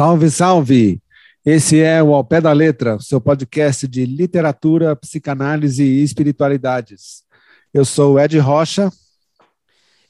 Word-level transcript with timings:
Salve, 0.00 0.30
salve! 0.30 1.02
Esse 1.44 1.78
é 1.78 2.02
o 2.02 2.14
Ao 2.14 2.24
Pé 2.24 2.40
da 2.40 2.54
Letra, 2.54 2.98
seu 3.00 3.20
podcast 3.20 3.86
de 3.86 4.06
literatura, 4.06 4.96
psicanálise 4.96 5.84
e 5.84 6.02
espiritualidades. 6.02 7.22
Eu 7.70 7.84
sou 7.84 8.14
o 8.14 8.18
Ed 8.18 8.38
Rocha. 8.38 8.90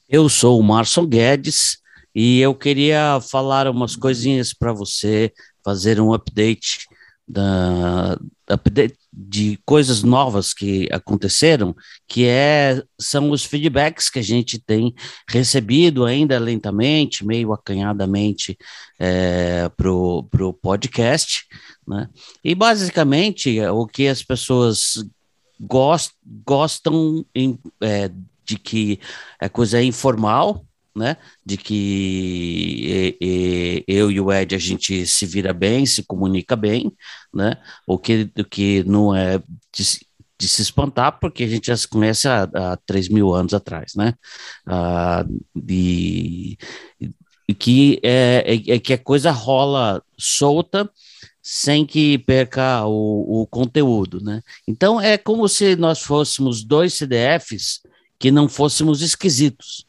Eu 0.07 0.29
sou 0.29 0.57
o 0.57 0.63
Marson 0.63 1.05
Guedes 1.05 1.79
e 2.15 2.39
eu 2.39 2.55
queria 2.55 3.19
falar 3.19 3.67
umas 3.67 3.97
coisinhas 3.97 4.53
para 4.53 4.71
você, 4.71 5.33
fazer 5.61 5.99
um 5.99 6.13
update 6.13 6.87
da, 7.27 8.17
update 8.47 8.95
de 9.13 9.59
coisas 9.65 10.03
novas 10.03 10.53
que 10.53 10.87
aconteceram, 10.91 11.75
que 12.07 12.25
é, 12.25 12.81
são 12.99 13.31
os 13.31 13.43
feedbacks 13.43 14.09
que 14.09 14.19
a 14.19 14.23
gente 14.23 14.57
tem 14.57 14.93
recebido 15.27 16.05
ainda 16.05 16.39
lentamente, 16.39 17.25
meio 17.25 17.51
acanhadamente 17.51 18.57
é, 18.97 19.69
para 19.75 19.91
o 19.91 20.53
podcast, 20.61 21.45
né? 21.85 22.07
E 22.43 22.55
basicamente 22.55 23.59
o 23.61 23.85
que 23.85 24.07
as 24.07 24.23
pessoas 24.23 25.03
gost, 25.59 26.13
gostam 26.45 27.25
em, 27.35 27.59
é, 27.81 28.09
de 28.45 28.57
que 28.57 28.99
a 29.39 29.49
coisa 29.49 29.79
é 29.79 29.83
informal, 29.83 30.65
né? 30.95 31.17
De 31.45 31.57
que 31.57 33.17
e, 33.21 33.85
e, 33.85 33.85
eu 33.87 34.11
e 34.11 34.19
o 34.19 34.31
Ed 34.31 34.55
a 34.55 34.59
gente 34.59 35.05
se 35.07 35.25
vira 35.25 35.53
bem, 35.53 35.85
se 35.85 36.03
comunica 36.03 36.55
bem, 36.55 36.91
né? 37.33 37.57
O 37.87 37.97
que, 37.97 38.29
o 38.37 38.43
que 38.43 38.83
não 38.83 39.15
é 39.15 39.39
de, 39.73 39.83
de 40.37 40.47
se 40.47 40.61
espantar, 40.61 41.19
porque 41.19 41.43
a 41.43 41.47
gente 41.47 41.67
já 41.67 41.77
se 41.77 41.87
conhece 41.87 42.27
há, 42.27 42.43
há 42.43 42.77
3 42.85 43.09
mil 43.09 43.33
anos 43.33 43.53
atrás, 43.53 43.93
né? 43.95 44.13
Ah, 44.65 45.25
e, 45.69 46.57
e 47.47 47.53
que 47.53 47.99
é, 48.03 48.43
é, 48.45 48.75
é 48.75 48.79
que 48.79 48.93
a 48.93 48.97
coisa 48.97 49.31
rola 49.31 50.01
solta 50.17 50.89
sem 51.41 51.85
que 51.85 52.17
perca 52.19 52.85
o, 52.85 53.41
o 53.41 53.47
conteúdo, 53.47 54.21
né? 54.23 54.41
Então 54.67 55.01
é 55.01 55.17
como 55.17 55.47
se 55.47 55.75
nós 55.75 56.01
fôssemos 56.01 56.63
dois 56.63 56.93
CDFs 56.93 57.81
que 58.19 58.29
não 58.29 58.47
fôssemos 58.47 59.01
esquisitos 59.01 59.85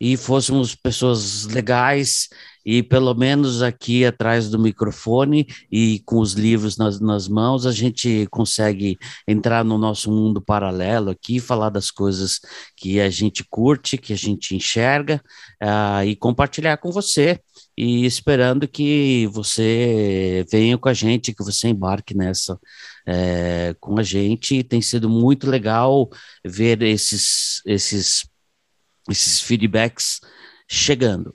e 0.00 0.16
fôssemos 0.16 0.74
pessoas 0.74 1.44
legais 1.46 2.28
e 2.64 2.82
pelo 2.82 3.14
menos 3.14 3.62
aqui 3.62 4.04
atrás 4.04 4.48
do 4.48 4.58
microfone 4.58 5.46
e 5.70 6.00
com 6.06 6.18
os 6.18 6.32
livros 6.32 6.76
nas, 6.78 6.98
nas 6.98 7.28
mãos 7.28 7.66
a 7.66 7.72
gente 7.72 8.26
consegue 8.30 8.96
entrar 9.28 9.64
no 9.64 9.76
nosso 9.76 10.10
mundo 10.10 10.40
paralelo 10.40 11.10
aqui, 11.10 11.38
falar 11.38 11.68
das 11.68 11.90
coisas 11.90 12.40
que 12.76 13.00
a 13.00 13.10
gente 13.10 13.44
curte, 13.50 13.98
que 13.98 14.12
a 14.12 14.16
gente 14.16 14.56
enxerga 14.56 15.22
uh, 15.62 16.04
e 16.06 16.16
compartilhar 16.16 16.78
com 16.78 16.90
você 16.90 17.38
e 17.76 18.06
esperando 18.06 18.66
que 18.68 19.26
você 19.32 20.46
venha 20.50 20.78
com 20.78 20.88
a 20.88 20.94
gente, 20.94 21.34
que 21.34 21.44
você 21.44 21.68
embarque 21.68 22.16
nessa 22.16 22.58
é, 23.06 23.74
com 23.80 23.98
a 23.98 24.02
gente. 24.02 24.62
Tem 24.62 24.80
sido 24.80 25.10
muito 25.10 25.50
legal 25.50 26.08
ver 26.44 26.82
esses, 26.82 27.60
esses 27.66 28.24
esses 29.08 29.40
feedbacks 29.40 30.20
chegando. 30.68 31.34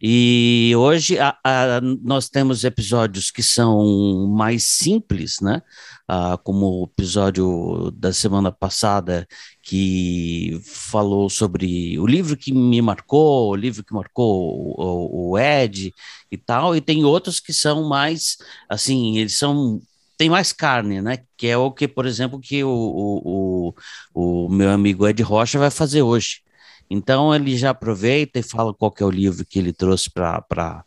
E 0.00 0.74
hoje 0.76 1.18
a, 1.18 1.36
a, 1.42 1.80
nós 1.80 2.28
temos 2.28 2.64
episódios 2.64 3.30
que 3.30 3.42
são 3.42 4.26
mais 4.28 4.64
simples, 4.64 5.40
né? 5.40 5.62
Ah, 6.06 6.38
como 6.44 6.82
o 6.82 6.84
episódio 6.84 7.90
da 7.92 8.12
semana 8.12 8.52
passada, 8.52 9.26
que 9.62 10.60
falou 10.64 11.30
sobre 11.30 11.98
o 11.98 12.06
livro 12.06 12.36
que 12.36 12.52
me 12.52 12.80
marcou, 12.82 13.50
o 13.50 13.56
livro 13.56 13.82
que 13.82 13.94
marcou 13.94 14.76
o, 14.78 15.32
o 15.32 15.38
Ed 15.38 15.92
e 16.30 16.36
tal, 16.36 16.76
e 16.76 16.80
tem 16.80 17.04
outros 17.04 17.40
que 17.40 17.52
são 17.52 17.88
mais, 17.88 18.36
assim, 18.68 19.18
eles 19.18 19.36
são 19.36 19.80
tem 20.18 20.30
mais 20.30 20.52
carne, 20.52 21.02
né? 21.02 21.18
Que 21.36 21.48
é 21.48 21.56
o 21.58 21.70
que, 21.70 21.86
por 21.88 22.06
exemplo, 22.06 22.40
que 22.40 22.64
o, 22.64 22.70
o, 22.70 23.74
o, 24.14 24.46
o 24.46 24.48
meu 24.48 24.70
amigo 24.70 25.06
Ed 25.06 25.22
Rocha 25.22 25.58
vai 25.58 25.70
fazer 25.70 26.02
hoje. 26.02 26.40
Então 26.88 27.34
ele 27.34 27.56
já 27.56 27.70
aproveita 27.70 28.38
e 28.38 28.42
fala 28.42 28.72
qual 28.72 28.94
é 29.00 29.04
o 29.04 29.10
livro 29.10 29.44
que 29.44 29.58
ele 29.58 29.72
trouxe 29.72 30.10
para 30.10 30.84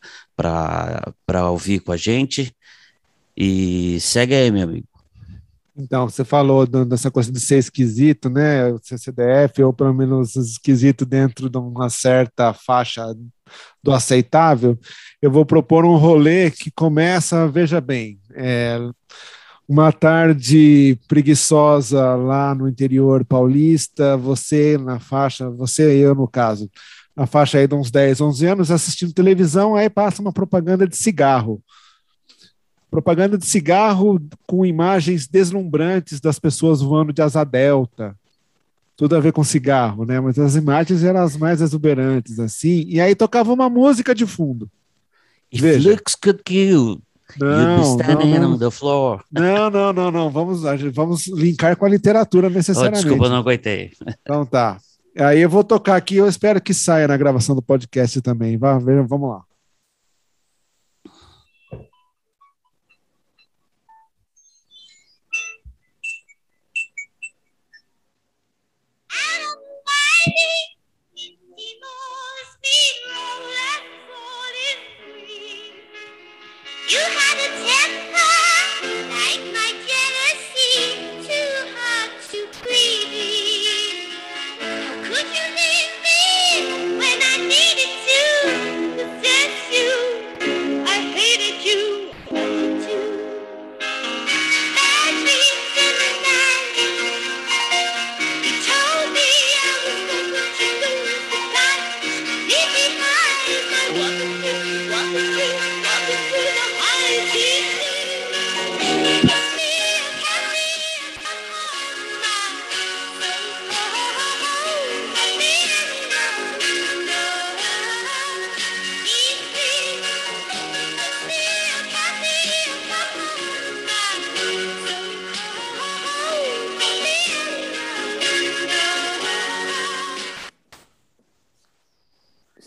ouvir 1.50 1.80
com 1.80 1.92
a 1.92 1.98
gente. 1.98 2.56
E 3.36 4.00
segue 4.00 4.36
aí, 4.36 4.52
meu 4.52 4.64
amigo. 4.64 4.88
Então, 5.82 6.10
você 6.10 6.26
falou 6.26 6.66
dessa 6.68 7.10
coisa 7.10 7.32
de 7.32 7.40
ser 7.40 7.58
esquisito, 7.58 8.30
né? 8.30 8.78
Ser 8.82 9.00
CDF, 9.00 9.64
ou 9.64 9.72
pelo 9.72 9.94
menos 9.94 10.36
esquisito 10.36 11.06
dentro 11.06 11.50
de 11.50 11.58
uma 11.58 11.90
certa 11.90 12.54
faixa 12.54 13.16
do 13.82 13.94
aceitável. 13.94 14.78
Eu 15.22 15.32
vou 15.32 15.46
propor 15.46 15.86
um 15.86 15.96
rolê 15.96 16.52
que 16.52 16.70
começa, 16.70 17.48
veja 17.48 17.80
bem, 17.80 18.20
é, 18.36 18.78
uma 19.70 19.92
tarde 19.92 20.98
preguiçosa 21.08 22.16
lá 22.16 22.56
no 22.56 22.68
interior 22.68 23.24
paulista, 23.24 24.18
você 24.18 24.80
na 24.80 25.00
faixa, 25.00 25.48
você 25.48 25.96
e 25.96 26.00
eu 26.00 26.16
no 26.16 26.28
caso, 26.28 26.68
na 27.16 27.28
faixa 27.28 27.60
aí 27.60 27.68
de 27.68 27.76
uns 27.76 27.92
10, 27.92 28.20
11 28.20 28.46
anos, 28.48 28.72
assistindo 28.72 29.14
televisão, 29.14 29.76
aí 29.76 29.88
passa 29.88 30.24
uma 30.24 30.34
propaganda 30.34 30.88
de 30.88 30.98
cigarro. 30.98 31.62
Propaganda 32.90 33.38
de 33.38 33.46
cigarro 33.46 34.20
com 34.48 34.66
imagens 34.66 35.28
deslumbrantes 35.28 36.20
das 36.20 36.40
pessoas 36.40 36.82
voando 36.82 37.14
de 37.14 37.22
asa 37.22 37.44
delta. 37.44 38.18
Tudo 38.98 39.16
a 39.16 39.20
ver 39.20 39.34
com 39.34 39.44
cigarro, 39.44 40.04
né? 40.04 40.20
Mas 40.20 40.40
as 40.40 40.56
imagens 40.56 41.04
eram 41.04 41.22
as 41.22 41.38
mais 41.38 41.62
exuberantes, 41.62 42.40
assim. 42.40 42.86
E 42.88 43.00
aí 43.00 43.14
tocava 43.14 43.54
uma 43.54 43.70
música 43.70 44.16
de 44.16 44.26
fundo. 44.26 44.68
It 45.54 45.62
Veja. 45.62 45.92
looks 45.92 46.16
good, 46.16 46.42
cute. 46.44 47.04
Não, 47.38 47.98
não, 47.98 48.50
não. 48.50 48.58
the 48.58 48.72
floor. 48.72 49.22
Não, 49.32 49.70
não, 49.70 49.94
não, 49.94 50.12
não. 50.12 50.30
Vamos, 50.30 50.62
vamos 50.94 51.28
linkar 51.28 51.76
com 51.76 51.86
a 51.86 51.90
literatura 51.90 52.50
necessariamente. 52.50 53.06
Oh, 53.06 53.10
desculpa, 53.10 53.30
não 53.30 53.38
aguentei. 53.38 53.92
Então 54.22 54.46
tá. 54.46 54.78
Aí 55.18 55.42
eu 55.42 55.50
vou 55.50 55.64
tocar 55.64 55.96
aqui, 55.96 56.16
eu 56.16 56.28
espero 56.28 56.62
que 56.62 56.74
saia 56.74 57.08
na 57.08 57.18
gravação 57.18 57.56
do 57.56 57.62
podcast 57.62 58.22
também. 58.22 58.58
Vá, 58.58 58.78
vamos 58.78 59.30
lá. 59.30 59.42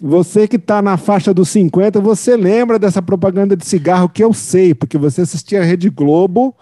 Você 0.04 0.48
que 0.48 0.56
está 0.56 0.82
na 0.82 0.96
faixa 0.96 1.32
dos 1.32 1.48
50, 1.50 2.00
você 2.00 2.36
lembra 2.36 2.76
dessa 2.76 3.00
propaganda 3.00 3.56
de 3.56 3.64
cigarro 3.64 4.08
que 4.08 4.24
eu 4.24 4.34
sei, 4.34 4.74
porque 4.74 4.98
você 4.98 5.20
assistia 5.20 5.60
a 5.60 5.64
Rede 5.64 5.88
Globo 5.88 6.56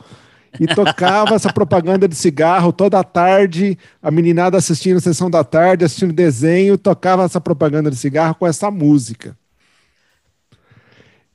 e 0.60 0.66
tocava 0.66 1.34
essa 1.34 1.50
propaganda 1.50 2.06
de 2.06 2.14
cigarro 2.14 2.70
toda 2.70 3.02
tarde, 3.02 3.78
a 4.02 4.10
meninada 4.10 4.58
assistindo 4.58 4.98
a 4.98 5.00
sessão 5.00 5.30
da 5.30 5.42
tarde, 5.42 5.86
assistindo 5.86 6.12
desenho, 6.12 6.76
tocava 6.76 7.24
essa 7.24 7.40
propaganda 7.40 7.90
de 7.90 7.96
cigarro 7.96 8.34
com 8.34 8.46
essa 8.46 8.70
música. 8.70 9.34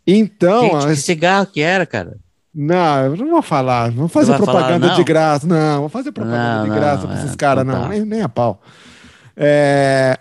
Então. 0.05 0.81
Gente, 0.81 0.85
que 0.85 0.95
cigarro 0.97 1.47
que 1.47 1.61
era, 1.61 1.87
cara? 1.87 2.17
Não, 2.53 3.05
eu 3.05 3.17
não 3.17 3.31
vou 3.31 3.41
falar. 3.41 3.89
Não 3.89 3.97
vou 3.97 4.07
fazer 4.09 4.35
propaganda 4.35 4.85
falar, 4.89 4.95
de 4.95 5.03
graça. 5.03 5.47
Não, 5.47 5.79
vou 5.79 5.89
fazer 5.89 6.11
propaganda 6.11 6.57
não, 6.57 6.63
de 6.65 6.79
graça 6.79 7.07
para 7.07 7.17
esses 7.17 7.35
caras, 7.35 7.65
não. 7.65 7.89
Nem, 7.89 8.05
nem 8.05 8.21
a 8.21 8.29
pau. 8.29 8.61
É, 9.35 10.19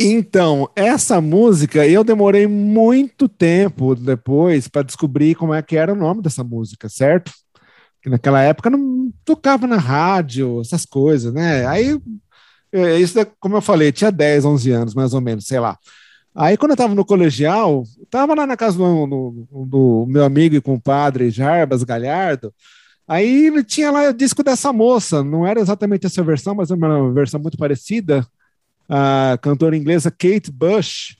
Então, 0.00 0.70
essa 0.76 1.20
música, 1.20 1.84
eu 1.86 2.04
demorei 2.04 2.46
muito 2.46 3.28
tempo 3.28 3.96
depois 3.96 4.68
para 4.68 4.82
descobrir 4.82 5.34
como 5.34 5.52
é 5.52 5.60
que 5.60 5.76
era 5.76 5.92
o 5.92 5.96
nome 5.96 6.22
dessa 6.22 6.44
música, 6.44 6.88
certo? 6.88 7.32
Que 8.00 8.08
naquela 8.08 8.40
época 8.40 8.70
não 8.70 9.12
tocava 9.24 9.66
na 9.66 9.76
rádio, 9.76 10.60
essas 10.60 10.86
coisas, 10.86 11.32
né? 11.34 11.66
Aí, 11.66 12.00
é, 12.72 12.96
isso, 12.98 13.14
como 13.40 13.56
eu 13.56 13.60
falei, 13.60 13.90
tinha 13.90 14.12
10, 14.12 14.44
11 14.44 14.70
anos, 14.70 14.94
mais 14.94 15.14
ou 15.14 15.20
menos, 15.20 15.46
sei 15.46 15.58
lá. 15.58 15.76
Aí, 16.34 16.56
quando 16.56 16.72
eu 16.72 16.74
estava 16.74 16.94
no 16.94 17.04
colegial, 17.04 17.82
estava 18.00 18.34
lá 18.34 18.46
na 18.46 18.56
casa 18.56 18.78
do, 18.78 19.06
do, 19.06 19.66
do, 19.66 20.06
meu 20.08 20.24
amigo 20.24 20.54
e 20.54 20.60
compadre 20.60 21.30
Jarbas 21.30 21.82
Galhardo, 21.82 22.54
aí 23.08 23.46
ele 23.46 23.64
tinha 23.64 23.90
lá 23.90 24.10
o 24.10 24.14
disco 24.14 24.44
dessa 24.44 24.72
moça, 24.72 25.24
não 25.24 25.44
era 25.44 25.58
exatamente 25.60 26.06
essa 26.06 26.22
versão, 26.22 26.54
mas 26.54 26.70
uma 26.70 27.12
versão 27.12 27.40
muito 27.40 27.58
parecida, 27.58 28.24
a 28.88 29.38
cantora 29.40 29.76
inglesa 29.76 30.10
Kate 30.10 30.50
Bush, 30.50 31.16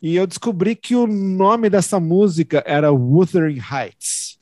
e 0.00 0.14
eu 0.14 0.26
descobri 0.26 0.76
que 0.76 0.94
o 0.94 1.06
nome 1.06 1.68
dessa 1.68 1.98
música 1.98 2.62
era 2.64 2.92
Wuthering 2.92 3.60
Heights. 3.60 4.38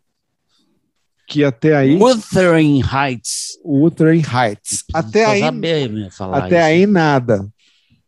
Que 1.26 1.42
até 1.42 1.74
aí. 1.74 1.96
Wuthering 1.96 2.82
Heights. 2.82 3.58
Wuthering 3.64 4.22
Heights. 4.22 4.84
Até 4.94 5.24
aí. 5.24 5.42
até 5.42 6.56
isso. 6.56 6.56
aí 6.56 6.86
nada. 6.86 7.48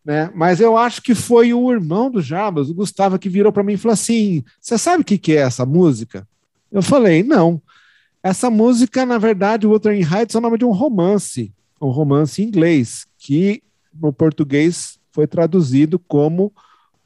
Né? 0.04 0.30
Mas 0.34 0.60
eu 0.60 0.76
acho 0.76 1.02
que 1.02 1.14
foi 1.14 1.52
o 1.52 1.72
irmão 1.72 2.10
do 2.10 2.22
Jabas, 2.22 2.70
o 2.70 2.74
Gustavo, 2.74 3.18
que 3.18 3.28
virou 3.28 3.52
para 3.52 3.64
mim 3.64 3.72
e 3.72 3.78
falou 3.78 3.94
assim: 3.94 4.44
Você 4.60 4.78
sabe 4.78 5.02
o 5.02 5.04
que, 5.04 5.18
que 5.18 5.32
é 5.32 5.40
essa 5.40 5.66
música? 5.66 6.26
Eu 6.70 6.82
falei: 6.82 7.22
Não. 7.22 7.60
Essa 8.22 8.50
música, 8.50 9.06
na 9.06 9.16
verdade, 9.16 9.66
Wuthering 9.66 10.02
Heights 10.02 10.34
é 10.34 10.38
o 10.38 10.42
nome 10.42 10.58
de 10.58 10.64
um 10.64 10.72
romance, 10.72 11.52
um 11.80 11.88
romance 11.88 12.42
em 12.42 12.46
inglês, 12.46 13.06
que 13.18 13.62
no 14.00 14.12
português 14.12 14.98
foi 15.12 15.26
traduzido 15.26 15.98
como 15.98 16.52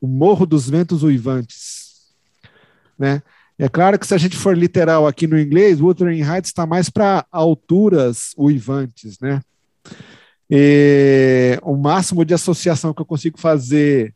O 0.01 0.07
Morro 0.07 0.47
dos 0.47 0.69
Ventos 0.69 1.03
Uivantes. 1.03 2.13
Né? 2.99 3.23
É 3.59 3.69
claro 3.69 3.99
que 3.99 4.07
se 4.07 4.15
a 4.15 4.19
gente 4.19 4.37
for 4.37 4.57
literal 4.57 5.07
aqui 5.07 5.27
no 5.27 5.39
inglês, 5.39 5.81
Wuthering 5.81 6.23
Heights 6.23 6.51
está 6.51 6.67
mais 6.67 6.91
para 6.91 7.25
alturas 7.31 8.35
uivantes, 8.37 9.19
né? 9.21 9.41
E 10.51 11.59
o 11.63 11.77
máximo 11.77 12.25
de 12.25 12.35
associação 12.35 12.93
que 12.93 13.01
eu 13.01 13.07
consigo 13.07 13.39
fazer 13.39 14.15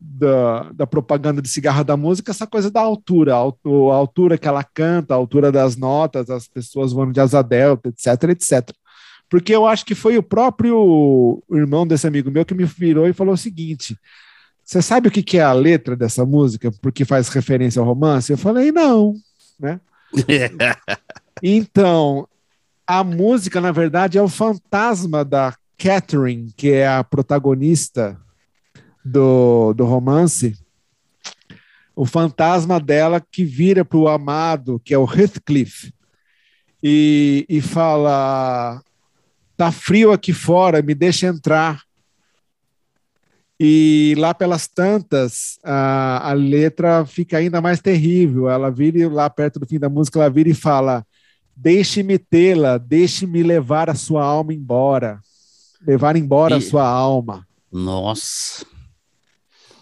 da, 0.00 0.72
da, 0.72 0.86
propaganda 0.86 1.42
de 1.42 1.48
cigarro 1.48 1.84
da 1.84 1.96
música, 1.96 2.30
essa 2.30 2.46
coisa 2.46 2.70
da 2.70 2.80
altura, 2.80 3.34
a, 3.34 3.36
altura 3.36 4.38
que 4.38 4.48
ela 4.48 4.62
canta, 4.62 5.12
a 5.12 5.16
altura 5.16 5.50
das 5.50 5.76
notas, 5.76 6.30
as 6.30 6.46
pessoas 6.46 6.92
voando 6.92 7.12
de 7.12 7.20
asa 7.20 7.42
delta, 7.42 7.88
etc, 7.88 8.30
etc 8.30 8.76
porque 9.28 9.54
eu 9.54 9.66
acho 9.66 9.84
que 9.84 9.94
foi 9.94 10.16
o 10.16 10.22
próprio 10.22 11.42
irmão 11.50 11.86
desse 11.86 12.06
amigo 12.06 12.30
meu 12.30 12.44
que 12.44 12.54
me 12.54 12.64
virou 12.64 13.08
e 13.08 13.12
falou 13.12 13.34
o 13.34 13.38
seguinte: 13.38 13.98
você 14.64 14.80
sabe 14.80 15.08
o 15.08 15.10
que, 15.10 15.22
que 15.22 15.38
é 15.38 15.42
a 15.42 15.52
letra 15.52 15.94
dessa 15.94 16.24
música, 16.24 16.72
porque 16.80 17.04
faz 17.04 17.28
referência 17.28 17.80
ao 17.80 17.86
romance? 17.86 18.32
Eu 18.32 18.38
falei, 18.38 18.72
não, 18.72 19.14
né? 19.58 19.80
então, 21.42 22.26
a 22.86 23.04
música, 23.04 23.60
na 23.60 23.72
verdade, 23.72 24.16
é 24.16 24.22
o 24.22 24.28
fantasma 24.28 25.24
da 25.24 25.54
Catherine, 25.76 26.52
que 26.56 26.70
é 26.70 26.88
a 26.88 27.04
protagonista 27.04 28.18
do, 29.04 29.74
do 29.74 29.84
romance. 29.84 30.56
O 31.94 32.06
fantasma 32.06 32.80
dela 32.80 33.20
que 33.20 33.44
vira 33.44 33.84
para 33.84 33.98
o 33.98 34.08
amado, 34.08 34.80
que 34.84 34.94
é 34.94 34.98
o 34.98 35.04
Heathcliff, 35.04 35.92
e, 36.82 37.44
e 37.48 37.60
fala: 37.60 38.82
tá 39.56 39.70
frio 39.72 40.12
aqui 40.12 40.32
fora, 40.32 40.82
me 40.82 40.94
deixa 40.94 41.26
entrar. 41.26 41.82
E 43.58 44.14
lá 44.18 44.34
pelas 44.34 44.66
tantas, 44.66 45.58
a, 45.62 46.30
a 46.30 46.32
letra 46.32 47.06
fica 47.06 47.38
ainda 47.38 47.60
mais 47.60 47.80
terrível. 47.80 48.48
Ela 48.48 48.70
vira 48.70 49.08
lá 49.08 49.30
perto 49.30 49.60
do 49.60 49.66
fim 49.66 49.78
da 49.78 49.88
música, 49.88 50.18
ela 50.18 50.28
vira 50.28 50.48
e 50.48 50.54
fala: 50.54 51.06
Deixe-me 51.56 52.18
tê-la, 52.18 52.78
deixe-me 52.78 53.42
levar 53.42 53.88
a 53.88 53.94
sua 53.94 54.24
alma 54.24 54.52
embora. 54.52 55.20
Levar 55.86 56.16
embora 56.16 56.54
e... 56.54 56.58
a 56.58 56.60
sua 56.60 56.86
alma. 56.86 57.46
Nossa. 57.70 58.66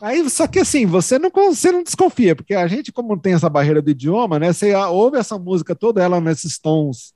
Aí, 0.00 0.28
só 0.28 0.48
que 0.48 0.58
assim, 0.58 0.84
você 0.84 1.16
não, 1.16 1.30
você 1.30 1.70
não 1.70 1.82
desconfia, 1.82 2.34
porque 2.34 2.54
a 2.54 2.66
gente, 2.66 2.90
como 2.90 3.16
tem 3.16 3.34
essa 3.34 3.48
barreira 3.48 3.80
do 3.80 3.90
idioma, 3.90 4.36
né? 4.38 4.52
Você 4.52 4.74
ouve 4.74 5.16
essa 5.16 5.38
música 5.38 5.76
toda 5.76 6.02
ela 6.02 6.20
nesses 6.20 6.58
tons 6.58 7.14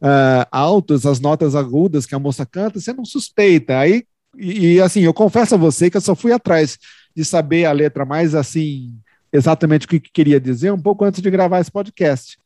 uh, 0.00 0.46
altos, 0.50 1.06
as 1.06 1.20
notas 1.20 1.54
agudas 1.54 2.06
que 2.06 2.14
a 2.14 2.18
moça 2.18 2.44
canta, 2.44 2.80
você 2.80 2.92
não 2.92 3.04
suspeita. 3.04 3.78
Aí, 3.78 4.04
e, 4.36 4.74
e, 4.74 4.80
assim, 4.80 5.00
eu 5.00 5.14
confesso 5.14 5.54
a 5.54 5.58
você 5.58 5.90
que 5.90 5.96
eu 5.96 6.00
só 6.00 6.14
fui 6.14 6.32
atrás 6.32 6.78
de 7.14 7.24
saber 7.24 7.64
a 7.64 7.72
letra 7.72 8.04
mais 8.04 8.34
assim, 8.34 8.94
exatamente 9.32 9.86
o 9.86 9.88
que, 9.88 10.00
que 10.00 10.10
queria 10.12 10.40
dizer, 10.40 10.72
um 10.72 10.80
pouco 10.80 11.04
antes 11.04 11.22
de 11.22 11.30
gravar 11.30 11.60
esse 11.60 11.70
podcast. 11.70 12.38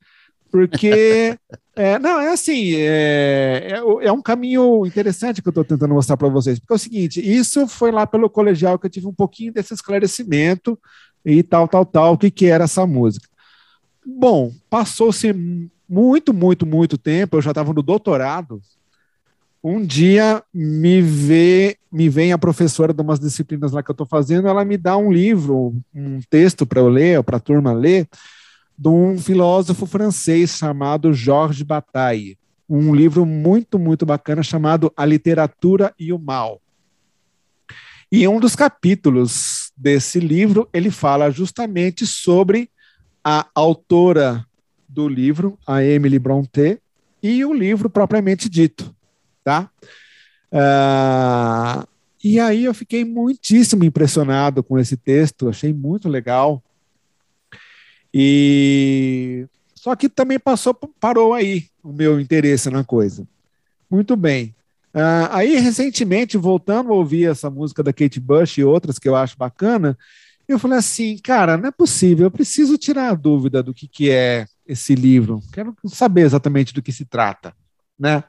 Porque, 0.50 1.36
é, 1.76 1.98
não, 1.98 2.20
é 2.20 2.32
assim, 2.32 2.74
é, 2.74 3.68
é, 3.72 4.06
é, 4.06 4.12
um 4.12 4.22
caminho 4.22 4.84
interessante 4.86 5.42
que 5.42 5.48
eu 5.48 5.50
estou 5.50 5.64
tentando 5.64 5.94
mostrar 5.94 6.16
para 6.16 6.28
vocês. 6.28 6.58
Porque 6.58 6.72
é 6.72 6.76
o 6.76 6.78
seguinte, 6.78 7.20
isso 7.20 7.66
foi 7.66 7.90
lá 7.90 8.06
pelo 8.06 8.30
colegial 8.30 8.78
que 8.78 8.86
eu 8.86 8.90
tive 8.90 9.06
um 9.06 9.14
pouquinho 9.14 9.52
desse 9.52 9.74
esclarecimento 9.74 10.78
e 11.24 11.42
tal, 11.42 11.68
tal, 11.68 11.84
tal, 11.84 12.14
o 12.14 12.18
que, 12.18 12.30
que 12.30 12.46
era 12.46 12.64
essa 12.64 12.86
música. 12.86 13.28
Bom, 14.04 14.52
passou-se 14.68 15.32
muito, 15.90 16.32
muito, 16.32 16.64
muito 16.64 16.96
tempo, 16.96 17.36
eu 17.36 17.42
já 17.42 17.50
estava 17.50 17.72
no 17.72 17.82
doutorado. 17.82 18.62
Um 19.62 19.84
dia 19.84 20.40
me 20.54 21.02
vê, 21.02 21.76
me 21.90 22.08
vem 22.08 22.32
a 22.32 22.38
professora 22.38 22.94
de 22.94 23.02
umas 23.02 23.18
disciplinas 23.18 23.72
lá 23.72 23.82
que 23.82 23.90
eu 23.90 23.94
estou 23.94 24.06
fazendo, 24.06 24.46
ela 24.46 24.64
me 24.64 24.76
dá 24.76 24.96
um 24.96 25.12
livro, 25.12 25.74
um 25.92 26.20
texto 26.30 26.64
para 26.64 26.80
eu 26.80 26.88
ler, 26.88 27.22
para 27.24 27.38
a 27.38 27.40
turma 27.40 27.72
ler, 27.72 28.08
de 28.78 28.88
um 28.88 29.18
filósofo 29.18 29.84
francês 29.84 30.56
chamado 30.56 31.12
Georges 31.12 31.62
Bataille. 31.62 32.38
Um 32.68 32.94
livro 32.94 33.26
muito, 33.26 33.76
muito 33.76 34.06
bacana 34.06 34.44
chamado 34.44 34.92
A 34.96 35.04
Literatura 35.04 35.92
e 35.98 36.12
o 36.12 36.18
Mal. 36.20 36.62
E 38.12 38.26
um 38.28 38.38
dos 38.38 38.54
capítulos 38.54 39.72
desse 39.76 40.20
livro, 40.20 40.68
ele 40.72 40.90
fala 40.90 41.30
justamente 41.32 42.06
sobre 42.06 42.70
a 43.24 43.46
autora 43.54 44.46
do 44.90 45.08
livro, 45.08 45.58
a 45.66 45.84
Emily 45.84 46.18
Brontë, 46.18 46.80
e 47.22 47.44
o 47.44 47.52
livro 47.52 47.88
propriamente 47.88 48.48
dito, 48.48 48.94
tá? 49.44 49.70
Uh, 50.52 51.86
e 52.22 52.40
aí 52.40 52.64
eu 52.64 52.74
fiquei 52.74 53.04
muitíssimo 53.04 53.84
impressionado 53.84 54.62
com 54.62 54.78
esse 54.78 54.96
texto, 54.96 55.48
achei 55.48 55.72
muito 55.72 56.08
legal. 56.08 56.62
E 58.12 59.46
só 59.74 59.94
que 59.94 60.08
também 60.08 60.38
passou, 60.38 60.74
parou 60.74 61.32
aí 61.32 61.66
o 61.82 61.92
meu 61.92 62.20
interesse 62.20 62.68
na 62.68 62.84
coisa. 62.84 63.26
Muito 63.90 64.16
bem. 64.16 64.54
Uh, 64.94 65.30
aí, 65.30 65.56
recentemente, 65.56 66.36
voltando 66.36 66.90
a 66.90 66.94
ouvir 66.94 67.30
essa 67.30 67.48
música 67.48 67.82
da 67.82 67.92
Kate 67.92 68.18
Bush 68.18 68.58
e 68.58 68.64
outras 68.64 68.98
que 68.98 69.08
eu 69.08 69.14
acho 69.14 69.38
bacana, 69.38 69.96
eu 70.48 70.58
falei 70.58 70.78
assim, 70.78 71.16
cara, 71.16 71.56
não 71.56 71.68
é 71.68 71.70
possível, 71.70 72.26
eu 72.26 72.30
preciso 72.30 72.76
tirar 72.76 73.10
a 73.10 73.14
dúvida 73.14 73.62
do 73.62 73.72
que, 73.72 73.86
que 73.86 74.10
é 74.10 74.46
esse 74.70 74.94
livro, 74.94 75.40
quero 75.52 75.74
saber 75.86 76.22
exatamente 76.22 76.72
do 76.72 76.82
que 76.82 76.92
se 76.92 77.04
trata, 77.04 77.52
né? 77.98 78.24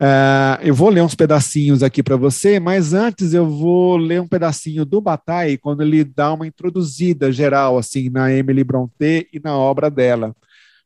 Uh, 0.00 0.56
eu 0.62 0.74
vou 0.74 0.88
ler 0.88 1.02
uns 1.02 1.14
pedacinhos 1.14 1.82
aqui 1.82 2.02
para 2.02 2.16
você, 2.16 2.58
mas 2.58 2.94
antes 2.94 3.34
eu 3.34 3.46
vou 3.46 3.98
ler 3.98 4.20
um 4.20 4.26
pedacinho 4.26 4.84
do 4.84 4.98
Bataille, 4.98 5.58
quando 5.58 5.82
ele 5.82 6.02
dá 6.04 6.32
uma 6.32 6.46
introduzida 6.46 7.30
geral 7.30 7.76
assim 7.76 8.08
na 8.08 8.32
Emily 8.32 8.64
Brontë 8.64 9.28
e 9.30 9.38
na 9.38 9.54
obra 9.54 9.90
dela, 9.90 10.34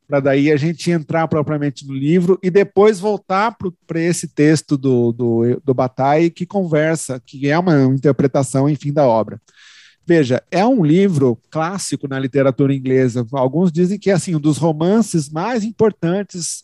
para 0.05 0.19
daí 0.19 0.51
a 0.51 0.57
gente 0.57 0.91
entrar 0.91 1.29
propriamente 1.29 1.87
no 1.87 1.93
livro 1.93 2.37
e 2.43 2.51
depois 2.51 2.99
voltar 2.99 3.55
para 3.87 3.99
esse 4.01 4.27
texto 4.27 4.77
do, 4.77 5.13
do, 5.13 5.61
do 5.63 5.73
Bataille 5.73 6.29
que 6.29 6.45
conversa, 6.45 7.19
que 7.25 7.49
é 7.49 7.57
uma 7.57 7.85
interpretação, 7.85 8.69
enfim, 8.69 8.91
da 8.91 9.07
obra. 9.07 9.41
Veja, 10.07 10.43
é 10.51 10.65
um 10.65 10.85
livro 10.85 11.39
clássico 11.49 12.07
na 12.07 12.19
literatura 12.19 12.73
inglesa. 12.73 13.25
Alguns 13.31 13.71
dizem 13.71 13.97
que 13.97 14.11
é 14.11 14.13
assim, 14.13 14.35
um 14.35 14.39
dos 14.39 14.57
romances 14.57 15.29
mais 15.29 15.63
importantes 15.63 16.63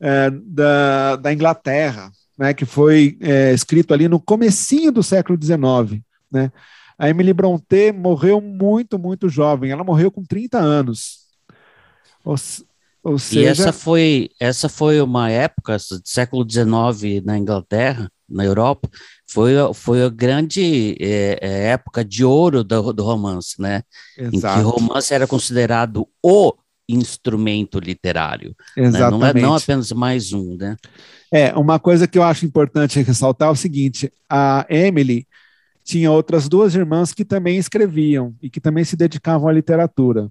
é, 0.00 0.30
da, 0.30 1.16
da 1.16 1.32
Inglaterra, 1.32 2.10
né, 2.38 2.54
que 2.54 2.64
foi 2.64 3.18
é, 3.20 3.52
escrito 3.52 3.92
ali 3.92 4.08
no 4.08 4.18
comecinho 4.18 4.90
do 4.90 5.02
século 5.02 5.38
XIX. 5.40 6.02
Né? 6.30 6.50
A 6.98 7.10
Emily 7.10 7.32
Brontë 7.32 7.92
morreu 7.92 8.40
muito, 8.40 8.98
muito 8.98 9.28
jovem. 9.28 9.70
Ela 9.70 9.84
morreu 9.84 10.10
com 10.10 10.24
30 10.24 10.58
anos. 10.58 11.26
Ou, 12.24 12.36
ou 13.02 13.18
seja... 13.18 13.40
E 13.40 13.44
essa 13.44 13.72
foi, 13.72 14.30
essa 14.40 14.68
foi 14.68 15.00
uma 15.00 15.30
época, 15.30 15.76
século 16.04 16.46
XIX 16.48 17.22
na 17.24 17.36
Inglaterra, 17.36 18.10
na 18.28 18.44
Europa, 18.44 18.88
foi, 19.30 19.52
foi 19.74 20.02
a 20.02 20.08
grande 20.08 20.96
é, 21.00 21.38
é, 21.40 21.66
época 21.68 22.04
de 22.04 22.24
ouro 22.24 22.64
do, 22.64 22.92
do 22.92 23.04
romance, 23.04 23.60
né? 23.60 23.82
Exato. 24.16 24.60
Em 24.60 24.62
que 24.62 24.66
o 24.66 24.70
romance 24.70 25.12
era 25.12 25.26
considerado 25.26 26.08
o 26.22 26.54
instrumento 26.88 27.78
literário. 27.78 28.56
Exatamente. 28.76 29.34
Né? 29.34 29.40
Não, 29.42 29.48
é, 29.48 29.50
não 29.50 29.54
apenas 29.54 29.92
mais 29.92 30.32
um, 30.32 30.56
né? 30.56 30.76
É, 31.30 31.54
uma 31.54 31.78
coisa 31.78 32.08
que 32.08 32.16
eu 32.16 32.22
acho 32.22 32.46
importante 32.46 33.02
ressaltar 33.02 33.48
é 33.48 33.52
o 33.52 33.56
seguinte: 33.56 34.10
a 34.28 34.64
Emily 34.70 35.26
tinha 35.84 36.10
outras 36.10 36.48
duas 36.48 36.74
irmãs 36.74 37.12
que 37.12 37.24
também 37.24 37.58
escreviam 37.58 38.34
e 38.42 38.48
que 38.48 38.60
também 38.60 38.84
se 38.84 38.96
dedicavam 38.96 39.48
à 39.48 39.52
literatura. 39.52 40.30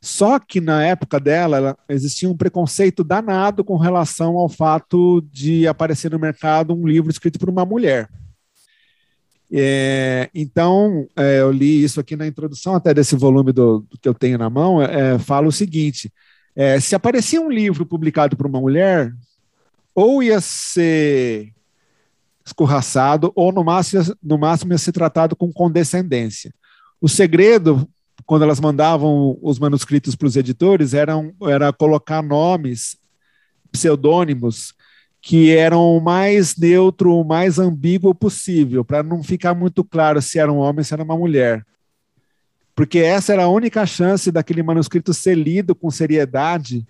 Só 0.00 0.38
que 0.38 0.62
na 0.62 0.82
época 0.82 1.20
dela 1.20 1.76
existia 1.86 2.28
um 2.28 2.36
preconceito 2.36 3.04
danado 3.04 3.62
com 3.62 3.76
relação 3.76 4.38
ao 4.38 4.48
fato 4.48 5.20
de 5.30 5.68
aparecer 5.68 6.10
no 6.10 6.18
mercado 6.18 6.74
um 6.74 6.86
livro 6.86 7.10
escrito 7.10 7.38
por 7.38 7.50
uma 7.50 7.66
mulher. 7.66 8.08
É, 9.52 10.30
então, 10.32 11.08
é, 11.16 11.40
eu 11.40 11.50
li 11.50 11.82
isso 11.82 11.98
aqui 11.98 12.14
na 12.14 12.26
introdução 12.26 12.74
até 12.74 12.94
desse 12.94 13.16
volume 13.16 13.52
do, 13.52 13.80
do 13.90 13.98
que 13.98 14.08
eu 14.08 14.14
tenho 14.14 14.38
na 14.38 14.48
mão, 14.48 14.80
é, 14.80 15.18
fala 15.18 15.48
o 15.48 15.52
seguinte, 15.52 16.12
é, 16.54 16.78
se 16.78 16.94
aparecia 16.94 17.40
um 17.40 17.50
livro 17.50 17.84
publicado 17.84 18.36
por 18.36 18.46
uma 18.46 18.60
mulher, 18.60 19.12
ou 19.94 20.22
ia 20.22 20.40
ser 20.40 21.52
escorraçado, 22.46 23.32
ou 23.34 23.52
no 23.52 23.64
máximo, 23.64 24.16
no 24.22 24.38
máximo 24.38 24.72
ia 24.72 24.78
ser 24.78 24.92
tratado 24.92 25.34
com 25.34 25.52
condescendência. 25.52 26.54
O 27.00 27.08
segredo, 27.08 27.88
quando 28.24 28.42
elas 28.42 28.60
mandavam 28.60 29.36
os 29.42 29.58
manuscritos 29.58 30.14
para 30.14 30.26
os 30.26 30.36
editores, 30.36 30.94
era, 30.94 31.14
era 31.42 31.72
colocar 31.72 32.22
nomes, 32.22 32.96
pseudônimos, 33.72 34.74
que 35.22 35.54
eram 35.54 35.96
o 35.96 36.00
mais 36.00 36.56
neutro, 36.56 37.14
o 37.14 37.24
mais 37.24 37.58
ambíguo 37.58 38.14
possível, 38.14 38.84
para 38.84 39.02
não 39.02 39.22
ficar 39.22 39.54
muito 39.54 39.84
claro 39.84 40.20
se 40.22 40.38
era 40.38 40.50
um 40.50 40.56
homem 40.56 40.78
ou 40.78 40.84
se 40.84 40.94
era 40.94 41.02
uma 41.02 41.16
mulher. 41.16 41.64
Porque 42.74 42.98
essa 42.98 43.32
era 43.34 43.44
a 43.44 43.48
única 43.48 43.84
chance 43.84 44.30
daquele 44.30 44.62
manuscrito 44.62 45.12
ser 45.12 45.34
lido 45.34 45.74
com 45.74 45.90
seriedade 45.90 46.86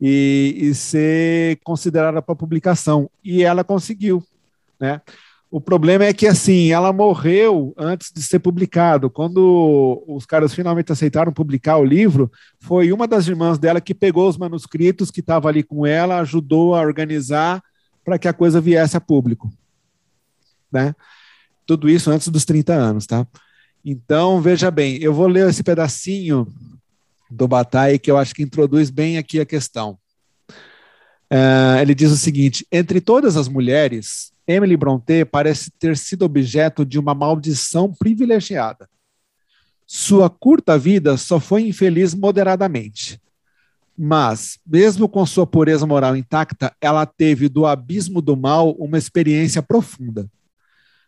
e, 0.00 0.56
e 0.56 0.74
ser 0.74 1.58
considerada 1.64 2.22
para 2.22 2.36
publicação. 2.36 3.10
E 3.24 3.42
ela 3.42 3.64
conseguiu. 3.64 4.22
Né? 4.78 5.00
O 5.50 5.60
problema 5.60 6.04
é 6.04 6.12
que 6.12 6.28
assim, 6.28 6.70
ela 6.70 6.92
morreu 6.92 7.74
antes 7.76 8.12
de 8.12 8.22
ser 8.22 8.38
publicado. 8.38 9.10
Quando 9.10 10.04
os 10.06 10.24
caras 10.24 10.54
finalmente 10.54 10.92
aceitaram 10.92 11.32
publicar 11.32 11.76
o 11.76 11.84
livro, 11.84 12.30
foi 12.60 12.92
uma 12.92 13.08
das 13.08 13.26
irmãs 13.26 13.58
dela 13.58 13.80
que 13.80 13.94
pegou 13.94 14.28
os 14.28 14.38
manuscritos 14.38 15.10
que 15.10 15.20
estava 15.20 15.48
ali 15.48 15.64
com 15.64 15.84
ela, 15.84 16.20
ajudou 16.20 16.76
a 16.76 16.80
organizar 16.80 17.62
para 18.04 18.18
que 18.18 18.28
a 18.28 18.32
coisa 18.32 18.60
viesse 18.60 18.96
a 18.96 19.00
público. 19.00 19.52
Né? 20.70 20.94
Tudo 21.66 21.88
isso 21.88 22.10
antes 22.10 22.28
dos 22.28 22.44
30 22.44 22.72
anos, 22.72 23.06
tá? 23.06 23.26
Então, 23.84 24.40
veja 24.40 24.70
bem, 24.70 24.96
eu 25.02 25.12
vou 25.12 25.26
ler 25.26 25.48
esse 25.48 25.62
pedacinho 25.62 26.46
do 27.30 27.48
Bataille 27.48 27.98
que 27.98 28.10
eu 28.10 28.16
acho 28.16 28.34
que 28.34 28.42
introduz 28.42 28.90
bem 28.90 29.18
aqui 29.18 29.40
a 29.40 29.46
questão. 29.46 29.98
Uh, 31.32 31.80
ele 31.80 31.94
diz 31.94 32.10
o 32.10 32.16
seguinte: 32.16 32.66
entre 32.70 33.00
todas 33.00 33.36
as 33.36 33.48
mulheres, 33.48 34.32
Emily 34.46 34.76
Brontë 34.76 35.24
parece 35.24 35.70
ter 35.78 35.96
sido 35.96 36.24
objeto 36.24 36.84
de 36.84 36.98
uma 36.98 37.14
maldição 37.14 37.92
privilegiada. 37.92 38.88
Sua 39.86 40.28
curta 40.28 40.78
vida 40.78 41.16
só 41.16 41.40
foi 41.40 41.62
infeliz 41.62 42.14
moderadamente. 42.14 43.20
Mas, 44.04 44.58
mesmo 44.66 45.08
com 45.08 45.24
sua 45.24 45.46
pureza 45.46 45.86
moral 45.86 46.16
intacta, 46.16 46.74
ela 46.80 47.06
teve 47.06 47.48
do 47.48 47.64
abismo 47.64 48.20
do 48.20 48.36
mal 48.36 48.72
uma 48.72 48.98
experiência 48.98 49.62
profunda. 49.62 50.28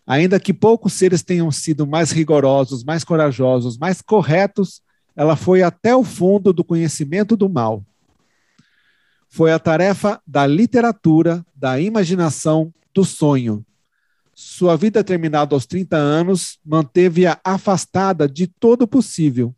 Ainda 0.07 0.39
que 0.39 0.55
poucos 0.55 0.93
seres 0.93 1.21
tenham 1.21 1.51
sido 1.51 1.89
mais 1.89 2.13
rigorosos, 2.13 2.85
mais 2.85 3.03
corajosos, 3.03 3.77
mais 3.77 4.01
corretos, 4.01 4.81
ela 5.17 5.35
foi 5.35 5.61
até 5.61 5.97
o 5.97 6.05
fundo 6.05 6.53
do 6.53 6.63
conhecimento 6.63 7.37
do 7.37 7.49
mal. 7.49 7.85
Foi 9.29 9.51
a 9.51 9.59
tarefa 9.59 10.23
da 10.25 10.47
literatura, 10.47 11.45
da 11.53 11.81
imaginação, 11.81 12.73
do 12.95 13.05
sonho. 13.05 13.67
Sua 14.33 14.77
vida 14.77 15.03
terminada 15.03 15.57
aos 15.57 15.67
30 15.67 15.97
anos 15.97 16.61
manteve-a 16.65 17.41
afastada 17.43 18.29
de 18.29 18.47
todo 18.47 18.83
o 18.83 18.89
possível, 18.89 19.53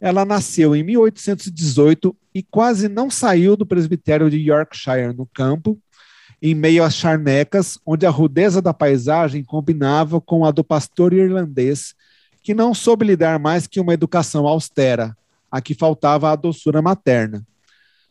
ela 0.00 0.24
nasceu 0.24 0.74
em 0.74 0.82
1818 0.82 2.16
e 2.34 2.42
quase 2.42 2.88
não 2.88 3.10
saiu 3.10 3.56
do 3.56 3.64
presbitério 3.64 4.28
de 4.28 4.38
Yorkshire, 4.38 5.14
no 5.14 5.26
campo, 5.26 5.78
em 6.42 6.54
meio 6.54 6.84
às 6.84 6.94
charnecas, 6.94 7.78
onde 7.86 8.04
a 8.04 8.10
rudeza 8.10 8.60
da 8.60 8.74
paisagem 8.74 9.42
combinava 9.42 10.20
com 10.20 10.44
a 10.44 10.50
do 10.50 10.62
pastor 10.62 11.12
irlandês, 11.12 11.94
que 12.42 12.52
não 12.52 12.74
soube 12.74 13.06
lhe 13.06 13.16
dar 13.16 13.38
mais 13.38 13.66
que 13.66 13.80
uma 13.80 13.94
educação 13.94 14.46
austera, 14.46 15.16
a 15.50 15.60
que 15.62 15.72
faltava 15.72 16.30
a 16.30 16.36
doçura 16.36 16.82
materna. 16.82 17.46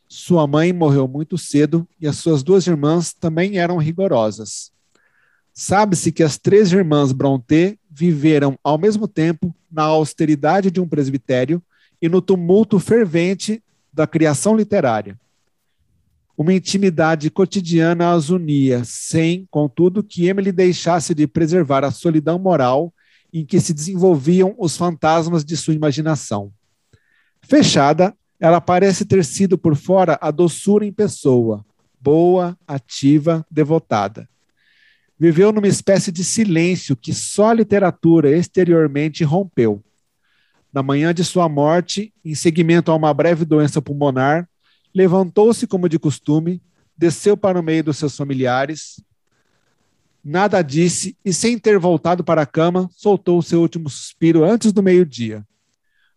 Sua 0.08 0.48
mãe 0.48 0.74
morreu 0.74 1.08
muito 1.08 1.38
cedo 1.38 1.88
e 2.00 2.08
as 2.08 2.18
suas 2.18 2.42
duas 2.42 2.66
irmãs 2.66 3.14
também 3.14 3.58
eram 3.58 3.78
rigorosas. 3.78 4.72
Sabe-se 5.54 6.12
que 6.12 6.24
as 6.24 6.38
três 6.38 6.72
irmãs 6.72 7.12
Brontë 7.12 7.78
viveram 7.90 8.58
ao 8.64 8.78
mesmo 8.78 9.08
tempo 9.08 9.56
na 9.72 9.84
austeridade 9.84 10.72
de 10.72 10.80
um 10.80 10.88
presbitério 10.88 11.62
e 12.04 12.10
no 12.10 12.22
tumulto 12.22 12.80
fervente 12.80 13.64
da 13.94 14.06
criação 14.06 14.58
literária. 14.58 15.18
Uma 16.38 16.54
intimidade 16.54 17.30
cotidiana 17.30 18.12
as 18.12 18.30
unia, 18.30 18.84
sem, 18.84 19.48
contudo, 19.50 20.04
que 20.04 20.28
Emily 20.28 20.52
deixasse 20.52 21.16
de 21.16 21.26
preservar 21.26 21.86
a 21.86 21.92
solidão 21.92 22.38
moral 22.38 22.94
em 23.32 23.46
que 23.46 23.58
se 23.58 23.74
desenvolviam 23.74 24.54
os 24.58 24.76
fantasmas 24.76 25.46
de 25.46 25.56
sua 25.56 25.76
imaginação. 25.76 26.52
Fechada, 27.42 28.14
ela 28.38 28.60
parece 28.60 29.06
ter 29.06 29.24
sido 29.24 29.58
por 29.58 29.74
fora 29.74 30.20
a 30.22 30.30
doçura 30.30 30.86
em 30.86 30.92
pessoa, 30.92 31.66
boa, 32.02 32.58
ativa, 32.68 33.46
devotada. 33.50 34.28
Viveu 35.18 35.54
numa 35.54 35.70
espécie 35.70 36.12
de 36.12 36.26
silêncio 36.26 36.98
que 36.98 37.14
só 37.14 37.52
a 37.52 37.54
literatura 37.54 38.30
exteriormente 38.38 39.24
rompeu 39.24 39.82
na 40.74 40.82
manhã 40.82 41.14
de 41.14 41.24
sua 41.24 41.48
morte, 41.48 42.12
em 42.26 42.34
seguimento 42.34 42.92
a 42.92 42.96
uma 42.96 43.14
breve 43.14 43.46
doença 43.46 43.80
pulmonar, 43.80 44.50
levantou-se 44.94 45.68
como 45.68 45.88
de 45.88 46.00
costume, 46.00 46.62
desceu 46.98 47.38
para 47.38 47.60
o 47.60 47.64
meio 47.64 47.84
dos 47.84 47.98
seus 47.98 48.18
familiares, 48.18 49.00
nada 50.24 50.64
disse 50.64 51.16
e, 51.24 51.32
sem 51.32 51.60
ter 51.60 51.78
voltado 51.78 52.24
para 52.24 52.42
a 52.42 52.46
cama, 52.46 52.90
soltou 52.92 53.38
o 53.38 53.44
seu 53.44 53.62
último 53.62 53.88
suspiro 53.88 54.44
antes 54.44 54.74
do 54.74 54.82
meio-dia. 54.82 55.46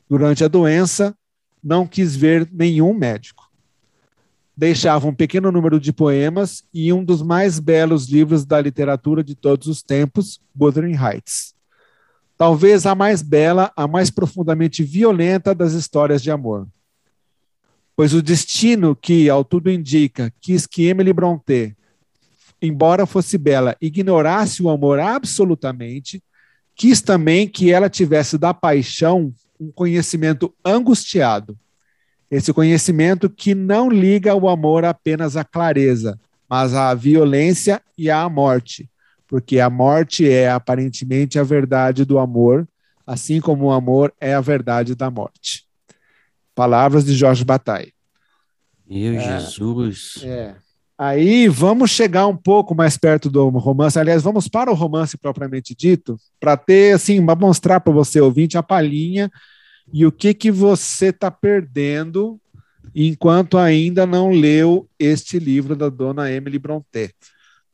Durante 0.08 0.42
a 0.42 0.48
doença, 0.48 1.14
não 1.62 1.86
quis 1.86 2.16
ver 2.16 2.48
nenhum 2.50 2.94
médico. 2.94 3.44
Deixava 4.56 5.06
um 5.06 5.14
pequeno 5.14 5.52
número 5.52 5.78
de 5.78 5.92
poemas 5.92 6.64
e 6.72 6.92
um 6.94 7.04
dos 7.04 7.20
mais 7.20 7.58
belos 7.58 8.08
livros 8.08 8.46
da 8.46 8.58
literatura 8.58 9.22
de 9.22 9.34
todos 9.34 9.66
os 9.66 9.82
tempos, 9.82 10.40
Wuthering 10.58 10.96
Heights 10.96 11.55
talvez 12.36 12.86
a 12.86 12.94
mais 12.94 13.22
bela, 13.22 13.72
a 13.76 13.86
mais 13.86 14.10
profundamente 14.10 14.82
violenta 14.82 15.54
das 15.54 15.72
histórias 15.72 16.22
de 16.22 16.30
amor. 16.30 16.66
Pois 17.94 18.12
o 18.12 18.22
destino 18.22 18.94
que, 18.94 19.30
ao 19.30 19.42
tudo 19.42 19.70
indica, 19.70 20.32
quis 20.40 20.66
que 20.66 20.86
Emily 20.86 21.12
Brontë, 21.12 21.74
embora 22.60 23.06
fosse 23.06 23.38
bela, 23.38 23.76
ignorasse 23.80 24.62
o 24.62 24.68
amor 24.68 25.00
absolutamente, 25.00 26.22
quis 26.74 27.00
também 27.00 27.48
que 27.48 27.72
ela 27.72 27.88
tivesse 27.88 28.36
da 28.36 28.52
paixão 28.52 29.32
um 29.58 29.72
conhecimento 29.72 30.54
angustiado. 30.62 31.58
Esse 32.30 32.52
conhecimento 32.52 33.30
que 33.30 33.54
não 33.54 33.88
liga 33.88 34.34
o 34.34 34.48
amor 34.48 34.84
apenas 34.84 35.36
à 35.36 35.44
clareza, 35.44 36.20
mas 36.48 36.74
à 36.74 36.92
violência 36.92 37.80
e 37.96 38.10
à 38.10 38.28
morte, 38.28 38.90
porque 39.26 39.58
a 39.58 39.68
morte 39.68 40.28
é 40.28 40.50
aparentemente 40.50 41.38
a 41.38 41.42
verdade 41.42 42.04
do 42.04 42.18
amor, 42.18 42.66
assim 43.06 43.40
como 43.40 43.66
o 43.66 43.72
amor 43.72 44.12
é 44.20 44.34
a 44.34 44.40
verdade 44.40 44.94
da 44.94 45.10
morte. 45.10 45.64
Palavras 46.54 47.04
de 47.04 47.14
Jorge 47.14 47.44
Bataille. 47.44 47.92
Meu 48.88 49.14
é, 49.14 49.40
Jesus. 49.40 50.20
É. 50.22 50.54
Aí 50.98 51.48
vamos 51.48 51.90
chegar 51.90 52.26
um 52.26 52.36
pouco 52.36 52.74
mais 52.74 52.96
perto 52.96 53.28
do 53.28 53.48
romance. 53.48 53.98
Aliás, 53.98 54.22
vamos 54.22 54.48
para 54.48 54.70
o 54.70 54.74
romance 54.74 55.18
propriamente 55.18 55.74
dito, 55.74 56.18
para 56.40 56.56
ter 56.56 56.94
assim, 56.94 57.24
para 57.24 57.34
mostrar 57.34 57.80
para 57.80 57.92
você 57.92 58.20
ouvinte 58.20 58.56
a 58.56 58.62
palhinha 58.62 59.30
e 59.92 60.06
o 60.06 60.12
que 60.12 60.32
que 60.32 60.50
você 60.50 61.06
está 61.06 61.30
perdendo 61.30 62.40
enquanto 62.94 63.58
ainda 63.58 64.06
não 64.06 64.30
leu 64.30 64.88
este 64.98 65.38
livro 65.38 65.76
da 65.76 65.90
dona 65.90 66.30
Emily 66.30 66.58
Brontë 66.58 67.12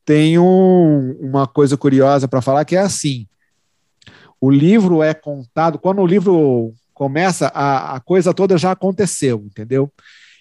tem 0.04 0.38
um, 0.38 1.12
uma 1.20 1.46
coisa 1.46 1.76
curiosa 1.76 2.26
para 2.26 2.42
falar 2.42 2.64
que 2.64 2.76
é 2.76 2.80
assim: 2.80 3.26
o 4.40 4.50
livro 4.50 5.02
é 5.02 5.14
contado, 5.14 5.78
quando 5.78 6.00
o 6.00 6.06
livro 6.06 6.74
começa, 6.92 7.48
a, 7.48 7.96
a 7.96 8.00
coisa 8.00 8.34
toda 8.34 8.58
já 8.58 8.72
aconteceu, 8.72 9.44
entendeu? 9.46 9.90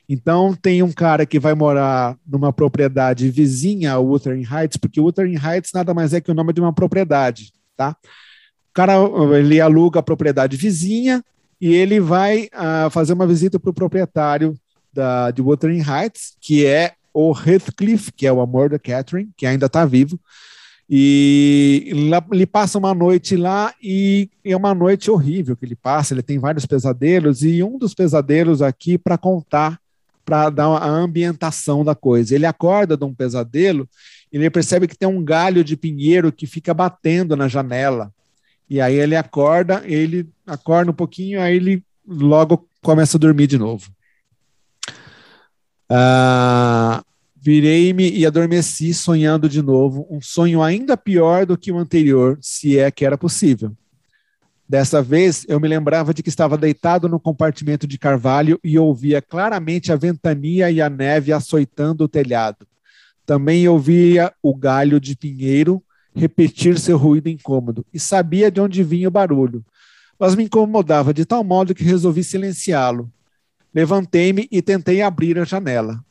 Então 0.07 0.53
tem 0.53 0.83
um 0.83 0.91
cara 0.91 1.25
que 1.25 1.39
vai 1.39 1.53
morar 1.53 2.17
numa 2.27 2.51
propriedade 2.51 3.29
vizinha 3.29 3.93
ao 3.93 4.05
Wuthering 4.05 4.45
Heights, 4.45 4.77
porque 4.77 4.99
Wuthering 4.99 5.37
Heights 5.37 5.71
nada 5.73 5.93
mais 5.93 6.13
é 6.13 6.19
que 6.19 6.31
o 6.31 6.33
nome 6.33 6.51
de 6.51 6.59
uma 6.59 6.73
propriedade, 6.73 7.53
tá? 7.77 7.95
O 8.69 8.73
cara 8.73 8.93
ele 9.37 9.61
aluga 9.61 9.99
a 9.99 10.03
propriedade 10.03 10.57
vizinha 10.57 11.23
e 11.59 11.73
ele 11.73 11.99
vai 11.99 12.49
uh, 12.53 12.89
fazer 12.89 13.13
uma 13.13 13.27
visita 13.27 13.59
para 13.59 13.69
o 13.69 13.73
proprietário 13.73 14.55
da, 14.91 15.31
de 15.31 15.41
Wuthering 15.41 15.83
Heights, 15.83 16.35
que 16.41 16.65
é 16.65 16.93
o 17.13 17.33
Heathcliff, 17.33 18.11
que 18.11 18.25
é 18.25 18.31
o 18.31 18.41
amor 18.41 18.69
da 18.69 18.79
Catherine, 18.79 19.29
que 19.35 19.45
ainda 19.45 19.65
está 19.65 19.85
vivo, 19.85 20.19
E 20.93 21.87
ele 22.29 22.45
passa 22.45 22.77
uma 22.77 22.93
noite 22.93 23.37
lá 23.37 23.73
e 23.81 24.29
é 24.43 24.53
uma 24.57 24.75
noite 24.75 25.09
horrível 25.09 25.55
que 25.55 25.63
ele 25.63 25.73
passa. 25.73 26.13
Ele 26.13 26.21
tem 26.21 26.37
vários 26.37 26.65
pesadelos 26.65 27.43
e 27.43 27.63
um 27.63 27.77
dos 27.77 27.93
pesadelos 27.93 28.61
aqui 28.61 28.97
para 28.97 29.17
contar, 29.17 29.79
para 30.25 30.49
dar 30.49 30.65
a 30.65 30.89
ambientação 30.89 31.85
da 31.85 31.95
coisa. 31.95 32.35
Ele 32.35 32.45
acorda 32.45 32.97
de 32.97 33.05
um 33.05 33.13
pesadelo 33.13 33.87
e 34.33 34.35
ele 34.35 34.49
percebe 34.49 34.85
que 34.85 34.97
tem 34.97 35.07
um 35.07 35.23
galho 35.23 35.63
de 35.63 35.77
pinheiro 35.77 36.29
que 36.29 36.45
fica 36.45 36.73
batendo 36.73 37.37
na 37.37 37.47
janela. 37.47 38.11
E 38.69 38.81
aí 38.81 38.95
ele 38.95 39.15
acorda, 39.15 39.81
ele 39.85 40.27
acorda 40.45 40.91
um 40.91 40.93
pouquinho, 40.93 41.39
aí 41.41 41.55
ele 41.55 41.81
logo 42.05 42.67
começa 42.81 43.15
a 43.15 43.19
dormir 43.19 43.47
de 43.47 43.57
novo. 43.57 43.89
Ah, 45.93 47.03
Virei-me 47.43 48.07
e 48.11 48.23
adormeci 48.23 48.93
sonhando 48.93 49.49
de 49.49 49.63
novo, 49.63 50.05
um 50.11 50.21
sonho 50.21 50.61
ainda 50.61 50.95
pior 50.95 51.43
do 51.43 51.57
que 51.57 51.71
o 51.71 51.77
anterior, 51.79 52.37
se 52.39 52.77
é 52.77 52.91
que 52.91 53.03
era 53.03 53.17
possível. 53.17 53.75
Dessa 54.69 55.01
vez, 55.01 55.43
eu 55.49 55.59
me 55.59 55.67
lembrava 55.67 56.13
de 56.13 56.21
que 56.21 56.29
estava 56.29 56.55
deitado 56.55 57.09
no 57.09 57.19
compartimento 57.19 57.87
de 57.87 57.97
carvalho 57.97 58.59
e 58.63 58.77
ouvia 58.77 59.23
claramente 59.23 59.91
a 59.91 59.95
ventania 59.95 60.69
e 60.69 60.79
a 60.79 60.87
neve 60.87 61.33
açoitando 61.33 62.03
o 62.03 62.07
telhado. 62.07 62.67
Também 63.25 63.67
ouvia 63.67 64.31
o 64.39 64.55
galho 64.55 64.99
de 64.99 65.15
pinheiro 65.15 65.83
repetir 66.15 66.77
seu 66.77 66.95
ruído 66.95 67.27
incômodo 67.27 67.83
e 67.91 67.99
sabia 67.99 68.51
de 68.51 68.61
onde 68.61 68.83
vinha 68.83 69.07
o 69.07 69.11
barulho, 69.11 69.65
mas 70.19 70.35
me 70.35 70.43
incomodava 70.43 71.11
de 71.11 71.25
tal 71.25 71.43
modo 71.43 71.73
que 71.73 71.83
resolvi 71.83 72.23
silenciá-lo. 72.23 73.11
Levantei-me 73.73 74.47
e 74.51 74.61
tentei 74.61 75.01
abrir 75.01 75.39
a 75.39 75.45
janela 75.45 76.03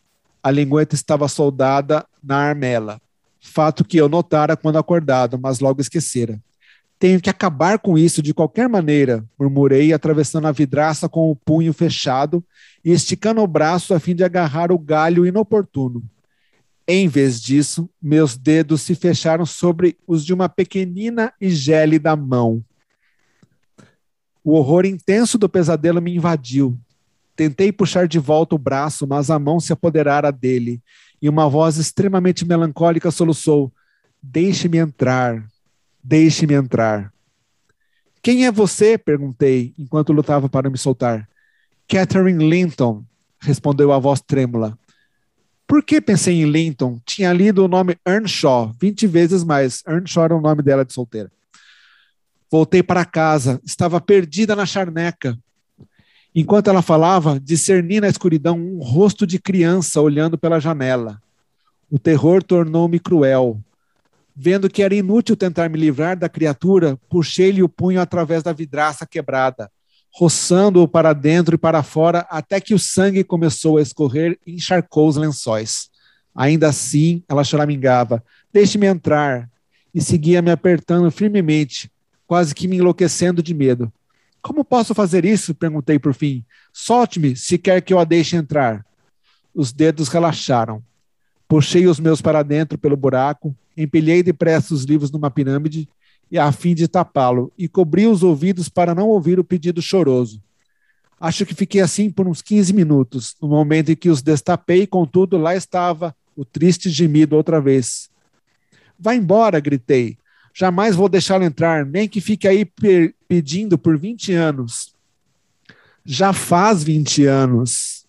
a 0.43 0.51
lingueta 0.51 0.95
estava 0.95 1.29
soldada 1.29 2.07
na 2.23 2.37
armela. 2.37 3.01
Fato 3.41 3.85
que 3.85 3.97
eu 3.97 4.09
notara 4.09 4.57
quando 4.57 4.79
acordado, 4.79 5.39
mas 5.39 5.61
logo 5.61 5.81
esquecera. 5.81 6.41
Tenho 6.99 7.21
que 7.21 7.31
acabar 7.31 7.79
com 7.79 7.97
isso 7.97 8.21
de 8.21 8.35
qualquer 8.35 8.69
maneira, 8.69 9.25
murmurei, 9.39 9.93
atravessando 9.93 10.47
a 10.47 10.53
vidraça 10.53 11.09
com 11.09 11.31
o 11.31 11.37
punho 11.37 11.73
fechado 11.73 12.45
e 12.85 12.93
esticando 12.93 13.41
o 13.41 13.47
braço 13.47 13.95
a 13.95 14.01
fim 14.01 14.15
de 14.15 14.23
agarrar 14.23 14.71
o 14.71 14.79
galho 14.79 15.27
inoportuno. 15.27 16.03
Em 16.87 17.09
vez 17.09 17.41
disso, 17.41 17.89
meus 18.03 18.37
dedos 18.37 18.83
se 18.83 18.95
fecharam 18.95 19.47
sobre 19.47 19.97
os 20.07 20.25
de 20.25 20.35
uma 20.35 20.49
pequenina 20.49 21.33
e 21.41 21.49
gélida 21.49 22.15
mão. 22.17 22.63
O 24.45 24.53
horror 24.53 24.85
intenso 24.85 25.39
do 25.39 25.49
pesadelo 25.49 26.03
me 26.03 26.15
invadiu. 26.15 26.79
Tentei 27.37 27.73
puxar 27.73 28.07
de 28.07 28.19
volta 28.19 28.55
o 28.55 28.59
braço, 28.59 29.07
mas 29.07 29.31
a 29.31 29.39
mão 29.39 29.59
se 29.59 29.73
apoderara 29.73 30.31
dele, 30.31 30.81
e 31.21 31.29
uma 31.29 31.49
voz 31.49 31.77
extremamente 31.77 32.45
melancólica 32.45 33.11
soluçou: 33.11 33.73
Deixe-me 34.23 34.79
entrar, 34.79 35.45
deixe-me 36.03 36.55
entrar. 36.55 37.13
Quem 38.23 38.47
é 38.47 38.53
você? 38.53 38.99
perguntei, 38.99 39.75
enquanto 39.79 40.13
lutava 40.13 40.49
para 40.49 40.69
me 40.69 40.77
soltar. 40.77 41.29
Catherine 41.89 42.49
Linton, 42.49 43.05
respondeu 43.41 43.93
a 43.93 43.99
voz 43.99 44.21
trêmula. 44.21 44.79
Por 45.67 45.83
que 45.83 46.01
pensei 46.01 46.43
em 46.43 46.51
Linton? 46.51 47.01
Tinha 47.07 47.33
lido 47.33 47.65
o 47.65 47.69
nome 47.69 47.97
Earnshaw 48.07 48.75
vinte 48.81 49.07
vezes 49.07 49.45
mais. 49.45 49.83
Earnshaw 49.87 50.25
era 50.25 50.37
o 50.37 50.41
nome 50.41 50.63
dela 50.63 50.85
de 50.85 50.93
solteira. 50.93 51.31
Voltei 52.51 52.83
para 52.83 53.05
casa. 53.05 53.61
Estava 53.65 54.01
perdida 54.01 54.57
na 54.57 54.67
charneca. 54.67 55.39
Enquanto 56.35 56.69
ela 56.69 56.83
falava, 56.83 57.41
discerni 57.41 58.01
na 58.01 58.09
escuridão 58.09 58.57
um 58.57 58.79
rosto 58.79 59.27
de 59.27 59.39
criança 59.39 60.01
olhando 60.01 60.39
pela 60.39 60.61
janela. 60.61 61.21
O 61.91 61.99
terror 61.99 62.43
tornou-me 62.43 63.01
cruel. 63.01 63.61
Vendo 64.35 64.71
que 64.71 64.83
era 64.83 64.95
inútil 64.95 65.37
tentar 65.37 65.69
me 65.69 65.77
livrar 65.77 66.17
da 66.17 66.29
criatura, 66.29 66.97
puxei-lhe 67.09 67.63
o 67.63 67.69
punho 67.69 68.01
através 68.01 68.45
da 68.45 68.53
vidraça 68.53 69.05
quebrada, 69.05 69.71
roçando-o 70.15 70.87
para 70.87 71.13
dentro 71.13 71.57
e 71.57 71.59
para 71.59 71.83
fora 71.83 72.21
até 72.31 72.61
que 72.61 72.73
o 72.73 72.79
sangue 72.79 73.25
começou 73.25 73.77
a 73.77 73.83
escorrer 73.83 74.39
e 74.47 74.55
encharcou 74.55 75.09
os 75.09 75.17
lençóis. 75.17 75.91
Ainda 76.35 76.69
assim, 76.69 77.25
ela 77.29 77.43
choramingava: 77.43 78.23
Deixe-me 78.53 78.87
entrar. 78.87 79.49
E 79.93 80.01
seguia 80.01 80.41
me 80.41 80.53
apertando 80.53 81.11
firmemente, 81.11 81.91
quase 82.25 82.55
que 82.55 82.69
me 82.69 82.77
enlouquecendo 82.77 83.43
de 83.43 83.53
medo. 83.53 83.93
Como 84.43 84.65
posso 84.65 84.95
fazer 84.95 85.25
isso? 85.25 85.55
perguntei 85.55 85.99
por 85.99 86.15
fim. 86.15 86.45
Solte-me 86.73 87.37
se 87.37 87.59
quer 87.59 87.81
que 87.83 87.93
eu 87.93 87.99
a 87.99 88.05
deixe 88.05 88.37
entrar. 88.37 88.85
Os 89.55 89.73
dedos 89.73 90.09
relaxaram. 90.09 90.83
Puxei 91.49 91.87
os 91.87 91.99
meus 91.99 92.23
para 92.23 92.43
dentro 92.43 92.79
pelo 92.79 92.97
buraco, 92.97 93.55
empilhei 93.77 94.23
depressa 94.23 94.73
os 94.73 94.85
livros 94.85 95.11
numa 95.11 95.31
pirâmide 95.31 95.89
e 96.31 96.39
a 96.39 96.53
fim 96.53 96.75
de 96.75 96.87
tapá-lo, 96.87 97.53
e 97.59 97.67
cobri 97.67 98.07
os 98.07 98.23
ouvidos 98.23 98.69
para 98.69 98.95
não 98.95 99.09
ouvir 99.09 99.41
o 99.41 99.45
pedido 99.45 99.83
choroso. 99.83 100.41
Acho 101.19 101.45
que 101.45 101.55
fiquei 101.55 101.81
assim 101.81 102.09
por 102.09 102.29
uns 102.29 102.41
15 102.41 102.73
minutos, 102.73 103.35
no 103.43 103.49
momento 103.49 103.91
em 103.91 103.97
que 103.97 104.09
os 104.09 104.23
destapei, 104.23 104.87
contudo, 104.87 105.37
lá 105.37 105.57
estava 105.57 106.15
o 106.37 106.45
triste 106.45 106.89
gemido 106.89 107.37
outra 107.37 107.61
vez. 107.61 108.09
Vá 108.99 109.15
embora, 109.15 109.59
gritei. 109.59 110.17
Jamais 110.55 110.97
vou 110.97 111.09
deixá-lo 111.09 111.45
entrar, 111.45 111.87
nem 111.87 112.09
que 112.09 112.21
fique 112.21 112.47
aí 112.47 112.67
pedindo 113.29 113.79
por 113.79 113.97
20 113.97 114.33
anos. 114.33 114.95
Já 116.05 116.33
faz 116.33 116.83
20 116.83 117.25
anos. 117.25 118.07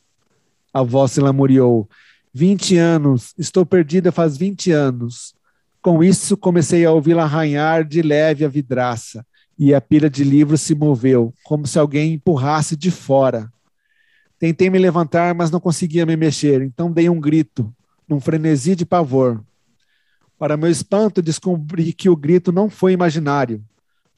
A 0.74 0.82
voz 0.82 1.12
se 1.12 1.20
lamuriou. 1.20 1.88
20 2.34 2.78
anos, 2.78 3.34
estou 3.38 3.66
perdida 3.66 4.12
faz 4.12 4.38
20 4.38 4.72
anos. 4.72 5.36
Com 5.82 6.04
isso, 6.04 6.38
comecei 6.38 6.86
a 6.86 6.92
ouvi-la 6.92 7.24
arranhar 7.24 7.84
de 7.84 8.02
leve 8.02 8.46
a 8.46 8.48
vidraça, 8.48 9.26
e 9.58 9.74
a 9.74 9.82
pilha 9.82 10.10
de 10.10 10.24
livros 10.24 10.62
se 10.62 10.74
moveu, 10.74 11.34
como 11.44 11.68
se 11.68 11.78
alguém 11.78 12.14
empurrasse 12.14 12.76
de 12.76 12.90
fora. 12.90 13.52
Tentei 14.40 14.70
me 14.70 14.80
levantar, 14.80 15.36
mas 15.36 15.52
não 15.52 15.60
conseguia 15.60 16.06
me 16.06 16.16
mexer, 16.16 16.62
então 16.62 16.92
dei 16.92 17.10
um 17.10 17.20
grito, 17.20 17.74
num 18.08 18.20
frenesi 18.20 18.76
de 18.76 18.86
pavor. 18.86 19.44
Para 20.42 20.58
meu 20.58 20.72
espanto, 20.72 21.22
descobri 21.22 21.94
que 21.94 22.10
o 22.10 22.16
grito 22.16 22.52
não 22.52 22.68
foi 22.68 22.94
imaginário. 22.94 23.64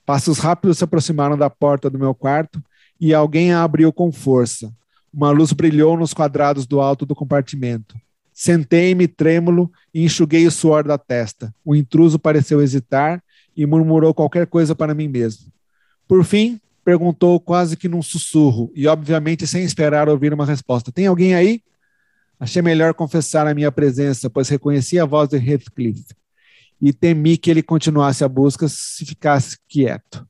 Passos 0.06 0.40
rápidos 0.40 0.78
se 0.78 0.84
aproximaram 0.86 1.38
da 1.38 1.50
porta 1.50 1.90
do 1.90 2.00
meu 2.00 2.16
quarto 2.16 2.64
e 2.98 3.14
alguém 3.14 3.52
a 3.52 3.62
abriu 3.62 3.92
com 3.92 4.10
força. 4.10 4.74
Uma 5.14 5.32
luz 5.32 5.52
brilhou 5.52 5.98
nos 5.98 6.14
quadrados 6.14 6.66
do 6.66 6.80
alto 6.80 7.06
do 7.06 7.14
compartimento. 7.14 7.98
Sentei-me 8.32 9.06
trêmulo 9.06 9.70
e 9.94 10.06
enxuguei 10.06 10.48
o 10.48 10.52
suor 10.52 10.86
da 10.86 10.98
testa. 10.98 11.54
O 11.66 11.76
intruso 11.76 12.18
pareceu 12.18 12.62
hesitar 12.62 13.22
e 13.54 13.66
murmurou 13.66 14.14
qualquer 14.14 14.48
coisa 14.48 14.74
para 14.74 14.94
mim 14.94 15.10
mesmo. 15.10 15.52
Por 16.08 16.24
fim, 16.24 16.58
perguntou 16.86 17.38
quase 17.38 17.76
que 17.76 17.90
num 17.90 18.02
sussurro 18.02 18.72
e, 18.74 18.88
obviamente, 18.88 19.46
sem 19.46 19.66
esperar 19.66 20.08
ouvir 20.08 20.34
uma 20.34 20.46
resposta: 20.46 20.90
Tem 20.90 21.06
alguém 21.06 21.36
aí? 21.36 21.62
Achei 22.44 22.62
melhor 22.62 22.94
confessar 22.94 23.48
a 23.48 23.54
minha 23.54 23.72
presença, 23.72 24.30
pois 24.30 24.50
reconheci 24.50 25.00
a 25.00 25.06
voz 25.06 25.30
de 25.30 25.38
Heathcliff 25.38 26.04
e 26.82 26.92
temi 26.92 27.38
que 27.38 27.50
ele 27.50 27.64
continuasse 27.64 28.22
a 28.22 28.28
busca 28.28 28.68
se 28.68 29.06
ficasse 29.06 29.58
quieto. 29.66 30.28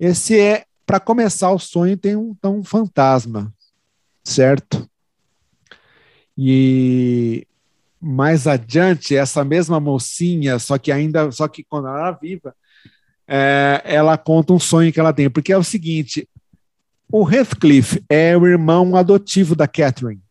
Esse 0.00 0.40
é, 0.40 0.64
para 0.86 0.98
começar 0.98 1.50
o 1.50 1.58
sonho, 1.58 1.98
tem 1.98 2.16
um, 2.16 2.34
um 2.42 2.64
fantasma, 2.64 3.52
certo? 4.24 4.88
E 6.34 7.46
mais 8.00 8.46
adiante, 8.46 9.14
essa 9.14 9.44
mesma 9.44 9.78
mocinha, 9.78 10.58
só 10.58 10.78
que 10.78 10.90
ainda, 10.90 11.30
só 11.30 11.46
que 11.46 11.62
quando 11.62 11.88
ela 11.88 12.06
era 12.06 12.12
viva, 12.12 12.56
é, 13.26 13.82
ela 13.84 14.16
conta 14.16 14.54
um 14.54 14.58
sonho 14.58 14.90
que 14.90 14.98
ela 14.98 15.12
tem, 15.12 15.28
porque 15.28 15.52
é 15.52 15.58
o 15.58 15.62
seguinte: 15.62 16.26
o 17.12 17.30
Heathcliff 17.30 18.02
é 18.08 18.34
o 18.34 18.46
irmão 18.46 18.96
adotivo 18.96 19.54
da 19.54 19.68
Catherine. 19.68 20.22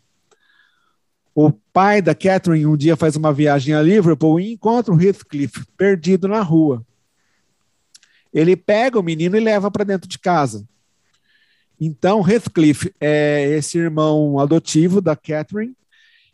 O 1.39 1.51
pai 1.51 2.01
da 2.01 2.15
Catherine 2.15 2.65
um 2.65 2.75
dia 2.75 2.95
faz 2.95 3.15
uma 3.15 3.31
viagem 3.31 3.71
a 3.71 3.79
Liverpool 3.79 4.39
e 4.39 4.53
encontra 4.53 4.91
o 4.91 4.99
Heathcliff 4.99 5.63
perdido 5.77 6.27
na 6.27 6.41
rua. 6.41 6.83
Ele 8.33 8.55
pega 8.55 8.99
o 8.99 9.03
menino 9.03 9.37
e 9.37 9.39
leva 9.39 9.69
para 9.69 9.83
dentro 9.83 10.09
de 10.09 10.17
casa. 10.17 10.67
Então, 11.79 12.27
Heathcliff 12.27 12.91
é 12.99 13.55
esse 13.55 13.77
irmão 13.77 14.39
adotivo 14.39 14.99
da 14.99 15.15
Catherine. 15.15 15.75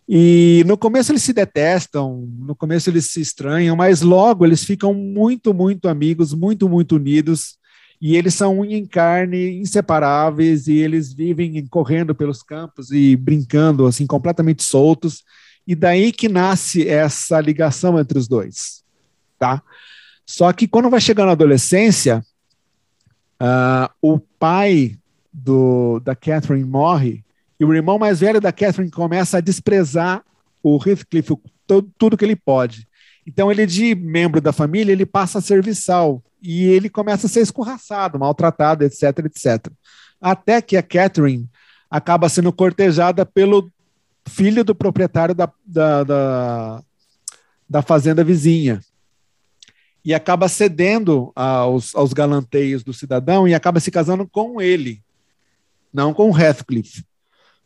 E 0.08 0.64
no 0.66 0.78
começo 0.78 1.12
eles 1.12 1.24
se 1.24 1.34
detestam, 1.34 2.26
no 2.40 2.56
começo 2.56 2.90
eles 2.90 3.08
se 3.08 3.20
estranham, 3.20 3.76
mas 3.76 4.02
logo 4.02 4.46
eles 4.46 4.64
ficam 4.64 4.94
muito, 4.94 5.54
muito 5.54 5.90
amigos, 5.90 6.34
muito, 6.34 6.70
muito 6.70 6.96
unidos 6.96 7.58
e 8.06 8.18
eles 8.18 8.34
são 8.34 8.60
unha 8.60 8.78
em 8.78 8.86
carne, 8.86 9.62
inseparáveis, 9.62 10.68
e 10.68 10.74
eles 10.74 11.14
vivem 11.14 11.66
correndo 11.68 12.14
pelos 12.14 12.44
campos 12.44 12.92
e 12.92 13.16
brincando, 13.16 13.88
assim, 13.88 14.06
completamente 14.06 14.62
soltos, 14.62 15.24
e 15.66 15.74
daí 15.74 16.12
que 16.12 16.28
nasce 16.28 16.86
essa 16.86 17.40
ligação 17.40 17.98
entre 17.98 18.18
os 18.20 18.28
dois, 18.28 18.84
tá? 19.40 19.64
Só 20.26 20.52
que 20.52 20.68
quando 20.68 20.90
vai 20.90 21.00
chegando 21.00 21.30
a 21.30 21.32
adolescência, 21.32 22.22
uh, 23.42 23.90
o 24.02 24.20
pai 24.20 24.98
do, 25.32 26.02
da 26.02 26.14
Catherine 26.14 26.66
morre, 26.66 27.24
e 27.58 27.64
o 27.64 27.74
irmão 27.74 27.98
mais 27.98 28.20
velho 28.20 28.42
da 28.42 28.52
Catherine 28.52 28.92
começa 28.92 29.38
a 29.38 29.42
desprezar 29.42 30.26
o 30.62 30.78
Heathcliff, 30.86 31.38
todo, 31.66 31.90
tudo 31.98 32.18
que 32.18 32.26
ele 32.26 32.36
pode. 32.36 32.86
Então 33.26 33.50
ele 33.50 33.66
de 33.66 33.96
membro 33.96 34.42
da 34.42 34.52
família, 34.52 34.92
ele 34.92 35.06
passa 35.06 35.40
a 35.40 35.42
serviçal 35.42 36.22
e 36.44 36.66
ele 36.66 36.90
começa 36.90 37.26
a 37.26 37.30
ser 37.30 37.40
escorraçado, 37.40 38.20
maltratado, 38.20 38.84
etc, 38.84 39.20
etc. 39.20 39.72
Até 40.20 40.62
que 40.62 40.76
a 40.76 40.84
Catherine 40.84 41.50
acaba 41.90 42.28
sendo 42.28 42.52
cortejada 42.52 43.26
pelo 43.26 43.72
filho 44.28 44.64
do 44.64 44.76
proprietário 44.76 45.34
da, 45.34 45.50
da, 45.66 46.04
da, 46.04 46.84
da 47.70 47.82
fazenda 47.82 48.24
vizinha. 48.24 48.82
E 50.04 50.14
acaba 50.14 50.50
cedendo 50.50 51.32
aos, 51.34 51.96
aos 51.96 52.12
galanteios 52.12 52.84
do 52.84 52.94
cidadão 52.94 53.48
e 53.48 53.54
acaba 53.54 53.80
se 53.80 53.90
casando 53.90 54.28
com 54.28 54.62
ele, 54.62 55.02
não 55.94 56.14
com 56.14 56.38
Heathcliff, 56.38 57.06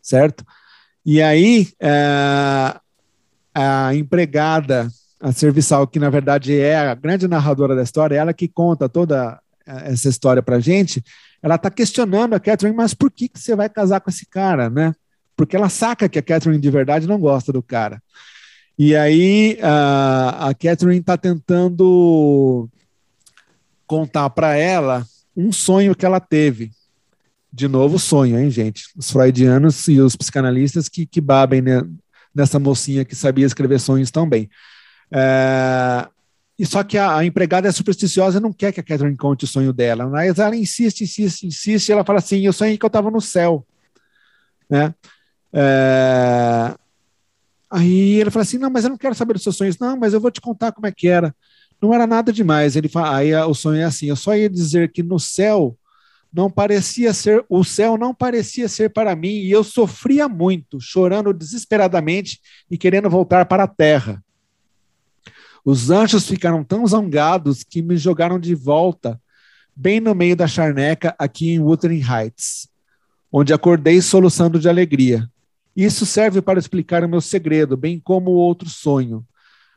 certo? 0.03 0.45
E 1.03 1.19
aí, 1.19 1.69
é, 1.79 2.79
a 3.55 3.95
empregada, 3.95 4.87
a 5.19 5.31
serviçal, 5.31 5.87
que 5.87 5.99
na 5.99 6.09
verdade 6.09 6.59
é 6.59 6.77
a 6.77 6.95
grande 6.95 7.27
narradora 7.27 7.75
da 7.75 7.83
história, 7.83 8.15
ela 8.15 8.33
que 8.33 8.47
conta 8.47 8.87
toda 8.87 9.39
essa 9.65 10.07
história 10.07 10.41
para 10.41 10.59
gente, 10.59 11.03
ela 11.41 11.55
está 11.55 11.69
questionando 11.69 12.33
a 12.33 12.39
Catherine, 12.39 12.75
mas 12.75 12.93
por 12.93 13.11
que, 13.11 13.27
que 13.27 13.39
você 13.39 13.55
vai 13.55 13.69
casar 13.69 13.99
com 13.99 14.09
esse 14.09 14.25
cara, 14.25 14.69
né? 14.69 14.93
Porque 15.35 15.55
ela 15.55 15.69
saca 15.69 16.09
que 16.09 16.17
a 16.17 16.23
Catherine 16.23 16.59
de 16.59 16.71
verdade 16.71 17.07
não 17.07 17.19
gosta 17.19 17.51
do 17.51 17.61
cara. 17.61 18.01
E 18.77 18.95
aí 18.95 19.57
a, 19.61 20.49
a 20.49 20.53
Catherine 20.53 20.99
está 20.99 21.17
tentando 21.17 22.69
contar 23.85 24.29
para 24.29 24.55
ela 24.55 25.05
um 25.35 25.51
sonho 25.51 25.95
que 25.95 26.05
ela 26.05 26.19
teve. 26.19 26.71
De 27.51 27.67
novo, 27.67 27.97
sonho, 27.97 28.37
hein, 28.37 28.49
gente? 28.49 28.83
Os 28.95 29.09
freudianos 29.09 29.87
e 29.87 29.99
os 29.99 30.15
psicanalistas 30.15 30.89
que, 30.89 31.05
que 31.05 31.21
babem 31.21 31.61
né, 31.61 31.81
nessa 32.33 32.59
mocinha 32.59 33.05
que 33.05 33.15
sabia 33.15 33.45
escrever 33.45 33.79
sonhos 33.79 34.11
tão 34.11 34.27
bem. 34.27 34.49
É, 35.11 36.07
e 36.59 36.65
só 36.65 36.83
que 36.83 36.97
a, 36.97 37.17
a, 37.17 37.25
empregada 37.25 37.67
é 37.67 37.71
supersticiosa 37.71 38.39
não 38.39 38.51
quer 38.51 38.71
que 38.71 38.79
a 38.79 38.83
Catherine 38.83 39.15
conte 39.15 39.45
o 39.45 39.47
sonho 39.47 39.71
dela. 39.71 40.07
Mas 40.07 40.39
ela 40.39 40.55
insiste, 40.55 41.03
insiste, 41.03 41.45
insiste. 41.45 41.89
E 41.89 41.91
ela 41.91 42.03
fala 42.03 42.19
assim: 42.19 42.45
Eu 42.45 42.53
sonhei 42.53 42.77
que 42.77 42.85
eu 42.85 42.87
estava 42.87 43.11
no 43.11 43.21
céu. 43.21 43.65
Né? 44.69 44.93
É, 45.53 46.73
aí 47.69 48.19
ele 48.19 48.31
fala 48.31 48.43
assim: 48.43 48.57
Não, 48.57 48.69
mas 48.69 48.83
eu 48.83 48.89
não 48.89 48.97
quero 48.97 49.15
saber 49.15 49.33
dos 49.33 49.43
seus 49.43 49.55
sonhos. 49.55 49.77
Não, 49.77 49.95
mas 49.97 50.13
eu 50.13 50.19
vou 50.19 50.31
te 50.31 50.41
contar 50.41 50.71
como 50.71 50.87
é 50.87 50.91
que 50.91 51.07
era. 51.07 51.35
Não 51.79 51.93
era 51.93 52.07
nada 52.07 52.33
demais. 52.33 52.75
Ele 52.75 52.89
fala, 52.89 53.17
aí 53.17 53.35
o 53.35 53.53
sonho 53.53 53.79
é 53.79 53.83
assim: 53.83 54.07
Eu 54.07 54.15
só 54.15 54.35
ia 54.35 54.49
dizer 54.49 54.91
que 54.91 55.03
no 55.03 55.19
céu 55.19 55.77
não 56.33 56.49
parecia 56.49 57.13
ser, 57.13 57.45
o 57.47 57.63
céu 57.63 57.97
não 57.97 58.13
parecia 58.13 58.67
ser 58.67 58.89
para 58.89 59.15
mim 59.15 59.29
e 59.29 59.51
eu 59.51 59.63
sofria 59.63 60.27
muito, 60.27 60.79
chorando 60.79 61.33
desesperadamente 61.33 62.39
e 62.69 62.77
querendo 62.77 63.09
voltar 63.09 63.45
para 63.45 63.63
a 63.63 63.67
terra. 63.67 64.23
Os 65.69 65.89
anjos 65.89 66.25
ficaram 66.25 66.63
tão 66.63 66.87
zangados 66.87 67.61
que 67.61 67.81
me 67.81 67.97
jogaram 67.97 68.39
de 68.39 68.55
volta, 68.55 69.19
bem 69.75 69.99
no 69.99 70.15
meio 70.15 70.33
da 70.33 70.47
charneca, 70.47 71.13
aqui 71.19 71.49
em 71.49 71.59
Wuthering 71.59 72.01
Heights, 72.09 72.69
onde 73.29 73.51
acordei 73.51 74.01
soluçando 74.01 74.61
de 74.61 74.69
alegria. 74.69 75.29
Isso 75.75 76.05
serve 76.05 76.41
para 76.41 76.57
explicar 76.57 77.03
o 77.03 77.09
meu 77.09 77.19
segredo, 77.19 77.75
bem 77.75 77.99
como 77.99 78.31
o 78.31 78.35
outro 78.35 78.69
sonho. 78.69 79.27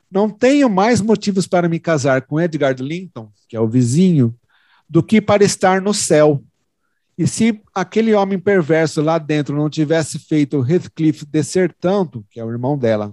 Não 0.09 0.31
tenho 0.31 0.70
mais 0.70 1.00
motivos 1.00 1.48
para 1.48 1.68
me 1.68 1.81
casar 1.81 2.22
com 2.22 2.40
Edgar 2.40 2.76
Linton, 2.79 3.29
que 3.48 3.57
é 3.57 3.61
o 3.61 3.66
vizinho, 3.66 4.33
do 4.88 5.03
que 5.03 5.20
para 5.20 5.42
estar 5.42 5.83
no 5.83 5.92
céu. 5.92 6.40
E 7.18 7.26
se 7.26 7.61
aquele 7.74 8.14
homem 8.14 8.38
perverso 8.38 9.03
lá 9.03 9.18
dentro 9.18 9.57
não 9.57 9.68
tivesse 9.68 10.20
feito 10.20 10.64
Heathcliff 10.64 11.26
descer 11.26 11.74
tanto, 11.81 12.24
que 12.31 12.38
é 12.38 12.44
o 12.44 12.50
irmão 12.53 12.79
dela, 12.79 13.12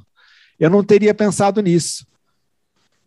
eu 0.59 0.69
não 0.69 0.83
teria 0.83 1.15
pensado 1.15 1.59
nisso 1.59 2.05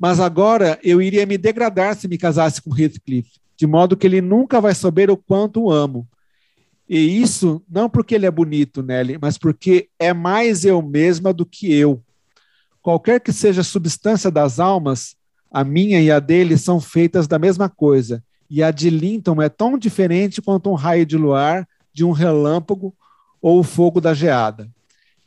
mas 0.00 0.18
agora 0.18 0.78
eu 0.82 1.02
iria 1.02 1.26
me 1.26 1.36
degradar 1.36 1.94
se 1.94 2.08
me 2.08 2.16
casasse 2.16 2.62
com 2.62 2.74
Heathcliff, 2.74 3.30
de 3.54 3.66
modo 3.66 3.98
que 3.98 4.06
ele 4.06 4.22
nunca 4.22 4.58
vai 4.58 4.74
saber 4.74 5.10
o 5.10 5.16
quanto 5.16 5.64
o 5.64 5.70
amo. 5.70 6.08
E 6.88 7.20
isso 7.20 7.62
não 7.70 7.88
porque 7.90 8.14
ele 8.14 8.24
é 8.24 8.30
bonito, 8.30 8.82
Nelly, 8.82 9.18
mas 9.20 9.36
porque 9.36 9.90
é 9.98 10.14
mais 10.14 10.64
eu 10.64 10.80
mesma 10.80 11.34
do 11.34 11.44
que 11.44 11.70
eu. 11.70 12.02
Qualquer 12.80 13.20
que 13.20 13.30
seja 13.30 13.60
a 13.60 13.64
substância 13.64 14.30
das 14.30 14.58
almas, 14.58 15.14
a 15.52 15.62
minha 15.62 16.00
e 16.00 16.10
a 16.10 16.18
dele 16.18 16.56
são 16.56 16.80
feitas 16.80 17.28
da 17.28 17.38
mesma 17.38 17.68
coisa. 17.68 18.24
E 18.48 18.62
a 18.62 18.70
de 18.70 18.88
Linton 18.88 19.42
é 19.42 19.50
tão 19.50 19.76
diferente 19.76 20.40
quanto 20.40 20.70
um 20.70 20.74
raio 20.74 21.04
de 21.04 21.18
luar, 21.18 21.68
de 21.92 22.06
um 22.06 22.10
relâmpago 22.10 22.94
ou 23.40 23.60
o 23.60 23.62
fogo 23.62 24.00
da 24.00 24.14
geada. 24.14 24.66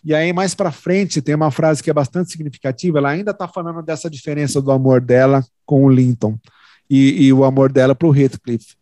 E 0.04 0.14
aí, 0.14 0.34
mais 0.34 0.54
para 0.54 0.72
frente, 0.72 1.22
tem 1.22 1.34
uma 1.34 1.50
frase 1.50 1.82
que 1.82 1.90
é 1.90 1.94
bastante 1.94 2.32
significativa. 2.32 2.98
Ela 2.98 3.12
ainda 3.12 3.32
está 3.32 3.48
falando 3.48 3.82
dessa 3.82 4.10
diferença 4.10 4.62
do 4.62 4.72
amor 4.72 5.00
dela 5.00 5.46
com 5.66 5.86
o 5.86 5.90
Linton 5.90 6.38
e, 6.90 7.26
e 7.26 7.34
o 7.34 7.46
amor 7.46 7.72
dela 7.72 7.96
para 7.96 8.08
o 8.08 8.16
Heathcliff. 8.16 8.76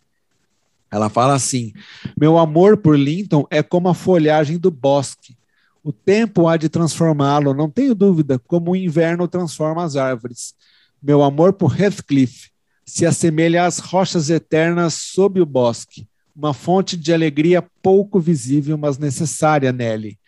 Ela 0.90 1.10
fala 1.10 1.36
assim: 1.36 1.74
Meu 2.20 2.38
amor 2.38 2.78
por 2.78 2.98
Linton 2.98 3.46
é 3.50 3.62
como 3.62 3.88
a 3.88 3.94
folhagem 3.94 4.58
do 4.58 4.72
bosque. 4.72 5.38
O 5.84 5.92
tempo 5.92 6.48
há 6.48 6.58
de 6.58 6.70
transformá-lo, 6.70 7.54
não 7.54 7.70
tenho 7.70 7.96
dúvida, 7.96 8.38
como 8.38 8.72
o 8.72 8.76
inverno 8.76 9.28
transforma 9.28 9.84
as 9.84 9.96
árvores. 9.96 10.54
Meu 11.02 11.24
amor 11.24 11.54
por 11.54 11.80
Heathcliff 11.80 12.52
se 12.86 13.06
assemelha 13.06 13.66
às 13.66 13.80
rochas 13.80 14.30
eternas 14.30 14.94
sob 14.94 15.40
o 15.40 15.46
bosque, 15.46 16.08
uma 16.36 16.54
fonte 16.54 16.98
de 16.98 17.14
alegria 17.14 17.66
pouco 17.82 18.20
visível, 18.20 18.78
mas 18.78 18.98
necessária 18.98 19.72
nele. 19.72 20.20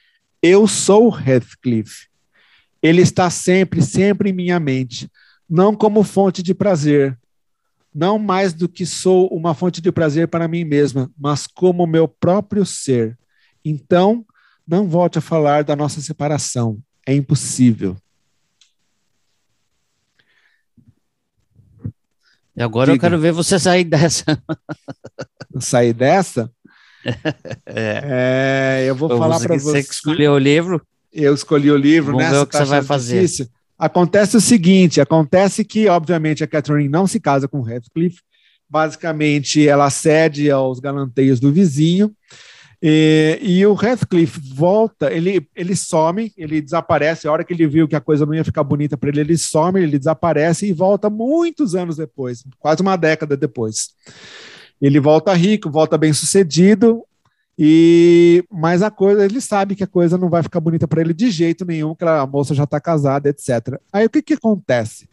Eu 0.46 0.68
sou 0.68 1.18
Heathcliff. 1.18 2.10
Ele 2.82 3.02
está 3.02 3.30
sempre, 3.30 3.82
sempre 3.82 4.30
em 4.30 4.34
minha 4.34 4.60
mente, 4.60 5.10
não 5.50 5.74
como 5.74 6.04
fonte 6.04 6.44
de 6.44 6.54
prazer, 6.54 7.18
não 7.96 8.20
mais 8.20 8.52
do 8.52 8.68
que 8.68 8.86
sou 8.86 9.30
uma 9.30 9.54
fonte 9.54 9.80
de 9.80 9.90
prazer 9.90 10.28
para 10.28 10.50
mim 10.50 10.66
mesma, 10.66 11.10
mas 11.18 11.48
como 11.48 11.88
meu 11.88 12.10
próprio 12.10 12.66
ser. 12.66 13.18
Então, 13.64 14.26
não 14.68 14.86
volte 14.86 15.18
a 15.18 15.22
falar 15.22 15.64
da 15.64 15.78
nossa 15.78 16.02
separação. 16.02 16.78
É 17.08 17.14
impossível. 17.14 17.96
E 22.54 22.62
agora 22.62 22.92
Diga. 22.92 22.98
eu 22.98 23.10
quero 23.10 23.22
ver 23.22 23.32
você 23.32 23.58
sair 23.58 23.86
dessa. 23.86 24.26
sair 25.60 25.94
dessa? 25.94 26.52
É. 27.66 28.82
é. 28.84 28.90
eu 28.90 28.96
vou 28.96 29.10
falar 29.10 29.40
para 29.40 29.58
você. 29.58 29.82
Você 29.82 29.84
que 29.84 29.94
escolheu 29.94 30.34
o 30.34 30.38
livro? 30.38 30.82
Eu 31.12 31.34
escolhi 31.34 31.70
o 31.70 31.78
livro, 31.78 32.14
Vamos 32.14 32.32
ver 32.32 32.38
o 32.38 32.48
que 32.48 32.58
você 32.58 32.66
vai 32.66 32.82
fazer. 32.82 33.22
Difícil. 33.22 33.48
Acontece 33.78 34.38
o 34.38 34.42
seguinte: 34.42 35.02
acontece 35.02 35.64
que, 35.64 35.88
obviamente, 35.88 36.44
a 36.44 36.48
Catherine 36.48 36.90
não 36.90 37.06
se 37.06 37.20
casa 37.20 37.48
com 37.48 37.68
Heathcliff. 37.68 38.18
Basicamente, 38.70 39.68
ela 39.68 39.90
cede 39.90 40.50
aos 40.50 40.80
galanteios 40.80 41.40
do 41.40 41.52
vizinho. 41.52 42.12
E, 42.86 43.40
e, 43.42 43.66
o 43.66 43.82
Heathcliff 43.82 44.42
volta, 44.54 45.10
ele, 45.10 45.48
ele 45.56 45.74
some, 45.74 46.34
ele 46.36 46.60
desaparece. 46.60 47.28
A 47.28 47.32
hora 47.32 47.44
que 47.44 47.54
ele 47.54 47.66
viu 47.66 47.88
que 47.88 47.96
a 47.96 48.02
coisa 48.02 48.26
não 48.26 48.34
ia 48.34 48.44
ficar 48.44 48.62
bonita 48.62 48.98
para 48.98 49.08
ele, 49.10 49.22
ele 49.22 49.38
some, 49.38 49.82
ele 49.82 49.98
desaparece 49.98 50.68
e 50.68 50.74
volta 50.74 51.10
muitos 51.10 51.76
anos 51.76 51.96
depois, 51.96 52.44
quase 52.60 52.82
uma 52.82 52.98
década 52.98 53.38
depois. 53.38 53.92
Ele 54.84 55.00
volta 55.00 55.34
rico, 55.34 55.72
volta 55.72 55.98
bem 55.98 56.12
sucedido, 56.12 57.06
e 57.58 58.44
mas 58.52 58.82
a 58.82 58.92
coisa, 58.92 59.24
ele 59.24 59.40
sabe 59.40 59.78
que 59.78 59.84
a 59.86 59.88
coisa 59.88 60.18
não 60.18 60.30
vai 60.30 60.44
ficar 60.44 60.60
bonita 60.60 60.86
para 60.86 61.00
ele 61.00 61.14
de 61.14 61.32
jeito 61.32 61.64
nenhum, 61.64 61.96
que 61.96 62.04
a 62.04 62.28
moça 62.28 62.54
já 62.54 62.66
está 62.66 62.82
casada, 62.82 63.30
etc. 63.30 63.80
Aí 63.94 64.06
o 64.06 64.10
que 64.10 64.22
que 64.22 64.34
acontece? 64.34 65.08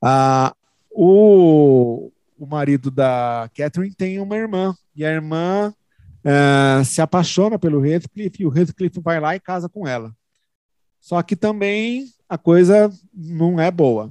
Ah, 0.00 0.54
o, 0.90 2.10
o 2.38 2.46
marido 2.46 2.90
da 2.90 3.50
Catherine 3.54 3.94
tem 3.94 4.18
uma 4.18 4.34
irmã, 4.34 4.74
e 4.96 5.04
a 5.04 5.12
irmã 5.12 5.74
é, 6.24 6.82
se 6.82 7.02
apaixona 7.02 7.58
pelo 7.58 7.84
Heathcliff, 7.84 8.42
e 8.42 8.46
o 8.46 8.58
Heathcliff 8.58 8.98
vai 9.00 9.20
lá 9.20 9.36
e 9.36 9.40
casa 9.40 9.68
com 9.68 9.86
ela. 9.86 10.10
Só 10.98 11.22
que 11.22 11.36
também 11.36 12.06
a 12.26 12.38
coisa 12.38 12.90
não 13.12 13.60
é 13.60 13.70
boa 13.70 14.10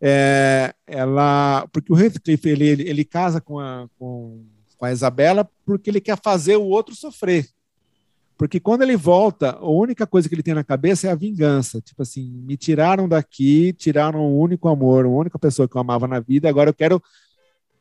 é, 0.00 0.74
ela, 0.86 1.66
porque 1.72 1.92
o 1.92 1.98
Heathcliff 1.98 2.48
ele, 2.48 2.66
ele, 2.66 2.88
ele 2.88 3.04
casa 3.04 3.40
com 3.40 3.58
a, 3.58 3.88
com, 3.98 4.44
com 4.76 4.84
a 4.84 4.92
Isabela 4.92 5.48
porque 5.64 5.90
ele 5.90 6.00
quer 6.00 6.18
fazer 6.22 6.56
o 6.56 6.64
outro 6.64 6.94
sofrer. 6.94 7.46
Porque 8.38 8.60
quando 8.60 8.82
ele 8.82 8.96
volta, 8.96 9.52
a 9.52 9.66
única 9.66 10.06
coisa 10.06 10.28
que 10.28 10.34
ele 10.34 10.42
tem 10.42 10.52
na 10.52 10.62
cabeça 10.62 11.08
é 11.08 11.10
a 11.10 11.14
vingança. 11.14 11.80
Tipo 11.80 12.02
assim, 12.02 12.28
me 12.44 12.56
tiraram 12.56 13.08
daqui, 13.08 13.72
tiraram 13.72 14.20
o 14.20 14.38
único 14.38 14.68
amor, 14.68 15.06
a 15.06 15.08
única 15.08 15.38
pessoa 15.38 15.66
que 15.66 15.74
eu 15.74 15.80
amava 15.80 16.06
na 16.06 16.20
vida, 16.20 16.48
agora 16.48 16.68
eu 16.68 16.74
quero 16.74 17.02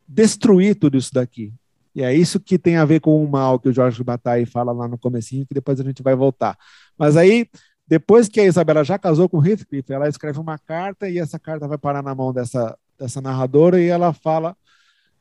destruir 0.07 0.75
tudo 0.75 0.97
isso 0.97 1.13
daqui. 1.13 1.51
E 1.93 2.03
é 2.03 2.13
isso 2.13 2.39
que 2.39 2.57
tem 2.57 2.77
a 2.77 2.85
ver 2.85 3.01
com 3.01 3.23
o 3.23 3.29
mal 3.29 3.59
que 3.59 3.69
o 3.69 3.73
Jorge 3.73 4.03
Bataille 4.03 4.45
fala 4.45 4.71
lá 4.71 4.87
no 4.87 4.97
comecinho, 4.97 5.45
que 5.45 5.53
depois 5.53 5.79
a 5.79 5.83
gente 5.83 6.01
vai 6.01 6.15
voltar. 6.15 6.57
Mas 6.97 7.17
aí 7.17 7.49
depois 7.87 8.27
que 8.27 8.39
a 8.39 8.45
Isabela 8.45 8.83
já 8.83 8.97
casou 8.97 9.29
com 9.29 9.45
Heathcliff, 9.45 9.91
ela 9.91 10.09
escreve 10.09 10.39
uma 10.39 10.57
carta 10.57 11.07
e 11.09 11.19
essa 11.19 11.37
carta 11.37 11.67
vai 11.67 11.77
parar 11.77 12.01
na 12.01 12.15
mão 12.15 12.33
dessa, 12.33 12.77
dessa 12.97 13.21
narradora 13.21 13.79
e 13.79 13.87
ela 13.87 14.11
fala 14.11 14.57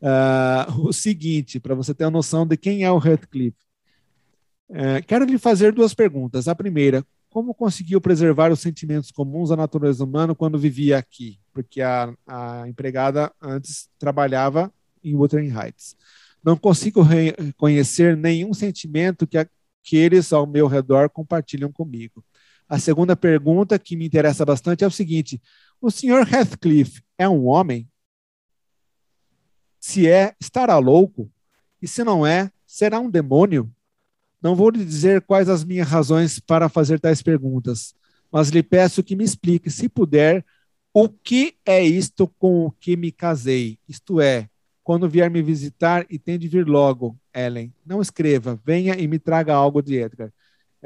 uh, 0.01 0.81
o 0.81 0.93
seguinte, 0.93 1.61
para 1.61 1.75
você 1.75 1.95
ter 1.95 2.05
a 2.05 2.11
noção 2.11 2.47
de 2.47 2.57
quem 2.57 2.85
é 2.85 2.91
o 2.91 3.05
Heathcliff. 3.05 3.57
Uh, 4.71 5.05
quero 5.07 5.25
lhe 5.25 5.39
fazer 5.39 5.73
duas 5.73 5.93
perguntas. 5.93 6.49
A 6.49 6.55
primeira, 6.55 7.05
como 7.29 7.55
conseguiu 7.55 8.01
preservar 8.01 8.51
os 8.51 8.61
sentimentos 8.61 9.11
comuns 9.11 9.51
à 9.51 9.57
natureza 9.57 10.03
humana 10.03 10.35
quando 10.35 10.59
vivia 10.59 10.97
aqui? 10.97 11.39
Porque 11.53 11.83
a, 11.83 12.15
a 12.27 12.67
empregada 12.67 13.31
antes 13.43 13.89
trabalhava 13.99 14.73
em 15.03 15.15
Wuthering 15.15 15.53
Heights. 15.55 15.97
Não 16.43 16.57
consigo 16.57 17.03
reconhecer 17.03 18.17
nenhum 18.17 18.55
sentimento 18.55 19.27
que 19.27 19.37
aqueles 19.37 20.33
ao 20.33 20.47
meu 20.47 20.67
redor 20.67 21.11
compartilham 21.11 21.71
comigo. 21.71 22.25
A 22.69 22.79
segunda 22.79 23.15
pergunta, 23.15 23.79
que 23.79 23.97
me 23.97 24.07
interessa 24.07 24.45
bastante, 24.45 24.85
é 24.85 24.87
o 24.87 24.91
seguinte: 24.91 25.41
o 25.81 25.91
senhor 25.91 26.27
Heathcliff 26.27 27.03
é 27.19 27.29
um 27.29 27.47
homem? 27.47 27.89
Se 29.79 30.09
é, 30.09 30.35
estará 30.41 30.79
louco? 30.79 31.31
E 31.81 31.87
se 31.87 32.03
não 32.03 32.27
é, 32.27 32.51
será 32.67 32.99
um 32.99 33.11
demônio? 33.11 33.71
Não 34.41 34.55
vou 34.55 34.71
lhe 34.71 34.85
dizer 34.85 35.23
quais 35.23 35.49
as 35.49 35.65
minhas 35.65 35.89
razões 35.89 36.39
para 36.39 36.69
fazer 36.69 36.99
tais 37.01 37.23
perguntas, 37.23 37.95
mas 38.31 38.49
lhe 38.49 38.63
peço 38.63 39.03
que 39.03 39.15
me 39.17 39.25
explique, 39.25 39.71
se 39.71 39.89
puder, 39.89 40.45
o 40.93 41.09
que 41.09 41.57
é 41.67 41.83
isto 41.83 42.29
com 42.39 42.67
o 42.67 42.71
que 42.71 42.97
me 42.97 43.11
casei? 43.11 43.79
Isto 43.89 44.21
é, 44.21 44.49
quando 44.83 45.09
vier 45.09 45.31
me 45.31 45.43
visitar 45.43 46.07
e 46.11 46.19
tem 46.19 46.39
de 46.39 46.47
vir 46.47 46.69
logo, 46.69 47.19
Ellen. 47.35 47.73
Não 47.85 48.01
escreva, 48.01 48.61
venha 48.65 48.95
e 48.95 49.09
me 49.09 49.19
traga 49.19 49.55
algo 49.55 49.83
de 49.83 49.97
Edgar. 49.97 50.33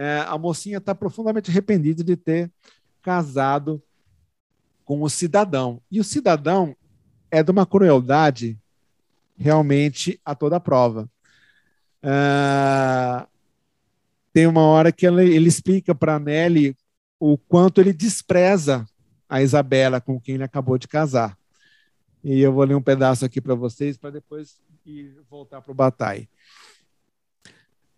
É, 0.01 0.21
a 0.29 0.39
mocinha 0.39 0.79
está 0.79 0.95
profundamente 0.95 1.51
arrependida 1.51 2.05
de 2.05 2.17
ter 2.17 2.49
casado 3.03 3.83
com 4.85 5.03
o 5.03 5.11
cidadão. 5.11 5.83
E 5.91 5.99
o 5.99 6.05
cidadão 6.05 6.77
é 7.33 7.43
de 7.43 7.51
uma 7.51 7.67
crueldade 7.67 8.57
realmente 9.37 10.21
a 10.25 10.37
toda 10.37 10.61
prova. 10.61 11.11
É, 12.01 13.27
tem 14.33 14.47
uma 14.47 14.63
hora 14.63 14.93
que 14.93 15.05
ele, 15.05 15.35
ele 15.35 15.49
explica 15.49 15.93
para 15.97 16.21
Nelly 16.21 16.77
o 17.19 17.37
quanto 17.37 17.81
ele 17.81 17.93
despreza 17.93 18.87
a 19.29 19.43
Isabela 19.43 20.01
com 20.01 20.21
quem 20.21 20.37
ele 20.37 20.45
acabou 20.45 20.79
de 20.79 20.87
casar. 20.87 21.37
E 22.23 22.39
eu 22.39 22.53
vou 22.53 22.63
ler 22.63 22.77
um 22.77 22.83
pedaço 22.83 23.25
aqui 23.25 23.41
para 23.41 23.57
vocês 23.57 23.97
para 23.97 24.11
depois 24.11 24.61
voltar 25.29 25.61
para 25.61 25.73
o 25.73 25.75
Bataille. 25.75 26.29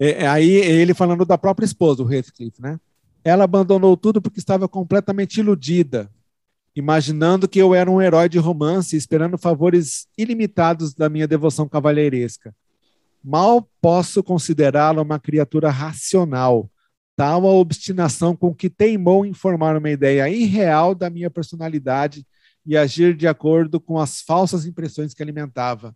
É, 0.01 0.23
é, 0.25 0.27
aí 0.27 0.51
ele 0.51 0.95
falando 0.95 1.27
da 1.27 1.37
própria 1.37 1.67
esposa, 1.67 2.03
o 2.03 2.11
Heathcliff, 2.11 2.61
né? 2.61 2.81
Ela 3.23 3.45
abandonou 3.45 3.95
tudo 3.99 4.23
porque 4.23 4.39
estava 4.39 4.67
completamente 4.67 5.41
iludida, 5.41 6.11
imaginando 6.75 7.47
que 7.47 7.59
eu 7.59 7.75
era 7.75 7.91
um 7.91 8.01
herói 8.01 8.27
de 8.27 8.39
romance, 8.39 8.97
esperando 8.97 9.37
favores 9.37 10.09
ilimitados 10.17 10.95
da 10.95 11.11
minha 11.11 11.29
devoção 11.29 11.69
cavalheiresca. 11.69 12.55
Mal 13.23 13.69
posso 13.83 14.23
considerá-la 14.23 15.03
uma 15.03 15.21
criatura 15.21 15.69
racional, 15.69 16.71
tal 17.15 17.47
a 17.47 17.53
obstinação 17.53 18.35
com 18.35 18.55
que 18.55 18.71
teimou 18.71 19.27
em 19.27 19.35
formar 19.35 19.77
uma 19.77 19.91
ideia 19.91 20.27
irreal 20.31 20.95
da 20.95 21.11
minha 21.11 21.29
personalidade 21.29 22.27
e 22.65 22.75
agir 22.75 23.15
de 23.15 23.27
acordo 23.27 23.79
com 23.79 23.99
as 23.99 24.23
falsas 24.23 24.65
impressões 24.65 25.13
que 25.13 25.23
alimentava. 25.23 25.95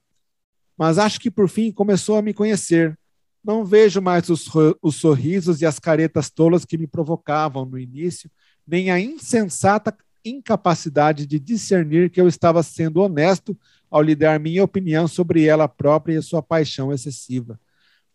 Mas 0.76 0.98
acho 0.98 1.18
que 1.18 1.30
por 1.30 1.48
fim 1.48 1.72
começou 1.72 2.18
a 2.18 2.22
me 2.22 2.34
conhecer. 2.34 2.98
Não 3.44 3.64
vejo 3.64 4.00
mais 4.00 4.28
os, 4.30 4.48
os 4.80 4.96
sorrisos 4.96 5.60
e 5.60 5.66
as 5.66 5.78
caretas 5.78 6.30
tolas 6.30 6.64
que 6.64 6.78
me 6.78 6.86
provocavam 6.86 7.66
no 7.66 7.78
início, 7.78 8.30
nem 8.66 8.90
a 8.90 8.98
insensata 8.98 9.94
incapacidade 10.24 11.26
de 11.26 11.38
discernir 11.38 12.08
que 12.08 12.20
eu 12.20 12.26
estava 12.26 12.62
sendo 12.62 13.00
honesto 13.00 13.56
ao 13.90 14.00
lhe 14.00 14.14
dar 14.14 14.40
minha 14.40 14.64
opinião 14.64 15.06
sobre 15.06 15.44
ela 15.44 15.68
própria 15.68 16.18
e 16.18 16.22
sua 16.22 16.42
paixão 16.42 16.92
excessiva. 16.92 17.60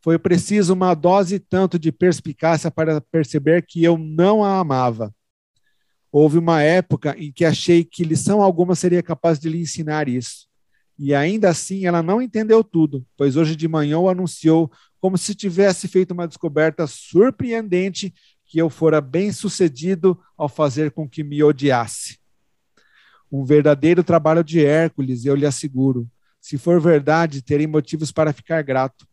Foi 0.02 0.18
preciso 0.18 0.74
uma 0.74 0.96
dose 0.96 1.40
tanto 1.40 1.78
de 1.78 1.92
perspicácia 1.92 2.72
para 2.72 3.00
perceber 3.00 3.66
que 3.66 3.84
eu 3.84 3.98
não 3.98 4.44
a 4.44 4.60
amava. 4.60 5.14
Houve 6.12 6.40
uma 6.40 6.64
época 6.64 7.16
em 7.18 7.32
que 7.32 7.46
achei 7.46 7.84
que 7.84 8.04
lição 8.04 8.42
alguma 8.42 8.74
seria 8.74 9.04
capaz 9.04 9.38
de 9.38 9.50
lhe 9.50 9.62
ensinar 9.62 10.08
isso. 10.08 10.48
E 10.98 11.14
ainda 11.14 11.50
assim 11.50 11.86
ela 11.86 12.02
não 12.02 12.22
entendeu 12.22 12.64
tudo, 12.64 13.06
pois 13.16 13.36
hoje 13.36 13.56
de 13.56 13.68
manhã 13.68 14.00
o 14.00 14.10
anunciou 14.10 14.72
como 15.00 15.18
se 15.18 15.34
tivesse 15.34 15.88
feito 15.88 16.12
uma 16.12 16.28
descoberta 16.28 16.86
surpreendente 16.88 18.14
que 18.46 18.60
eu 18.60 18.70
fora 18.70 19.00
bem 19.00 19.32
sucedido 19.32 20.20
ao 20.38 20.50
fazer 20.50 20.92
com 20.92 21.08
que 21.08 21.24
me 21.24 21.44
odiasse. 21.44 22.18
Um 23.32 23.46
verdadeiro 23.46 24.04
trabalho 24.04 24.44
de 24.44 24.66
Hércules, 24.66 25.24
eu 25.24 25.36
lhe 25.36 25.46
asseguro. 25.46 26.10
Se 26.42 26.58
for 26.58 26.82
verdade, 26.82 27.42
terei 27.42 27.68
motivos 27.68 28.12
para 28.12 28.34
ficar 28.34 28.64
grato. 28.64 29.08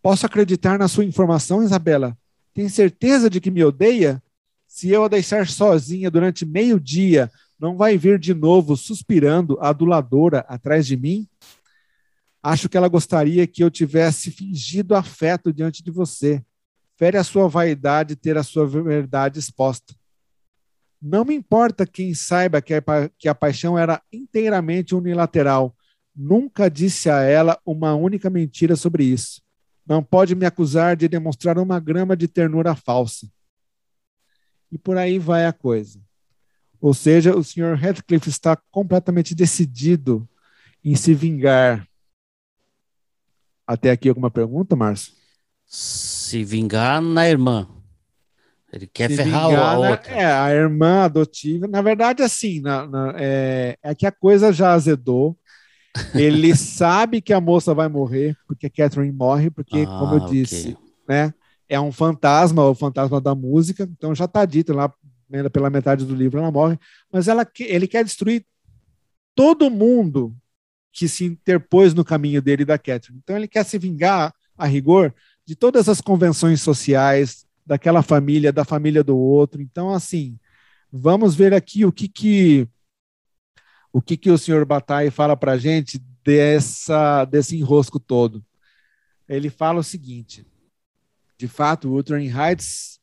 Posso 0.00 0.24
acreditar 0.24 0.78
na 0.78 0.88
sua 0.88 1.04
informação, 1.04 1.62
Isabela? 1.62 2.16
Tem 2.54 2.68
certeza 2.68 3.28
de 3.28 3.40
que 3.40 3.50
me 3.50 3.62
odeia? 3.62 4.22
Se 4.66 4.88
eu 4.90 5.04
a 5.04 5.08
deixar 5.08 5.46
sozinha 5.48 6.10
durante 6.10 6.46
meio 6.46 6.80
dia, 6.80 7.30
não 7.58 7.76
vai 7.76 7.98
vir 7.98 8.18
de 8.18 8.32
novo 8.32 8.76
suspirando, 8.76 9.58
aduladora, 9.60 10.40
atrás 10.48 10.86
de 10.86 10.96
mim? 10.96 11.28
Acho 12.48 12.66
que 12.66 12.78
ela 12.78 12.88
gostaria 12.88 13.46
que 13.46 13.62
eu 13.62 13.70
tivesse 13.70 14.30
fingido 14.30 14.94
afeto 14.94 15.52
diante 15.52 15.82
de 15.82 15.90
você. 15.90 16.42
Fere 16.96 17.18
a 17.18 17.22
sua 17.22 17.46
vaidade 17.46 18.16
ter 18.16 18.38
a 18.38 18.42
sua 18.42 18.66
verdade 18.66 19.38
exposta. 19.38 19.94
Não 21.00 21.26
me 21.26 21.34
importa 21.34 21.86
quem 21.86 22.14
saiba 22.14 22.62
que 22.62 22.72
a, 22.72 22.82
que 23.18 23.28
a 23.28 23.34
paixão 23.34 23.78
era 23.78 24.02
inteiramente 24.10 24.94
unilateral. 24.94 25.76
Nunca 26.16 26.70
disse 26.70 27.10
a 27.10 27.20
ela 27.20 27.60
uma 27.66 27.94
única 27.94 28.30
mentira 28.30 28.76
sobre 28.76 29.04
isso. 29.04 29.42
Não 29.86 30.02
pode 30.02 30.34
me 30.34 30.46
acusar 30.46 30.96
de 30.96 31.06
demonstrar 31.06 31.58
uma 31.58 31.78
grama 31.78 32.16
de 32.16 32.26
ternura 32.26 32.74
falsa 32.74 33.28
e 34.72 34.78
por 34.78 34.96
aí 34.96 35.18
vai 35.18 35.44
a 35.44 35.52
coisa. 35.52 36.00
Ou 36.80 36.94
seja, 36.94 37.36
o 37.36 37.44
Sr. 37.44 37.78
Heathcliff 37.78 38.26
está 38.26 38.56
completamente 38.70 39.34
decidido 39.34 40.26
em 40.82 40.96
se 40.96 41.12
vingar. 41.12 41.86
Até 43.68 43.90
aqui 43.90 44.08
alguma 44.08 44.30
pergunta, 44.30 44.74
Márcio? 44.74 45.12
Se 45.66 46.42
vingar 46.42 47.02
na 47.02 47.28
irmã. 47.28 47.68
Ele 48.72 48.86
quer 48.86 49.10
se 49.10 49.16
ferrar 49.16 49.44
a 49.44 49.78
outra. 49.78 50.10
é, 50.10 50.24
a 50.24 50.50
irmã 50.54 51.04
adotiva. 51.04 51.68
Na 51.68 51.82
verdade, 51.82 52.22
assim, 52.22 52.60
na, 52.60 52.86
na, 52.86 53.14
é, 53.16 53.76
é 53.82 53.94
que 53.94 54.06
a 54.06 54.12
coisa 54.12 54.52
já 54.52 54.72
azedou. 54.72 55.36
Ele 56.14 56.54
sabe 56.56 57.20
que 57.20 57.32
a 57.32 57.40
moça 57.40 57.74
vai 57.74 57.88
morrer, 57.88 58.36
porque 58.46 58.70
Catherine 58.70 59.12
morre, 59.12 59.50
porque, 59.50 59.84
ah, 59.86 59.98
como 59.98 60.14
eu 60.14 60.20
disse, 60.20 60.70
okay. 60.70 60.76
né? 61.08 61.34
é 61.68 61.78
um 61.78 61.92
fantasma, 61.92 62.64
o 62.64 62.74
fantasma 62.74 63.20
da 63.20 63.34
música, 63.34 63.84
então 63.84 64.14
já 64.14 64.24
está 64.24 64.44
dito 64.44 64.72
lá 64.72 64.92
né, 65.28 65.46
pela 65.48 65.68
metade 65.68 66.06
do 66.06 66.14
livro 66.14 66.40
ela 66.40 66.50
morre, 66.50 66.78
mas 67.12 67.28
ela, 67.28 67.46
ele 67.60 67.86
quer 67.86 68.02
destruir 68.02 68.44
todo 69.34 69.70
mundo 69.70 70.34
que 70.92 71.08
se 71.08 71.24
interpôs 71.24 71.94
no 71.94 72.04
caminho 72.04 72.42
dele 72.42 72.62
e 72.62 72.66
da 72.66 72.78
Catherine. 72.78 73.20
Então 73.22 73.36
ele 73.36 73.48
quer 73.48 73.64
se 73.64 73.78
vingar, 73.78 74.34
a 74.56 74.66
rigor, 74.66 75.14
de 75.46 75.54
todas 75.54 75.88
as 75.88 76.00
convenções 76.00 76.60
sociais, 76.60 77.46
daquela 77.64 78.02
família, 78.02 78.52
da 78.52 78.64
família 78.64 79.04
do 79.04 79.16
outro. 79.16 79.60
Então, 79.60 79.92
assim, 79.92 80.38
vamos 80.90 81.34
ver 81.34 81.52
aqui 81.54 81.84
o 81.84 81.92
que 81.92 82.08
que 82.08 82.68
o 83.92 84.02
que 84.02 84.16
que 84.16 84.30
o 84.30 84.38
senhor 84.38 84.64
Bataille 84.64 85.10
fala 85.10 85.36
para 85.36 85.52
a 85.52 85.58
gente 85.58 85.98
dessa, 86.24 87.24
desse 87.24 87.56
enrosco 87.56 87.98
todo. 87.98 88.44
Ele 89.28 89.50
fala 89.50 89.80
o 89.80 89.84
seguinte, 89.84 90.46
de 91.36 91.48
fato, 91.48 91.90
Wuthering 91.90 92.30
Heights, 92.30 92.97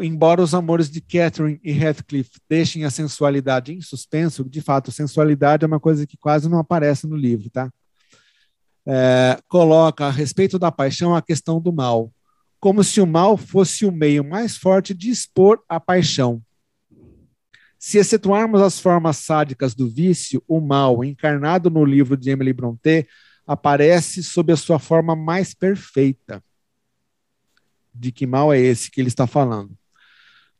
embora 0.00 0.40
os 0.40 0.54
amores 0.54 0.88
de 0.88 1.00
Catherine 1.00 1.60
e 1.64 1.72
Heathcliff 1.72 2.30
deixem 2.48 2.84
a 2.84 2.90
sensualidade 2.90 3.74
em 3.74 3.80
suspenso, 3.80 4.48
de 4.48 4.60
fato, 4.60 4.92
sensualidade 4.92 5.64
é 5.64 5.66
uma 5.66 5.80
coisa 5.80 6.06
que 6.06 6.16
quase 6.16 6.48
não 6.48 6.60
aparece 6.60 7.04
no 7.04 7.16
livro, 7.16 7.50
tá? 7.50 7.68
É, 8.86 9.38
coloca 9.48 10.06
a 10.06 10.10
respeito 10.10 10.58
da 10.58 10.70
paixão 10.70 11.16
a 11.16 11.22
questão 11.22 11.60
do 11.60 11.72
mal, 11.72 12.12
como 12.60 12.84
se 12.84 13.00
o 13.00 13.06
mal 13.06 13.36
fosse 13.36 13.84
o 13.84 13.90
meio 13.90 14.22
mais 14.22 14.56
forte 14.56 14.94
de 14.94 15.10
expor 15.10 15.60
a 15.68 15.80
paixão. 15.80 16.40
Se 17.76 17.98
excetuarmos 17.98 18.60
as 18.60 18.78
formas 18.78 19.16
sádicas 19.16 19.74
do 19.74 19.88
vício, 19.88 20.40
o 20.46 20.60
mal, 20.60 21.02
encarnado 21.02 21.68
no 21.68 21.84
livro 21.84 22.16
de 22.16 22.30
Emily 22.30 22.52
Brontë, 22.52 23.08
aparece 23.44 24.22
sob 24.22 24.52
a 24.52 24.56
sua 24.56 24.78
forma 24.78 25.16
mais 25.16 25.52
perfeita 25.52 26.40
de 27.94 28.10
que 28.10 28.26
mal 28.26 28.52
é 28.52 28.58
esse 28.58 28.90
que 28.90 29.00
ele 29.00 29.08
está 29.08 29.26
falando. 29.26 29.76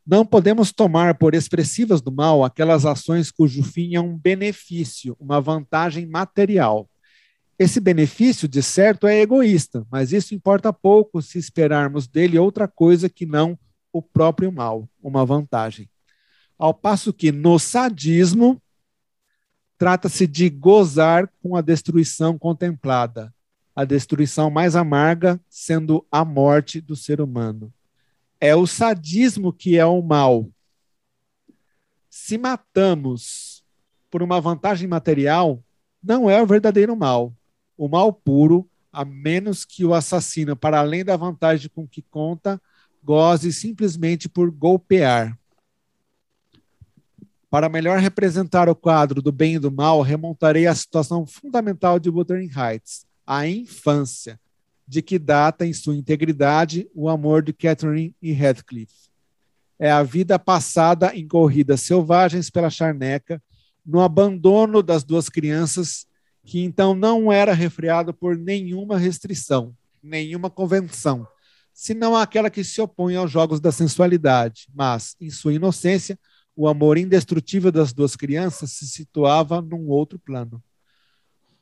Não 0.04 0.26
podemos 0.26 0.72
tomar 0.72 1.14
por 1.14 1.34
expressivas 1.34 2.00
do 2.00 2.10
mal 2.10 2.42
aquelas 2.42 2.84
ações 2.84 3.30
cujo 3.30 3.62
fim 3.62 3.94
é 3.94 4.00
um 4.00 4.16
benefício, 4.16 5.16
uma 5.20 5.40
vantagem 5.40 6.06
material. 6.06 6.88
Esse 7.56 7.78
benefício, 7.78 8.48
de 8.48 8.60
certo, 8.62 9.06
é 9.06 9.20
egoísta, 9.20 9.86
mas 9.90 10.12
isso 10.12 10.34
importa 10.34 10.72
pouco 10.72 11.22
se 11.22 11.38
esperarmos 11.38 12.08
dele 12.08 12.36
outra 12.36 12.66
coisa 12.66 13.08
que 13.08 13.24
não 13.24 13.56
o 13.92 14.02
próprio 14.02 14.50
mal, 14.50 14.88
uma 15.00 15.24
vantagem. 15.24 15.88
Ao 16.58 16.74
passo 16.74 17.12
que 17.12 17.30
no 17.30 17.58
sadismo, 17.58 18.60
trata-se 19.78 20.26
de 20.26 20.50
gozar 20.50 21.30
com 21.40 21.54
a 21.54 21.60
destruição 21.60 22.36
contemplada, 22.36 23.32
a 23.74 23.84
destruição 23.84 24.50
mais 24.50 24.74
amarga 24.74 25.40
sendo 25.48 26.04
a 26.10 26.24
morte 26.24 26.80
do 26.80 26.96
ser 26.96 27.20
humano. 27.20 27.72
É 28.42 28.57
o 28.57 28.66
sadismo 28.66 29.52
que 29.52 29.78
é 29.78 29.87
o 29.87 30.02
mal. 30.02 30.50
Se 32.11 32.37
matamos 32.37 33.62
por 34.11 34.20
uma 34.20 34.40
vantagem 34.40 34.88
material, 34.88 35.62
não 36.02 36.28
é 36.28 36.42
o 36.42 36.46
verdadeiro 36.46 36.96
mal. 36.96 37.33
O 37.78 37.87
mal 37.88 38.12
puro, 38.12 38.68
a 38.92 39.05
menos 39.05 39.64
que 39.64 39.85
o 39.85 39.94
assassino, 39.94 40.57
para 40.57 40.81
além 40.81 41.05
da 41.05 41.16
vantagem 41.16 41.70
com 41.72 41.87
que 41.87 42.02
conta, 42.02 42.61
goze 43.00 43.52
simplesmente 43.52 44.28
por 44.28 44.50
golpear. 44.50 45.38
Para 47.48 47.68
melhor 47.68 48.00
representar 48.00 48.68
o 48.68 48.74
quadro 48.74 49.22
do 49.22 49.31
bem 49.31 49.55
e 49.55 49.59
do 49.61 49.70
mal, 49.70 50.02
remontarei 50.02 50.66
à 50.66 50.74
situação 50.74 51.24
fundamental 51.24 52.00
de 52.00 52.11
Wuthering 52.11 52.50
Heights, 52.57 53.07
a 53.24 53.46
infância, 53.46 54.40
de 54.92 55.00
que 55.00 55.18
data 55.18 55.64
em 55.64 55.72
sua 55.72 55.96
integridade 55.96 56.87
o 56.94 57.09
amor 57.09 57.42
de 57.42 57.50
Catherine 57.50 58.14
e 58.20 58.31
Heathcliff. 58.31 58.92
É 59.78 59.90
a 59.90 60.02
vida 60.02 60.38
passada 60.38 61.16
em 61.16 61.26
corridas 61.26 61.81
selvagens 61.81 62.50
pela 62.50 62.68
charneca, 62.68 63.42
no 63.87 64.02
abandono 64.02 64.83
das 64.83 65.02
duas 65.02 65.31
crianças, 65.31 66.07
que 66.44 66.61
então 66.61 66.94
não 66.94 67.33
era 67.33 67.55
refreado 67.55 68.12
por 68.12 68.37
nenhuma 68.37 68.98
restrição, 68.98 69.74
nenhuma 70.02 70.50
convenção, 70.50 71.26
senão 71.72 72.14
aquela 72.14 72.50
que 72.50 72.62
se 72.62 72.78
opõe 72.78 73.16
aos 73.16 73.31
jogos 73.31 73.61
da 73.61 73.72
sensualidade, 73.72 74.68
mas, 74.74 75.16
em 75.18 75.31
sua 75.31 75.55
inocência, 75.55 76.18
o 76.55 76.68
amor 76.68 76.98
indestrutível 76.98 77.72
das 77.72 77.94
duas 77.94 78.14
crianças 78.14 78.72
se 78.72 78.87
situava 78.87 79.62
num 79.62 79.88
outro 79.88 80.18
plano. 80.18 80.62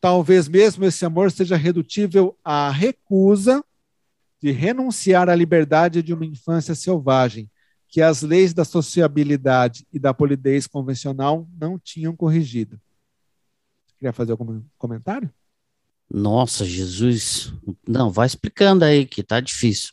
Talvez 0.00 0.48
mesmo 0.48 0.84
esse 0.84 1.04
amor 1.04 1.30
seja 1.30 1.56
redutível 1.56 2.36
à 2.44 2.70
recusa 2.70 3.62
de 4.40 4.50
renunciar 4.50 5.28
à 5.28 5.34
liberdade 5.34 6.02
de 6.02 6.14
uma 6.14 6.24
infância 6.24 6.74
selvagem, 6.74 7.50
que 7.86 8.00
as 8.00 8.22
leis 8.22 8.54
da 8.54 8.64
sociabilidade 8.64 9.86
e 9.92 9.98
da 9.98 10.14
polidez 10.14 10.66
convencional 10.66 11.46
não 11.60 11.78
tinham 11.78 12.16
corrigido. 12.16 12.80
Queria 13.98 14.12
fazer 14.12 14.32
algum 14.32 14.62
comentário? 14.78 15.30
Nossa, 16.10 16.64
Jesus. 16.64 17.52
Não, 17.86 18.10
vai 18.10 18.26
explicando 18.26 18.84
aí 18.84 19.04
que 19.04 19.22
tá 19.22 19.40
difícil. 19.40 19.92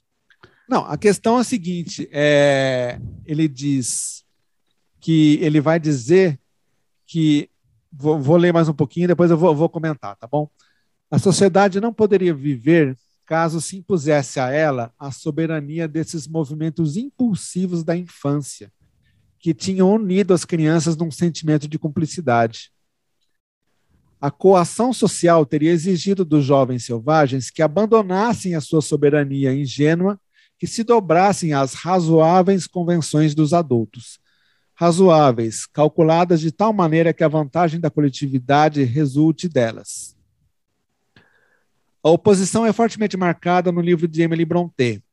Não, 0.68 0.86
a 0.86 0.98
questão 0.98 1.38
é 1.38 1.42
a 1.42 1.44
seguinte: 1.44 2.08
é, 2.12 3.00
ele 3.26 3.48
diz 3.48 4.24
que 5.00 5.38
ele 5.42 5.60
vai 5.60 5.80
dizer 5.80 6.40
que. 7.06 7.50
Vou, 7.92 8.20
vou 8.20 8.38
ler 8.38 8.54
mais 8.54 8.68
um 8.70 8.74
pouquinho, 8.74 9.08
depois 9.08 9.32
eu 9.32 9.38
vou, 9.38 9.56
vou 9.56 9.70
comentar, 9.70 10.16
tá 10.16 10.28
bom? 10.28 10.50
A 11.10 11.18
sociedade 11.18 11.80
não 11.80 11.94
poderia 11.94 12.34
viver 12.34 12.98
caso 13.26 13.60
se 13.60 13.78
impusesse 13.78 14.40
a 14.40 14.50
ela 14.50 14.94
a 14.98 15.12
soberania 15.12 15.88
desses 15.88 16.28
movimentos 16.28 16.96
impulsivos 16.96 17.84
da 17.84 17.96
infância, 17.96 18.72
que 19.40 19.54
tinham 19.54 19.94
unido 19.94 20.34
as 20.34 20.46
crianças 20.46 20.96
num 20.96 21.12
sentimento 21.12 21.68
de 21.68 21.78
cumplicidade. 21.78 22.72
A 24.20 24.32
coação 24.32 24.92
social 24.92 25.46
teria 25.46 25.72
exigido 25.72 26.26
dos 26.26 26.44
jovens 26.44 26.86
selvagens 26.86 27.52
que 27.52 27.62
abandonassem 27.62 28.56
a 28.56 28.62
sua 28.62 28.82
soberania 28.82 29.54
ingênua, 29.54 30.20
que 30.58 30.66
se 30.66 30.84
dobrassem 30.84 31.54
às 31.54 31.74
razoáveis 31.74 32.66
convenções 32.66 33.36
dos 33.36 33.54
adultos, 33.54 34.20
razoáveis, 34.80 35.66
calculadas 35.66 36.40
de 36.40 36.52
tal 36.52 36.72
maneira 36.72 37.12
que 37.12 37.24
a 37.24 37.28
vantagem 37.28 37.80
da 37.80 37.90
coletividade 37.90 38.84
resulte 38.84 39.50
delas. 39.50 40.16
A 42.04 42.12
oposição 42.12 42.64
é 42.64 42.72
fortemente 42.72 43.18
marcada 43.18 43.72
no 43.72 43.82
livro 43.82 44.08
de 44.08 44.22
Emily 44.22 44.46
Brontë. 44.46 45.04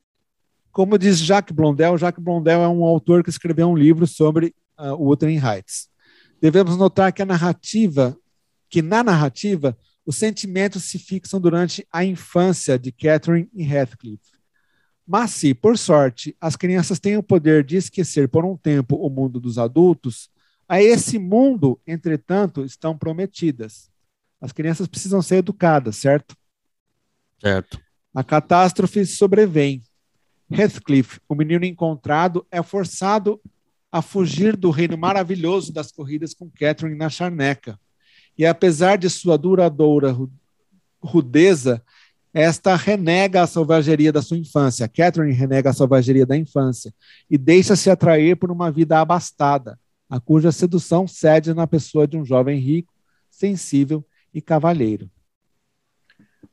Como 0.70 0.98
diz 0.98 1.18
Jacques 1.18 1.56
Blondel, 1.56 1.96
Jacques 1.96 2.22
Blondel 2.22 2.60
é 2.60 2.68
um 2.68 2.84
autor 2.84 3.24
que 3.24 3.30
escreveu 3.30 3.70
um 3.70 3.74
livro 3.74 4.06
sobre 4.06 4.54
uh, 4.78 4.92
Wuthering 5.02 5.40
Heights. 5.42 5.88
Devemos 6.38 6.76
notar 6.76 7.10
que 7.10 7.22
a 7.22 7.26
narrativa, 7.26 8.14
que 8.68 8.82
na 8.82 9.02
narrativa, 9.02 9.74
os 10.04 10.16
sentimentos 10.16 10.84
se 10.84 10.98
fixam 10.98 11.40
durante 11.40 11.86
a 11.90 12.04
infância 12.04 12.78
de 12.78 12.92
Catherine 12.92 13.48
e 13.54 13.64
Heathcliff. 13.64 14.33
Mas 15.06 15.32
se, 15.32 15.54
por 15.54 15.76
sorte, 15.76 16.36
as 16.40 16.56
crianças 16.56 16.98
têm 16.98 17.16
o 17.16 17.22
poder 17.22 17.62
de 17.62 17.76
esquecer 17.76 18.28
por 18.28 18.44
um 18.44 18.56
tempo 18.56 18.96
o 18.96 19.10
mundo 19.10 19.38
dos 19.38 19.58
adultos, 19.58 20.30
a 20.68 20.82
esse 20.82 21.18
mundo, 21.18 21.78
entretanto, 21.86 22.64
estão 22.64 22.96
prometidas. 22.96 23.90
As 24.40 24.50
crianças 24.50 24.86
precisam 24.86 25.20
ser 25.20 25.36
educadas, 25.36 25.96
certo? 25.96 26.34
Certo. 27.38 27.80
A 28.14 28.24
catástrofe 28.24 29.04
sobrevém. 29.04 29.82
Heathcliff, 30.50 31.20
o 31.28 31.34
menino 31.34 31.64
encontrado, 31.64 32.46
é 32.50 32.62
forçado 32.62 33.40
a 33.90 34.00
fugir 34.00 34.56
do 34.56 34.70
reino 34.70 34.96
maravilhoso 34.96 35.72
das 35.72 35.92
corridas 35.92 36.34
com 36.34 36.50
Catherine 36.50 36.96
na 36.96 37.08
charneca. 37.08 37.78
E 38.36 38.44
apesar 38.44 38.96
de 38.96 39.08
sua 39.08 39.38
duradoura 39.38 40.16
rudeza, 41.00 41.82
esta 42.34 42.74
renega 42.74 43.42
a 43.42 43.46
selvageria 43.46 44.12
da 44.12 44.20
sua 44.20 44.36
infância. 44.36 44.88
Catherine 44.88 45.32
renega 45.32 45.70
a 45.70 45.72
selvageria 45.72 46.26
da 46.26 46.36
infância 46.36 46.92
e 47.30 47.38
deixa-se 47.38 47.88
atrair 47.88 48.36
por 48.36 48.50
uma 48.50 48.72
vida 48.72 49.00
abastada, 49.00 49.78
a 50.10 50.18
cuja 50.18 50.50
sedução 50.50 51.06
cede 51.06 51.54
na 51.54 51.64
pessoa 51.64 52.08
de 52.08 52.16
um 52.16 52.24
jovem 52.24 52.58
rico, 52.58 52.92
sensível 53.30 54.04
e 54.34 54.42
cavalheiro. 54.42 55.08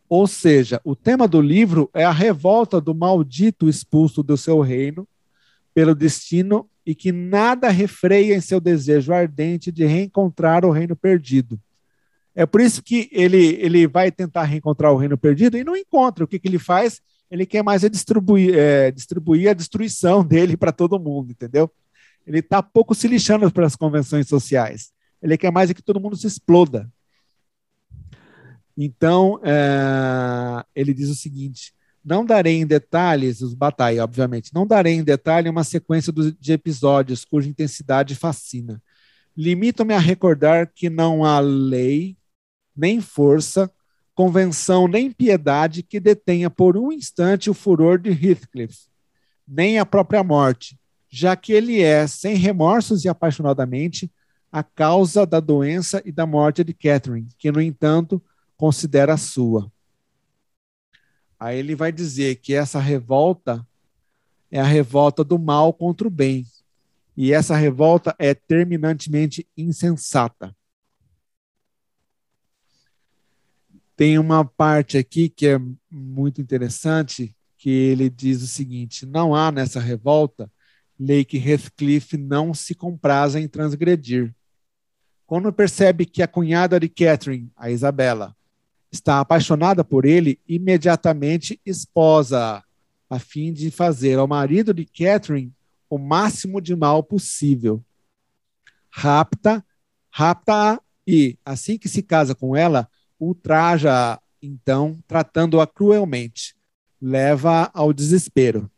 Ou 0.07 0.27
seja, 0.27 0.79
o 0.83 0.95
tema 0.95 1.27
do 1.27 1.41
livro 1.41 1.89
é 1.95 2.03
a 2.03 2.11
revolta 2.11 2.79
do 2.79 2.93
maldito 2.93 3.67
expulso 3.67 4.21
do 4.21 4.37
seu 4.37 4.61
reino 4.61 5.07
pelo 5.73 5.95
destino 5.95 6.69
e 6.85 6.93
que 6.93 7.11
nada 7.11 7.69
refreia 7.69 8.35
em 8.35 8.41
seu 8.41 8.59
desejo 8.59 9.13
ardente 9.13 9.71
de 9.71 9.85
reencontrar 9.85 10.63
o 10.63 10.69
reino 10.69 10.95
perdido 10.95 11.59
é 12.33 12.45
por 12.45 12.61
isso 12.61 12.81
que 12.81 13.09
ele, 13.11 13.55
ele 13.59 13.87
vai 13.87 14.11
tentar 14.11 14.43
reencontrar 14.43 14.91
o 14.91 14.97
reino 14.97 15.17
perdido 15.17 15.57
e 15.57 15.63
não 15.63 15.75
encontra. 15.75 16.23
O 16.23 16.27
que, 16.27 16.39
que 16.39 16.47
ele 16.47 16.59
faz? 16.59 17.01
Ele 17.29 17.45
quer 17.45 17.63
mais 17.63 17.83
é 17.83 17.89
distribuir, 17.89 18.55
é, 18.55 18.91
distribuir 18.91 19.49
a 19.49 19.53
destruição 19.53 20.23
dele 20.25 20.55
para 20.55 20.71
todo 20.71 20.99
mundo, 20.99 21.31
entendeu? 21.31 21.69
Ele 22.25 22.39
está 22.39 22.61
pouco 22.61 22.95
se 22.95 23.07
lixando 23.07 23.51
para 23.51 23.65
as 23.65 23.75
convenções 23.75 24.27
sociais. 24.27 24.91
Ele 25.21 25.37
quer 25.37 25.51
mais 25.51 25.69
é 25.69 25.73
que 25.73 25.81
todo 25.83 25.99
mundo 25.99 26.15
se 26.15 26.27
exploda. 26.27 26.89
Então, 28.77 29.39
é, 29.43 30.63
ele 30.75 30.93
diz 30.93 31.09
o 31.09 31.15
seguinte: 31.15 31.73
não 32.03 32.25
darei 32.25 32.55
em 32.55 32.65
detalhes, 32.65 33.41
os 33.41 33.53
batalha, 33.53 34.03
obviamente, 34.03 34.53
não 34.53 34.65
darei 34.65 34.93
em 34.93 35.03
detalhe 35.03 35.49
uma 35.49 35.63
sequência 35.63 36.13
de 36.39 36.53
episódios 36.53 37.25
cuja 37.25 37.49
intensidade 37.49 38.15
fascina. 38.15 38.81
Limito-me 39.35 39.93
a 39.93 39.99
recordar 39.99 40.71
que 40.73 40.89
não 40.89 41.23
há 41.23 41.39
lei 41.39 42.17
nem 42.75 43.01
força, 43.01 43.71
convenção 44.13 44.88
nem 44.88 45.12
piedade 45.12 45.84
que 45.84 45.99
detenha 45.99 46.49
por 46.49 46.77
um 46.77 46.91
instante 46.91 47.49
o 47.49 47.53
furor 47.53 47.99
de 47.99 48.10
Heathcliff, 48.10 48.88
nem 49.47 49.79
a 49.79 49.86
própria 49.86 50.23
morte, 50.23 50.79
já 51.10 51.36
que 51.36 51.51
ele 51.51 51.81
é, 51.81 52.07
sem 52.07 52.36
remorsos 52.36 53.03
e 53.03 53.10
apaixonadamente, 53.10 54.12
a 54.51 54.63
causa 54.63 55.25
da 55.25 55.39
doença 55.39 56.01
e 56.05 56.12
da 56.12 56.25
morte 56.25 56.63
de 56.63 56.73
Catherine, 56.73 57.27
que, 57.38 57.51
no 57.51 57.62
entanto, 57.62 58.21
considera 58.57 59.17
sua. 59.17 59.71
Aí 61.39 61.57
ele 61.57 61.74
vai 61.74 61.91
dizer 61.91 62.36
que 62.36 62.53
essa 62.53 62.80
revolta 62.80 63.65
é 64.51 64.59
a 64.59 64.65
revolta 64.65 65.24
do 65.24 65.39
mal 65.39 65.74
contra 65.74 66.07
o 66.07 66.11
bem. 66.11 66.45
E 67.15 67.34
essa 67.34 67.55
revolta 67.55 68.15
é 68.19 68.34
terminantemente 68.34 69.47
insensata. 69.57 70.55
Tem 74.02 74.18
uma 74.18 74.43
parte 74.43 74.97
aqui 74.97 75.30
que 75.30 75.45
é 75.45 75.62
muito 75.91 76.41
interessante, 76.41 77.36
que 77.56 77.70
ele 77.70 78.10
diz 78.10 78.41
o 78.41 78.47
seguinte: 78.47 79.06
não 79.06 79.36
há 79.36 79.52
nessa 79.52 79.80
revolta 79.80 80.52
lei 80.99 81.24
que 81.24 81.38
Heathcliff 81.38 82.18
não 82.18 82.52
se 82.52 82.74
compraza 82.74 83.39
em 83.39 83.47
transgredir. 83.47 84.34
Quando 85.28 85.54
percebe 85.54 86.08
que 86.08 86.24
a 86.24 86.28
cunhada 86.28 86.80
de 86.80 86.89
Catherine, 86.89 87.52
a 87.56 87.70
Isabela, 87.70 88.36
está 88.91 89.20
apaixonada 89.20 89.84
por 89.84 90.04
ele, 90.04 90.39
imediatamente 90.47 91.62
esposa 91.64 92.64
a 93.08 93.20
fim 93.20 93.54
de 93.54 93.70
fazer 93.70 94.18
ao 94.18 94.28
marido 94.28 94.74
de 94.74 94.84
Catherine 94.84 95.54
o 95.88 95.99
máximo 95.99 96.60
de 96.60 96.76
mal 96.76 97.04
possível. 97.04 97.86
Rapta, 98.89 99.64
rapta 100.10 100.82
e, 101.06 101.38
assim 101.45 101.78
que 101.78 101.88
se 101.88 102.02
casa 102.02 102.34
com 102.34 102.56
ela, 102.56 102.89
ultraja, 103.22 104.19
então, 104.41 104.97
tratando-a 105.07 105.67
cruelmente, 105.67 106.55
leva 106.99 107.69
ao 107.74 107.93
desespero. 107.93 108.69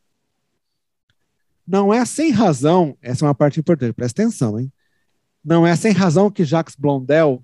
Não 1.65 1.93
é 1.93 2.03
sem 2.03 2.29
razão, 2.29 2.97
essa 3.01 3.23
é 3.23 3.27
uma 3.27 3.33
parte 3.33 3.61
importante, 3.61 3.93
presta 3.93 4.21
atenção, 4.21 4.59
hein? 4.59 4.71
Não 5.43 5.65
é 5.65 5.73
sem 5.75 5.93
razão 5.93 6.29
que 6.29 6.43
Jacques 6.43 6.75
Blondel 6.75 7.43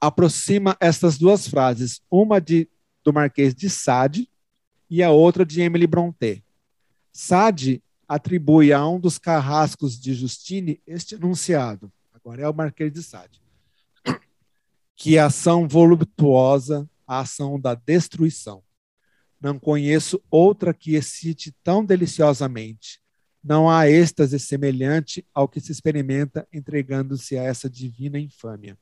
aproxima 0.00 0.76
essas 0.80 1.16
duas 1.16 1.46
frases, 1.46 2.00
uma 2.10 2.40
de 2.40 2.68
do 3.04 3.12
Marquês 3.12 3.54
de 3.54 3.70
Sade 3.70 4.28
e 4.88 5.02
a 5.02 5.10
outra 5.10 5.44
de 5.44 5.60
Emily 5.60 5.86
Brontë. 5.86 6.42
Sade 7.12 7.82
atribui 8.06 8.72
a 8.72 8.86
um 8.86 8.98
dos 8.98 9.16
carrascos 9.18 9.98
de 9.98 10.12
Justine 10.12 10.80
este 10.86 11.14
enunciado, 11.14 11.90
agora 12.12 12.42
é 12.42 12.48
o 12.48 12.54
Marquês 12.54 12.92
de 12.92 13.02
Sade, 13.02 13.40
que 15.00 15.16
a 15.16 15.26
ação 15.26 15.66
voluptuosa, 15.66 16.86
a 17.06 17.20
ação 17.20 17.58
da 17.58 17.74
destruição. 17.74 18.62
Não 19.40 19.58
conheço 19.58 20.22
outra 20.30 20.74
que 20.74 20.94
excite 20.94 21.56
tão 21.64 21.82
deliciosamente. 21.82 23.00
Não 23.42 23.70
há 23.70 23.88
êxtase 23.88 24.38
semelhante 24.38 25.26
ao 25.32 25.48
que 25.48 25.58
se 25.58 25.72
experimenta 25.72 26.46
entregando-se 26.52 27.38
a 27.38 27.42
essa 27.42 27.68
divina 27.70 28.20
infâmia. 28.20 28.76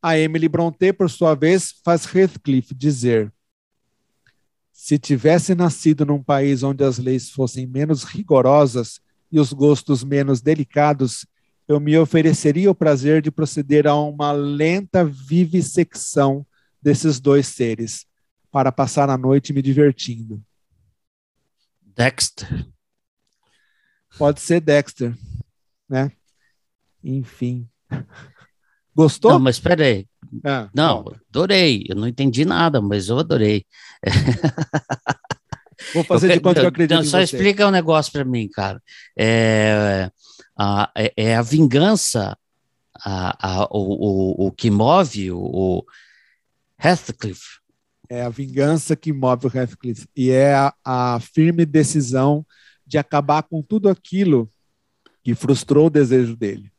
A 0.00 0.16
Emily 0.16 0.48
Brontë, 0.48 0.92
por 0.92 1.10
sua 1.10 1.34
vez, 1.34 1.74
faz 1.84 2.04
Heathcliff 2.14 2.72
dizer: 2.72 3.32
se 4.72 4.96
tivesse 4.96 5.56
nascido 5.56 6.06
num 6.06 6.22
país 6.22 6.62
onde 6.62 6.84
as 6.84 6.98
leis 6.98 7.30
fossem 7.30 7.66
menos 7.66 8.04
rigorosas 8.04 9.00
e 9.28 9.40
os 9.40 9.52
gostos 9.52 10.04
menos 10.04 10.40
delicados, 10.40 11.26
eu 11.68 11.78
me 11.78 11.96
ofereceria 11.98 12.70
o 12.70 12.74
prazer 12.74 13.20
de 13.20 13.30
proceder 13.30 13.86
a 13.86 13.94
uma 13.94 14.32
lenta 14.32 15.04
vivissecção 15.04 16.46
desses 16.80 17.20
dois 17.20 17.46
seres, 17.46 18.06
para 18.50 18.72
passar 18.72 19.10
a 19.10 19.18
noite 19.18 19.52
me 19.52 19.60
divertindo. 19.60 20.42
Dexter. 21.82 22.66
Pode 24.16 24.40
ser 24.40 24.60
Dexter, 24.60 25.14
né? 25.86 26.10
Enfim. 27.04 27.68
Gostou? 28.94 29.32
Não, 29.32 29.38
mas 29.38 29.56
espera 29.56 29.84
aí. 29.84 30.06
Ah, 30.44 30.70
não, 30.74 31.04
adorei. 31.28 31.84
Eu 31.88 31.96
não 31.96 32.08
entendi 32.08 32.44
nada, 32.46 32.80
mas 32.80 33.08
eu 33.08 33.18
adorei. 33.18 33.66
Vou 35.94 36.02
fazer 36.02 36.30
eu, 36.30 36.34
de 36.34 36.40
conta 36.40 36.60
que 36.60 36.66
eu 36.66 36.70
acredito 36.70 36.98
então, 36.98 37.10
Só 37.10 37.20
explica 37.20 37.66
um 37.66 37.70
negócio 37.70 38.10
para 38.10 38.24
mim, 38.24 38.48
cara. 38.48 38.82
É 39.16 40.10
a, 40.58 40.90
é, 40.94 41.12
é 41.16 41.36
a 41.36 41.42
vingança 41.42 42.36
a, 43.04 43.62
a, 43.62 43.64
o, 43.70 44.44
o, 44.44 44.46
o 44.48 44.52
que 44.52 44.70
move 44.70 45.30
o, 45.30 45.38
o 45.38 45.84
Heathcliff. 46.82 47.60
É 48.08 48.22
a 48.22 48.28
vingança 48.28 48.96
que 48.96 49.12
move 49.12 49.46
o 49.46 49.56
Heathcliff. 49.56 50.08
E 50.16 50.30
é 50.30 50.54
a, 50.54 50.74
a 50.84 51.20
firme 51.20 51.64
decisão 51.64 52.44
de 52.86 52.98
acabar 52.98 53.42
com 53.42 53.62
tudo 53.62 53.88
aquilo 53.88 54.48
que 55.22 55.34
frustrou 55.34 55.86
o 55.86 55.90
desejo 55.90 56.36
dele. 56.36 56.72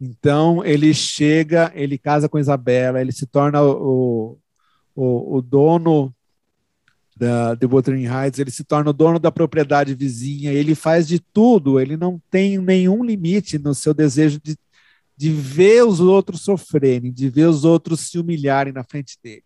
Então 0.00 0.64
ele 0.64 0.94
chega, 0.94 1.72
ele 1.74 1.98
casa 1.98 2.28
com 2.28 2.38
Isabela, 2.38 3.00
ele 3.00 3.12
se 3.12 3.26
torna 3.26 3.62
o, 3.62 4.38
o, 4.94 5.36
o 5.36 5.42
dono 5.42 6.13
da 7.16 7.54
The 7.56 7.66
Wuthering 7.66 8.06
Heights, 8.06 8.38
ele 8.38 8.50
se 8.50 8.64
torna 8.64 8.90
o 8.90 8.92
dono 8.92 9.18
da 9.18 9.30
propriedade 9.30 9.94
vizinha, 9.94 10.52
ele 10.52 10.74
faz 10.74 11.06
de 11.06 11.20
tudo, 11.20 11.78
ele 11.78 11.96
não 11.96 12.20
tem 12.30 12.58
nenhum 12.58 13.04
limite 13.04 13.58
no 13.58 13.74
seu 13.74 13.94
desejo 13.94 14.40
de, 14.42 14.56
de 15.16 15.30
ver 15.30 15.84
os 15.84 16.00
outros 16.00 16.40
sofrerem, 16.40 17.12
de 17.12 17.28
ver 17.28 17.46
os 17.46 17.64
outros 17.64 18.00
se 18.00 18.18
humilharem 18.18 18.72
na 18.72 18.82
frente 18.82 19.16
dele. 19.22 19.44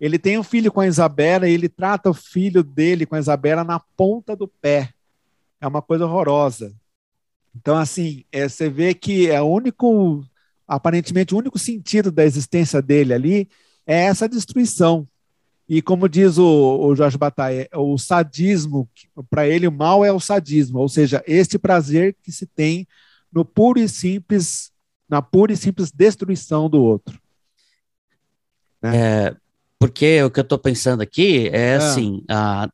Ele 0.00 0.18
tem 0.18 0.38
um 0.38 0.42
filho 0.42 0.72
com 0.72 0.80
a 0.80 0.86
Isabela 0.86 1.48
e 1.48 1.52
ele 1.52 1.68
trata 1.68 2.08
o 2.08 2.14
filho 2.14 2.62
dele 2.62 3.04
com 3.04 3.16
a 3.16 3.18
Isabela 3.18 3.64
na 3.64 3.78
ponta 3.78 4.34
do 4.34 4.48
pé. 4.48 4.90
É 5.60 5.66
uma 5.66 5.82
coisa 5.82 6.06
horrorosa. 6.06 6.74
Então, 7.54 7.76
assim, 7.76 8.24
é, 8.32 8.48
você 8.48 8.70
vê 8.70 8.94
que 8.94 9.28
é 9.28 9.42
o 9.42 9.46
único, 9.46 10.24
aparentemente, 10.66 11.34
o 11.34 11.38
único 11.38 11.58
sentido 11.58 12.10
da 12.10 12.24
existência 12.24 12.80
dele 12.80 13.12
ali 13.12 13.48
é 13.86 14.04
essa 14.04 14.28
destruição. 14.28 15.06
E 15.70 15.80
como 15.80 16.08
diz 16.08 16.36
o, 16.36 16.80
o 16.80 16.96
Jorge 16.96 17.16
Bataille, 17.16 17.68
o 17.72 17.96
sadismo, 17.96 18.90
para 19.30 19.46
ele 19.46 19.68
o 19.68 19.72
mal 19.72 20.04
é 20.04 20.10
o 20.10 20.18
sadismo, 20.18 20.80
ou 20.80 20.88
seja, 20.88 21.22
este 21.28 21.60
prazer 21.60 22.16
que 22.24 22.32
se 22.32 22.44
tem 22.44 22.88
no 23.32 23.44
puro 23.44 23.78
e 23.78 23.88
simples, 23.88 24.72
na 25.08 25.22
pura 25.22 25.52
e 25.52 25.56
simples 25.56 25.92
destruição 25.92 26.68
do 26.68 26.82
outro. 26.82 27.20
Né? 28.82 28.96
É, 28.96 29.36
porque 29.78 30.20
o 30.24 30.30
que 30.32 30.40
eu 30.40 30.42
estou 30.42 30.58
pensando 30.58 31.02
aqui 31.02 31.48
é, 31.52 31.74
é. 31.74 31.76
assim, 31.76 32.24
a, 32.28 32.68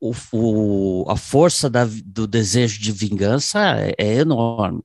o, 0.00 0.12
o, 0.32 1.10
a 1.10 1.16
força 1.16 1.68
da, 1.68 1.84
do 1.84 2.28
desejo 2.28 2.80
de 2.80 2.92
vingança 2.92 3.58
é, 3.76 3.92
é 3.98 4.14
enorme. 4.18 4.84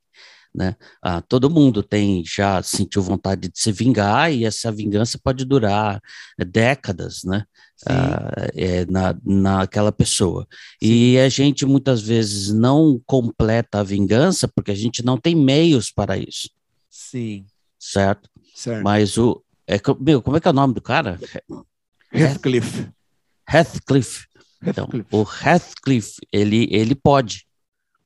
Né? 0.54 0.76
Ah, 1.02 1.22
todo 1.22 1.50
mundo 1.50 1.84
tem 1.84 2.24
já 2.26 2.62
sentiu 2.64 3.02
vontade 3.04 3.50
de 3.50 3.60
se 3.60 3.72
vingar 3.72 4.34
e 4.34 4.46
essa 4.46 4.72
vingança 4.72 5.20
pode 5.24 5.46
durar 5.46 6.02
décadas, 6.38 7.24
né? 7.24 7.46
Ah, 7.88 8.32
é, 8.56 8.86
na, 8.86 9.16
naquela 9.24 9.92
pessoa. 9.92 10.48
Sim. 10.82 10.90
E 10.90 11.20
a 11.20 11.30
gente 11.30 11.66
muitas 11.66 12.02
vezes 12.02 12.52
não 12.52 13.02
completa 13.06 13.80
a 13.80 13.84
vingança 13.84 14.48
porque 14.48 14.72
a 14.72 14.76
gente 14.76 15.06
não 15.06 15.18
tem 15.18 15.36
meios 15.36 15.92
para 15.92 16.18
isso. 16.18 16.50
Sim. 16.90 17.46
Certo? 17.80 18.30
certo. 18.54 18.84
Mas 18.84 19.18
o. 19.18 19.42
É, 19.66 19.80
meu, 20.00 20.22
como 20.22 20.36
é 20.36 20.40
que 20.40 20.48
é 20.48 20.52
o 20.52 20.54
nome 20.54 20.74
do 20.74 20.82
cara? 20.82 21.20
Heathcliff. 22.12 22.90
Heathcliff. 23.48 24.28
Então, 24.62 24.90
o 25.12 25.24
Heathcliff, 25.24 26.18
ele, 26.32 26.68
ele 26.70 26.94
pode, 26.94 27.48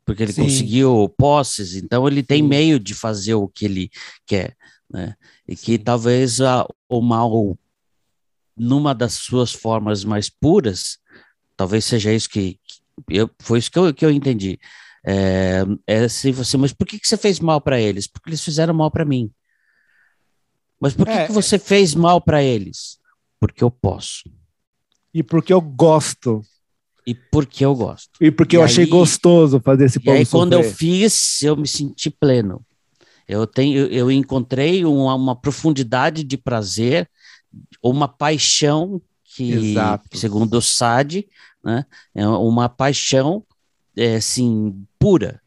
porque 0.06 0.24
ele 0.24 0.34
Sim. 0.34 0.44
conseguiu 0.44 1.14
posses, 1.18 1.76
então 1.76 2.08
ele 2.08 2.24
tem 2.24 2.42
Sim. 2.42 2.48
meio 2.48 2.80
de 2.80 2.94
fazer 2.94 3.36
o 3.36 3.48
que 3.48 3.66
ele 3.66 3.92
quer, 4.26 4.56
né? 4.90 5.16
E 5.48 5.56
que 5.56 5.78
talvez 5.78 6.42
a, 6.42 6.68
o 6.90 7.02
mal, 7.02 7.58
numa 8.56 8.94
das 8.94 9.14
suas 9.14 9.54
formas 9.54 10.04
mais 10.04 10.30
puras, 10.30 10.98
talvez 11.56 11.86
seja 11.86 12.14
isso 12.14 12.30
que, 12.30 12.60
que 12.66 12.82
eu, 13.10 13.30
foi 13.40 13.60
isso 13.60 13.72
que 13.72 13.80
eu, 13.80 13.94
que 13.94 14.06
eu 14.06 14.12
entendi. 14.12 14.60
É, 15.06 15.64
é 15.88 16.00
assim, 16.06 16.32
você, 16.32 16.58
mas 16.58 16.74
por 16.74 16.88
que, 16.88 17.00
que 17.00 17.08
você 17.08 17.18
fez 17.18 17.40
mal 17.40 17.60
para 17.60 17.80
eles? 17.80 18.08
Porque 18.08 18.30
eles 18.30 18.44
fizeram 18.44 18.74
mal 18.74 18.90
para 18.90 19.06
mim. 19.06 19.32
Mas 20.80 20.94
por 20.94 21.06
que, 21.06 21.14
é, 21.14 21.28
que 21.28 21.32
você 21.32 21.58
fez 21.58 21.96
mal 21.96 22.20
para 22.22 22.44
eles? 22.44 23.00
Porque 23.40 23.64
eu 23.64 23.72
posso 23.72 24.24
e 25.14 25.22
porque 25.22 25.54
eu 25.54 25.62
gosto. 25.62 26.42
E 27.06 27.14
porque 27.14 27.66
eu 27.66 27.76
gosto. 27.76 28.12
E 28.22 28.32
porque 28.32 28.56
e 28.56 28.58
eu 28.58 28.62
aí, 28.62 28.66
achei 28.66 28.86
gostoso 28.86 29.60
fazer 29.60 29.86
esse 29.86 30.00
povo 30.00 30.16
E 30.16 30.20
aí, 30.20 30.26
quando 30.26 30.54
eu 30.54 30.64
fiz, 30.64 31.42
eu 31.44 31.58
me 31.58 31.68
senti 31.68 32.10
pleno. 32.10 32.62
Eu, 33.28 33.48
tenho, 33.48 33.86
eu 33.88 34.12
encontrei 34.12 34.86
uma, 34.86 35.16
uma 35.16 35.36
profundidade 35.36 36.24
de 36.24 36.38
prazer, 36.38 37.10
uma 37.82 38.08
paixão 38.08 39.02
que, 39.36 39.52
Exato. 39.52 40.18
segundo 40.18 40.56
o 40.56 40.62
Sade, 40.62 41.28
né, 41.64 41.86
é 42.14 42.28
uma 42.28 42.70
paixão 42.70 43.44
é, 43.96 44.16
assim, 44.16 44.76
pura. 45.00 45.42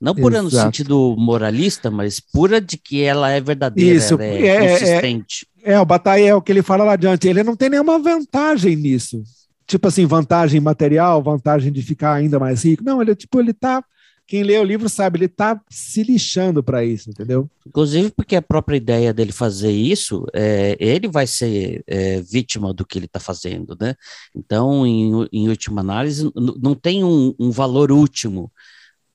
Não 0.00 0.14
pura 0.14 0.38
Exato. 0.38 0.54
no 0.54 0.62
sentido 0.62 1.16
moralista, 1.18 1.90
mas 1.90 2.20
pura 2.20 2.60
de 2.60 2.76
que 2.76 3.02
ela 3.02 3.30
é 3.30 3.40
verdadeira, 3.40 3.96
Isso, 3.96 4.14
ela 4.14 4.24
é, 4.24 4.46
é, 4.46 4.46
é 4.46 4.70
consistente. 4.70 5.48
É, 5.62 5.72
é, 5.72 5.80
o 5.80 5.84
Bataille 5.84 6.26
é 6.26 6.34
o 6.34 6.42
que 6.42 6.52
ele 6.52 6.62
fala 6.62 6.84
lá 6.84 6.92
adiante. 6.92 7.26
Ele 7.26 7.42
não 7.42 7.56
tem 7.56 7.68
nenhuma 7.68 7.98
vantagem 7.98 8.76
nisso. 8.76 9.22
Tipo 9.68 9.86
assim, 9.86 10.06
vantagem 10.06 10.60
material, 10.60 11.22
vantagem 11.22 11.70
de 11.70 11.82
ficar 11.82 12.14
ainda 12.14 12.38
mais 12.38 12.64
rico. 12.64 12.82
Não, 12.82 13.02
ele 13.02 13.14
tipo, 13.14 13.38
ele 13.38 13.52
tá. 13.52 13.84
Quem 14.26 14.42
lê 14.42 14.58
o 14.58 14.64
livro 14.64 14.88
sabe, 14.88 15.18
ele 15.18 15.28
tá 15.28 15.60
se 15.70 16.02
lixando 16.02 16.62
para 16.62 16.84
isso, 16.84 17.08
entendeu? 17.08 17.48
Inclusive 17.66 18.10
porque 18.10 18.34
a 18.34 18.42
própria 18.42 18.76
ideia 18.76 19.12
dele 19.12 19.32
fazer 19.32 19.70
isso, 19.70 20.26
é, 20.34 20.76
ele 20.80 21.06
vai 21.06 21.26
ser 21.26 21.82
é, 21.86 22.20
vítima 22.20 22.72
do 22.74 22.84
que 22.84 22.98
ele 22.98 23.06
está 23.06 23.20
fazendo, 23.20 23.76
né? 23.78 23.94
Então, 24.34 24.86
em, 24.86 25.28
em 25.32 25.48
última 25.48 25.80
análise, 25.80 26.30
não 26.34 26.74
tem 26.74 27.04
um, 27.04 27.34
um 27.38 27.50
valor 27.50 27.92
último 27.92 28.50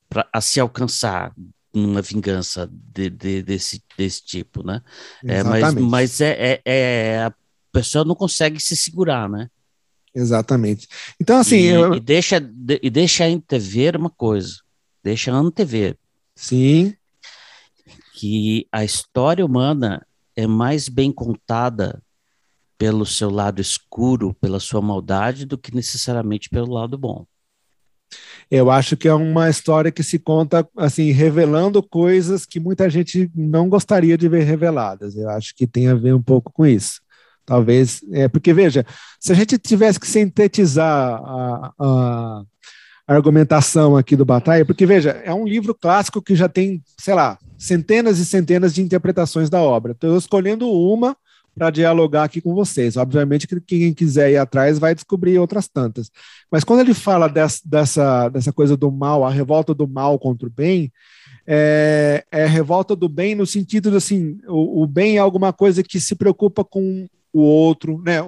pra, 0.08 0.26
a 0.32 0.40
se 0.40 0.58
alcançar 0.58 1.32
uma 1.72 2.00
vingança 2.00 2.70
de, 2.72 3.10
de, 3.10 3.42
desse, 3.42 3.82
desse 3.98 4.24
tipo, 4.24 4.64
né? 4.64 4.80
É, 5.24 5.42
mas 5.42 5.74
mas 5.74 6.20
é, 6.20 6.36
é, 6.38 6.62
é, 6.64 7.24
a 7.24 7.34
pessoa 7.72 8.04
não 8.04 8.14
consegue 8.14 8.60
se 8.60 8.76
segurar, 8.76 9.28
né? 9.28 9.50
Exatamente. 10.14 10.86
Então, 11.20 11.38
assim. 11.38 11.56
E, 11.56 11.66
eu... 11.66 11.94
e 11.94 12.00
deixa, 12.00 12.40
de, 12.40 12.78
e 12.82 12.90
deixa 12.90 13.24
antever 13.24 13.96
uma 13.96 14.10
coisa. 14.10 14.56
Deixa 15.02 15.32
antever. 15.32 15.96
Sim. 16.36 16.94
Que 18.14 18.66
a 18.70 18.84
história 18.84 19.44
humana 19.44 20.06
é 20.36 20.46
mais 20.46 20.88
bem 20.88 21.12
contada 21.12 22.02
pelo 22.78 23.06
seu 23.06 23.30
lado 23.30 23.60
escuro, 23.60 24.34
pela 24.40 24.60
sua 24.60 24.80
maldade, 24.80 25.46
do 25.46 25.58
que 25.58 25.74
necessariamente 25.74 26.48
pelo 26.48 26.72
lado 26.72 26.98
bom. 26.98 27.26
Eu 28.50 28.70
acho 28.70 28.96
que 28.96 29.08
é 29.08 29.14
uma 29.14 29.48
história 29.48 29.90
que 29.90 30.02
se 30.02 30.18
conta 30.18 30.68
assim, 30.76 31.10
revelando 31.10 31.82
coisas 31.82 32.44
que 32.44 32.60
muita 32.60 32.88
gente 32.90 33.30
não 33.34 33.68
gostaria 33.68 34.16
de 34.16 34.28
ver 34.28 34.44
reveladas. 34.44 35.16
Eu 35.16 35.28
acho 35.30 35.54
que 35.54 35.66
tem 35.66 35.88
a 35.88 35.94
ver 35.94 36.14
um 36.14 36.22
pouco 36.22 36.52
com 36.52 36.66
isso. 36.66 37.00
Talvez, 37.46 38.02
é 38.12 38.26
porque 38.26 38.52
veja, 38.54 38.86
se 39.20 39.32
a 39.32 39.34
gente 39.34 39.58
tivesse 39.58 40.00
que 40.00 40.06
sintetizar 40.06 41.20
a, 41.22 41.72
a, 41.78 42.42
argumentação 43.06 43.96
aqui 43.96 44.16
do 44.16 44.24
Batalha, 44.24 44.64
porque 44.64 44.86
veja, 44.86 45.10
é 45.24 45.32
um 45.32 45.46
livro 45.46 45.74
clássico 45.74 46.22
que 46.22 46.34
já 46.34 46.48
tem, 46.48 46.82
sei 46.98 47.12
lá, 47.12 47.38
centenas 47.58 48.18
e 48.18 48.24
centenas 48.24 48.74
de 48.74 48.80
interpretações 48.80 49.50
da 49.50 49.60
obra. 49.60 49.92
Estou 49.92 50.16
escolhendo 50.16 50.70
uma 50.70 51.14
para 51.54 51.70
dialogar 51.70 52.24
aqui 52.24 52.40
com 52.40 52.54
vocês. 52.54 52.96
Obviamente 52.96 53.46
que 53.46 53.60
quem 53.60 53.94
quiser 53.94 54.30
ir 54.32 54.36
atrás 54.36 54.78
vai 54.78 54.94
descobrir 54.94 55.38
outras 55.38 55.68
tantas. 55.68 56.10
Mas 56.50 56.64
quando 56.64 56.80
ele 56.80 56.94
fala 56.94 57.28
dessa, 57.28 57.60
dessa, 57.64 58.28
dessa 58.28 58.52
coisa 58.52 58.76
do 58.76 58.90
mal, 58.90 59.24
a 59.24 59.30
revolta 59.30 59.72
do 59.72 59.86
mal 59.86 60.18
contra 60.18 60.48
o 60.48 60.50
bem, 60.50 60.92
é, 61.46 62.24
é 62.30 62.46
revolta 62.46 62.96
do 62.96 63.08
bem 63.08 63.34
no 63.34 63.46
sentido 63.46 63.90
de 63.90 63.98
assim, 63.98 64.38
o, 64.48 64.82
o 64.82 64.86
bem 64.86 65.16
é 65.16 65.20
alguma 65.20 65.52
coisa 65.52 65.82
que 65.82 66.00
se 66.00 66.14
preocupa 66.14 66.64
com 66.64 67.06
o 67.34 67.40
outro, 67.40 68.00
né? 68.06 68.18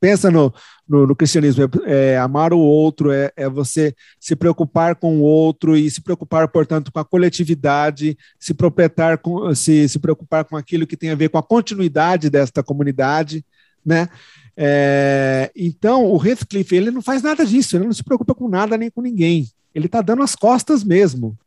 Pensa 0.00 0.30
no, 0.30 0.52
no, 0.88 1.06
no 1.06 1.14
cristianismo, 1.14 1.64
é, 1.84 2.14
é, 2.14 2.18
amar 2.18 2.54
o 2.54 2.58
outro, 2.58 3.12
é, 3.12 3.30
é 3.36 3.46
você 3.50 3.94
se 4.18 4.34
preocupar 4.34 4.96
com 4.96 5.18
o 5.18 5.22
outro 5.22 5.76
e 5.76 5.90
se 5.90 6.00
preocupar, 6.00 6.48
portanto, 6.48 6.90
com 6.90 6.98
a 6.98 7.04
coletividade, 7.04 8.16
se, 8.40 8.54
proprietar 8.54 9.18
com, 9.18 9.54
se, 9.54 9.86
se 9.86 9.98
preocupar 9.98 10.46
com 10.46 10.56
aquilo 10.56 10.86
que 10.86 10.96
tem 10.96 11.10
a 11.10 11.14
ver 11.14 11.28
com 11.28 11.36
a 11.36 11.42
continuidade 11.42 12.30
desta 12.30 12.62
comunidade, 12.62 13.44
né? 13.84 14.08
É, 14.56 15.50
então, 15.54 16.06
o 16.06 16.26
Heathcliff, 16.26 16.74
ele 16.74 16.90
não 16.90 17.02
faz 17.02 17.20
nada 17.20 17.44
disso, 17.44 17.76
ele 17.76 17.84
não 17.84 17.92
se 17.92 18.02
preocupa 18.02 18.34
com 18.34 18.48
nada 18.48 18.78
nem 18.78 18.90
com 18.90 19.02
ninguém. 19.02 19.46
Ele 19.74 19.84
está 19.84 20.00
dando 20.00 20.22
as 20.22 20.34
costas 20.34 20.82
mesmo. 20.82 21.38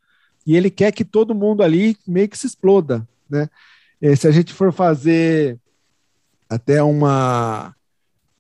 E 0.45 0.55
ele 0.55 0.69
quer 0.69 0.91
que 0.91 1.03
todo 1.03 1.33
mundo 1.33 1.63
ali 1.63 1.97
meio 2.07 2.29
que 2.29 2.37
se 2.37 2.45
exploda, 2.45 3.07
né? 3.27 3.49
E 3.99 4.15
se 4.15 4.27
a 4.27 4.31
gente 4.31 4.53
for 4.53 4.71
fazer 4.71 5.57
até 6.49 6.81
uma 6.81 7.73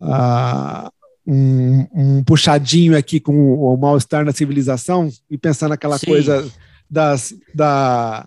uh, 0.01 0.89
um, 1.25 1.87
um, 1.93 2.23
puxadinho 2.23 2.97
aqui 2.97 3.19
com 3.19 3.53
o 3.53 3.77
mal-estar 3.77 4.25
na 4.25 4.31
civilização 4.31 5.09
e 5.29 5.37
pensar 5.37 5.69
naquela 5.69 5.97
Sim. 5.99 6.07
coisa 6.07 6.51
das, 6.89 7.33
da, 7.53 8.25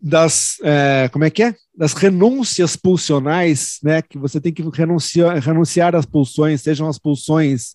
das 0.00 0.56
é, 0.62 1.08
como 1.12 1.24
é 1.24 1.30
que 1.30 1.42
é? 1.42 1.54
Das 1.76 1.92
renúncias 1.92 2.74
pulsionais, 2.74 3.78
né? 3.82 4.00
Que 4.00 4.16
você 4.16 4.40
tem 4.40 4.52
que 4.52 4.62
renunciar, 4.62 5.38
renunciar 5.38 5.94
às 5.94 6.06
pulsões, 6.06 6.62
sejam 6.62 6.88
as 6.88 6.98
pulsões 6.98 7.74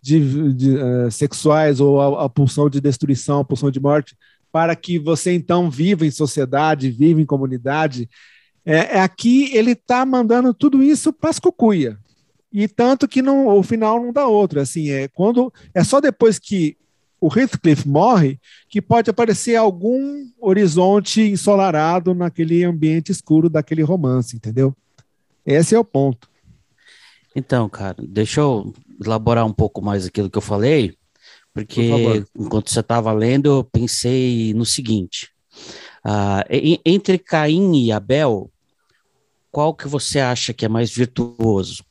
de, 0.00 0.54
de 0.54 0.70
uh, 0.76 1.10
sexuais 1.10 1.80
ou 1.80 2.00
a, 2.00 2.24
a, 2.24 2.28
pulsão 2.28 2.70
de 2.70 2.80
destruição, 2.80 3.40
a 3.40 3.44
pulsão 3.44 3.70
de 3.70 3.80
morte, 3.80 4.16
para 4.52 4.74
que 4.74 4.98
você 4.98 5.32
então 5.32 5.70
viva 5.70 6.06
em 6.06 6.10
sociedade, 6.10 6.90
viva 6.90 7.20
em 7.20 7.26
comunidade 7.26 8.08
é, 8.66 8.96
é 8.96 9.00
aqui 9.00 9.56
ele 9.56 9.72
está 9.72 10.04
mandando 10.04 10.52
tudo 10.52 10.82
isso 10.82 11.12
para 11.12 11.30
as 11.30 11.38
cucuia. 11.38 11.96
E 12.52 12.66
tanto 12.66 13.06
que 13.06 13.22
não, 13.22 13.46
o 13.48 13.62
final 13.62 14.02
não 14.02 14.12
dá 14.12 14.26
outro. 14.26 14.60
Assim, 14.60 14.90
é, 14.90 15.08
quando, 15.08 15.52
é 15.72 15.84
só 15.84 16.00
depois 16.00 16.38
que 16.38 16.76
o 17.20 17.28
Heathcliff 17.28 17.88
morre 17.88 18.38
que 18.68 18.82
pode 18.82 19.08
aparecer 19.10 19.56
algum 19.56 20.26
horizonte 20.40 21.20
ensolarado 21.20 22.14
naquele 22.14 22.64
ambiente 22.64 23.12
escuro 23.12 23.48
daquele 23.48 23.82
romance, 23.82 24.36
entendeu? 24.36 24.74
Esse 25.44 25.74
é 25.74 25.78
o 25.78 25.84
ponto. 25.84 26.28
Então, 27.34 27.68
cara, 27.68 27.96
deixa 27.98 28.40
eu 28.40 28.72
elaborar 29.04 29.46
um 29.46 29.52
pouco 29.52 29.82
mais 29.82 30.06
aquilo 30.06 30.30
que 30.30 30.38
eu 30.38 30.42
falei, 30.42 30.96
porque 31.52 31.90
enquanto 32.34 32.70
você 32.70 32.80
estava 32.80 33.12
lendo, 33.12 33.46
eu 33.46 33.64
pensei 33.64 34.52
no 34.54 34.64
seguinte: 34.64 35.30
uh, 36.04 36.42
entre 36.84 37.18
Caim 37.18 37.84
e 37.84 37.92
Abel, 37.92 38.50
qual 39.56 39.72
que 39.72 39.88
você 39.88 40.20
acha 40.20 40.52
que 40.52 40.66
é 40.66 40.68
mais 40.68 40.90
virtuoso? 40.90 41.82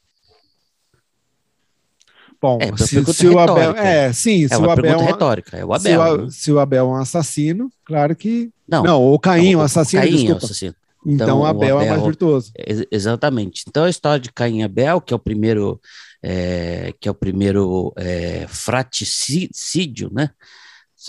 Bom, 2.39 2.59
é, 2.61 2.77
se, 2.77 3.03
se 3.11 3.27
o 3.27 3.39
Abel. 3.39 3.71
É, 3.71 4.13
sim, 4.13 4.45
é 4.45 4.49
se 4.49 4.55
o 4.57 4.69
Abel. 4.69 4.99
É 4.99 5.03
retórica, 5.03 5.57
é 5.57 5.65
o 5.65 5.73
Abel. 5.73 5.79
Se 5.79 5.97
o, 5.97 6.29
se 6.29 6.51
o, 6.51 6.59
Abel 6.59 6.85
é 6.85 6.87
um 6.87 6.95
assassino, 6.95 7.71
claro 7.83 8.15
que. 8.15 8.51
Não, 8.67 8.83
não 8.83 9.03
o 9.03 9.17
Caim 9.17 9.53
é 9.53 9.57
um 9.57 9.61
assassino. 9.61 10.03
Caim 10.03 10.27
é 10.27 10.33
um 10.35 10.37
assassino. 10.37 10.75
Então, 11.03 11.25
então 11.25 11.43
Abel, 11.43 11.79
Abel, 11.79 11.81
é 11.81 11.89
mais 11.89 12.03
virtuoso. 12.03 12.51
exatamente. 12.91 13.63
Então 13.67 13.85
a 13.85 13.89
história 13.89 14.19
de 14.19 14.31
Caim 14.31 14.59
e 14.59 14.63
Abel, 14.63 15.01
que 15.01 15.11
é 15.11 15.17
o 15.17 15.19
primeiro, 15.19 15.81
é, 16.21 16.93
que 16.99 17.07
é 17.07 17.11
o 17.11 17.15
primeiro 17.15 17.91
é, 17.97 18.45
fraticídio, 18.47 20.11
né? 20.13 20.29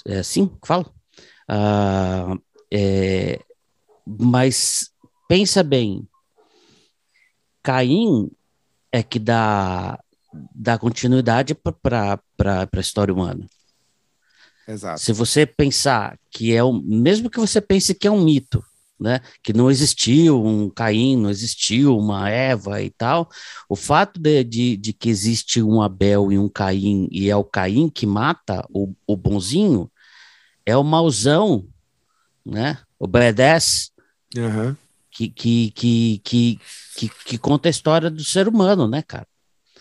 É 0.07 0.21
assim 0.21 0.47
que 0.47 0.67
fala? 0.67 0.87
Ah, 1.47 2.35
é, 2.73 3.41
mas 4.07 4.91
pensa 5.29 5.63
bem, 5.63 6.09
Caim 7.67 8.31
é 8.93 9.03
que 9.03 9.19
dá, 9.19 9.99
dá 10.55 10.79
continuidade 10.79 11.53
para 11.53 12.21
a 12.73 12.81
história 12.81 13.13
humana. 13.13 13.45
Exato. 14.69 15.01
Se 15.01 15.13
você 15.13 15.45
pensar 15.45 16.17
que 16.31 16.55
é 16.55 16.63
um, 16.63 16.81
mesmo 16.81 17.29
que 17.29 17.41
você 17.41 17.61
pense 17.61 17.93
que 17.93 18.07
é 18.07 18.11
um 18.11 18.23
mito, 18.23 18.65
né, 19.01 19.21
que 19.43 19.53
não 19.53 19.69
existiu 19.69 20.41
um 20.45 20.71
Caim, 20.71 21.17
não 21.17 21.29
existiu 21.29 21.99
uma 21.99 22.31
Eva 22.31 22.81
e 22.81 22.89
tal, 22.91 23.29
o 23.69 23.75
fato 23.75 24.21
de, 24.21 24.45
de, 24.45 24.77
de 24.77 24.93
que 24.93 25.09
existe 25.09 25.61
um 25.61 25.83
Abel 25.83 26.31
e 26.31 26.39
um 26.39 26.49
Caim, 26.49 27.09
e 27.11 27.29
é 27.29 27.35
o 27.35 27.43
Caim 27.43 27.89
que 27.89 28.07
mata 28.07 28.65
o, 28.71 28.95
o 29.09 29.17
bonzinho, 29.17 29.91
é 30.65 30.77
o 30.77 30.85
mauzão, 30.85 31.67
né, 32.45 32.79
o 32.97 33.09
badass, 33.09 33.91
uhum. 34.37 34.77
Que, 35.17 35.31
que, 35.31 35.71
que, 35.71 36.21
que, 36.23 36.61
que, 36.97 37.09
que 37.25 37.39
conta 37.39 37.69
a 37.69 37.71
história 37.71 38.11
do 38.11 38.23
ser 38.23 38.49
humano, 38.49 38.87
né, 38.87 39.03
cara? 39.03 39.27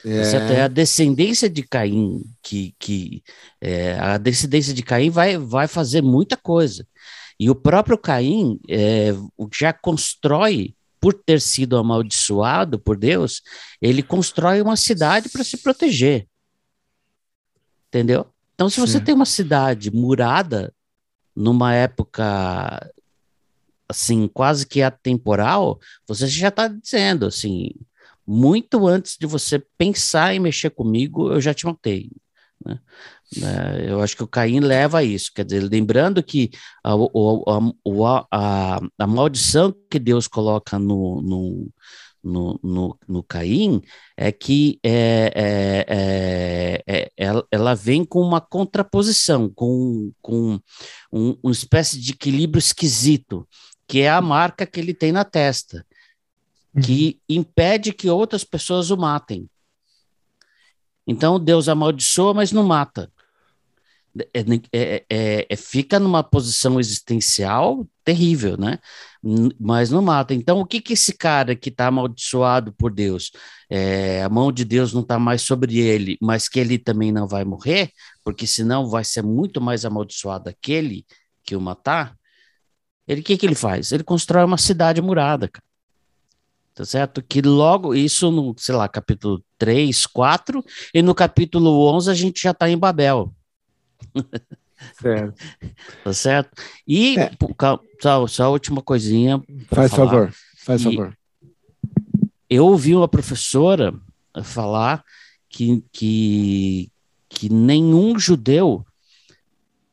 É. 0.06 0.48
Tem 0.48 0.62
a 0.62 0.68
descendência 0.68 1.50
de 1.50 1.64
Caim, 1.64 2.22
que, 2.42 2.74
que 2.80 3.24
é, 3.60 3.98
a 4.00 4.18
descendência 4.18 4.74
de 4.74 4.82
Caim 4.82 5.10
vai, 5.10 5.38
vai 5.38 5.68
fazer 5.68 6.02
muita 6.02 6.38
coisa. 6.38 6.88
E 7.40 7.50
o 7.50 7.56
próprio 7.56 7.98
Caim 7.98 8.60
é, 8.70 9.12
já 9.54 9.74
constrói, 9.74 10.74
por 11.02 11.14
ter 11.14 11.42
sido 11.42 11.78
amaldiçoado 11.78 12.80
por 12.80 12.98
Deus, 12.98 13.42
ele 13.82 14.02
constrói 14.02 14.62
uma 14.62 14.76
cidade 14.76 15.30
para 15.30 15.44
se 15.44 15.58
proteger. 15.58 16.28
Entendeu? 17.90 18.26
Então, 18.54 18.70
se 18.70 18.80
você 18.80 19.00
Sim. 19.00 19.04
tem 19.04 19.14
uma 19.14 19.26
cidade 19.26 19.92
murada 19.92 20.74
numa 21.36 21.74
época 21.74 22.90
assim, 23.90 24.28
quase 24.28 24.66
que 24.66 24.82
atemporal, 24.82 25.80
você 26.08 26.28
já 26.28 26.50
está 26.50 26.68
dizendo, 26.68 27.26
assim, 27.28 27.70
muito 28.26 28.88
antes 28.88 29.18
de 29.20 29.28
você 29.28 29.60
pensar 29.78 30.34
em 30.34 30.40
mexer 30.40 30.72
comigo, 30.72 31.32
eu 31.32 31.40
já 31.40 31.54
te 31.54 31.66
matei. 31.66 32.10
Né? 32.66 32.80
É, 33.42 33.92
eu 33.92 34.02
acho 34.02 34.16
que 34.16 34.24
o 34.24 34.28
Caim 34.28 34.60
leva 34.60 35.00
a 35.00 35.04
isso, 35.04 35.32
quer 35.34 35.46
dizer, 35.46 35.62
lembrando 35.62 36.24
que 36.24 36.52
a, 36.84 36.94
a, 36.94 38.32
a, 38.32 38.80
a 38.98 39.08
maldição 39.08 39.76
que 39.90 40.00
Deus 40.00 40.28
coloca 40.28 40.80
no, 40.80 41.22
no, 41.22 41.72
no, 42.24 42.60
no, 42.64 43.00
no 43.08 43.24
Caim 43.24 43.82
é 44.18 44.32
que 44.32 44.80
é, 44.84 45.32
é, 45.36 46.84
é, 46.88 47.12
ela, 47.18 47.46
ela, 47.52 47.76
vem 47.76 48.04
com 48.06 48.22
uma 48.22 48.42
contraposição, 48.42 49.50
com, 49.50 50.12
com 50.22 50.60
um, 51.12 51.38
uma 51.44 51.52
espécie 51.52 52.00
de 52.00 52.12
equilíbrio 52.14 52.60
esquisito 52.60 53.48
que 53.88 54.02
é 54.02 54.10
a 54.10 54.22
marca 54.22 54.66
que 54.66 54.80
ele 54.80 54.94
tem 54.94 55.12
na 55.12 55.24
testa, 55.24 55.86
que 56.84 57.20
uhum. 57.30 57.38
impede 57.38 57.94
que 57.94 58.10
outras 58.10 58.44
pessoas 58.44 58.92
o 58.92 58.98
matem. 58.98 59.50
Então 61.08 61.40
Deus 61.40 61.70
amaldiçoa, 61.70 62.34
mas 62.34 62.52
não 62.52 62.64
mata. 62.64 63.12
É, 64.34 64.40
é, 64.72 65.06
é, 65.10 65.48
é, 65.50 65.56
fica 65.58 66.00
numa 66.00 66.24
posição 66.24 66.80
existencial 66.80 67.86
terrível, 68.04 68.56
né? 68.58 68.80
Mas 69.60 69.90
não 69.90 70.02
mata. 70.02 70.34
Então, 70.34 70.60
o 70.60 70.66
que 70.66 70.80
que 70.80 70.94
esse 70.94 71.18
cara 71.18 71.54
que 71.54 71.68
está 71.70 71.88
amaldiçoado 71.88 72.72
por 72.74 72.94
Deus, 72.94 73.32
é, 73.70 74.24
a 74.24 74.30
mão 74.30 74.54
de 74.54 74.64
Deus 74.64 74.94
não 74.94 75.02
está 75.02 75.20
mais 75.20 75.42
sobre 75.42 75.80
ele, 75.80 76.18
mas 76.22 76.48
que 76.48 76.60
ele 76.60 76.78
também 76.78 77.12
não 77.12 77.28
vai 77.28 77.44
morrer, 77.44 77.92
porque 78.24 78.48
senão 78.48 78.88
vai 78.88 79.04
ser 79.04 79.22
muito 79.22 79.60
mais 79.60 79.84
amaldiçoado 79.84 80.50
aquele 80.50 81.06
que 81.44 81.56
o 81.56 81.62
matar. 81.62 82.16
Ele 83.08 83.22
que 83.22 83.38
que 83.38 83.46
ele 83.46 83.56
faz? 83.56 83.92
Ele 83.92 84.04
constrói 84.04 84.44
uma 84.44 84.58
cidade 84.58 85.02
murada, 85.02 85.48
cara. 85.48 85.64
Tá 86.74 86.84
certo? 86.84 87.24
Que 87.24 87.42
logo, 87.42 87.96
isso 87.96 88.30
no, 88.30 88.54
sei 88.58 88.76
lá, 88.76 88.90
capítulo 88.90 89.42
3, 89.58 90.06
4, 90.08 90.64
e 90.94 91.02
no 91.02 91.16
capítulo 91.16 91.88
11 91.96 92.12
a 92.12 92.14
gente 92.14 92.42
já 92.42 92.52
está 92.52 92.70
em 92.70 92.78
Babel. 92.78 93.34
Certo. 95.00 95.42
tá 96.04 96.14
certo? 96.14 96.62
E, 96.86 97.18
é. 97.18 97.32
só, 98.02 98.28
só 98.28 98.44
a 98.44 98.50
última 98.50 98.82
coisinha. 98.82 99.42
Faz 99.70 99.92
falar. 99.92 100.10
favor, 100.10 100.34
faz 100.58 100.82
e 100.82 100.84
favor. 100.84 101.18
Eu 102.50 102.66
ouvi 102.66 102.94
uma 102.94 103.08
professora 103.08 103.94
falar 104.44 105.04
que, 105.50 105.82
que, 105.94 106.92
que 107.30 107.50
nenhum 107.50 108.20
judeu 108.20 108.86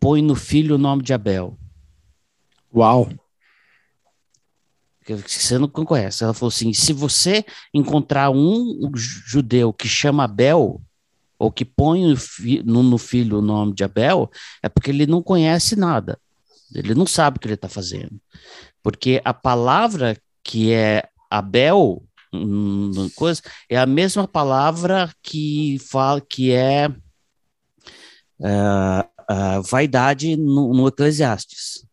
põe 0.01 0.21
no 0.21 0.35
filho 0.35 0.75
o 0.75 0.79
nome 0.79 1.03
de 1.05 1.13
Abel. 1.13 1.57
Uau! 2.75 3.09
Você 5.27 5.59
não 5.59 5.69
conhece. 5.69 6.23
Ela 6.23 6.33
falou 6.33 6.49
assim: 6.49 6.73
se 6.73 6.93
você 6.93 7.45
encontrar 7.75 8.31
um 8.31 8.91
judeu 8.95 9.73
que 9.73 9.89
chama 9.89 10.25
Abel, 10.25 10.81
ou 11.39 11.51
que 11.51 11.65
põe 11.65 12.15
no, 12.65 12.99
filho 12.99 13.39
o 13.39 13.43
nome 13.43 13.75
de 13.75 13.83
Abel, 13.83 14.31
é 14.63 14.69
porque 14.69 14.91
ele 14.91 15.07
não 15.07 15.23
conhece 15.23 15.75
nada. 15.75 16.19
Ele 16.73 16.95
não 16.95 17.05
sabe 17.05 17.37
o 17.37 17.41
que 17.41 17.49
ele 17.49 17.55
está 17.55 17.69
fazendo. 17.69 18.21
Porque 18.81 19.21
a 19.25 19.35
palavra 19.35 20.17
que 20.45 20.73
é 20.73 21.09
Abel 21.29 22.03
coisa, 23.15 23.43
é 23.69 23.79
a 23.79 23.87
mesma 23.87 24.27
palavra 24.27 25.13
que 25.23 25.79
fala 25.91 26.21
que 26.21 26.53
é 26.53 26.89
uh, 28.39 29.03
uh, 29.31 29.63
vaidade 29.63 30.37
no, 30.37 30.73
no 30.73 30.89
Eclesiastes. 30.89 31.85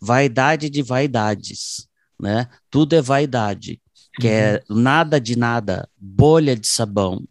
Vaidade 0.00 0.70
de 0.70 0.82
vaidades, 0.82 1.86
né? 2.18 2.48
Tudo 2.70 2.94
é 2.94 3.02
vaidade, 3.02 3.80
que 4.20 4.28
é 4.28 4.62
uhum. 4.70 4.76
é 4.78 4.82
nada 4.82 5.20
de 5.20 5.36
nada, 5.36 5.88
bolha 5.96 6.56
de 6.56 6.66
sabão. 6.66 7.22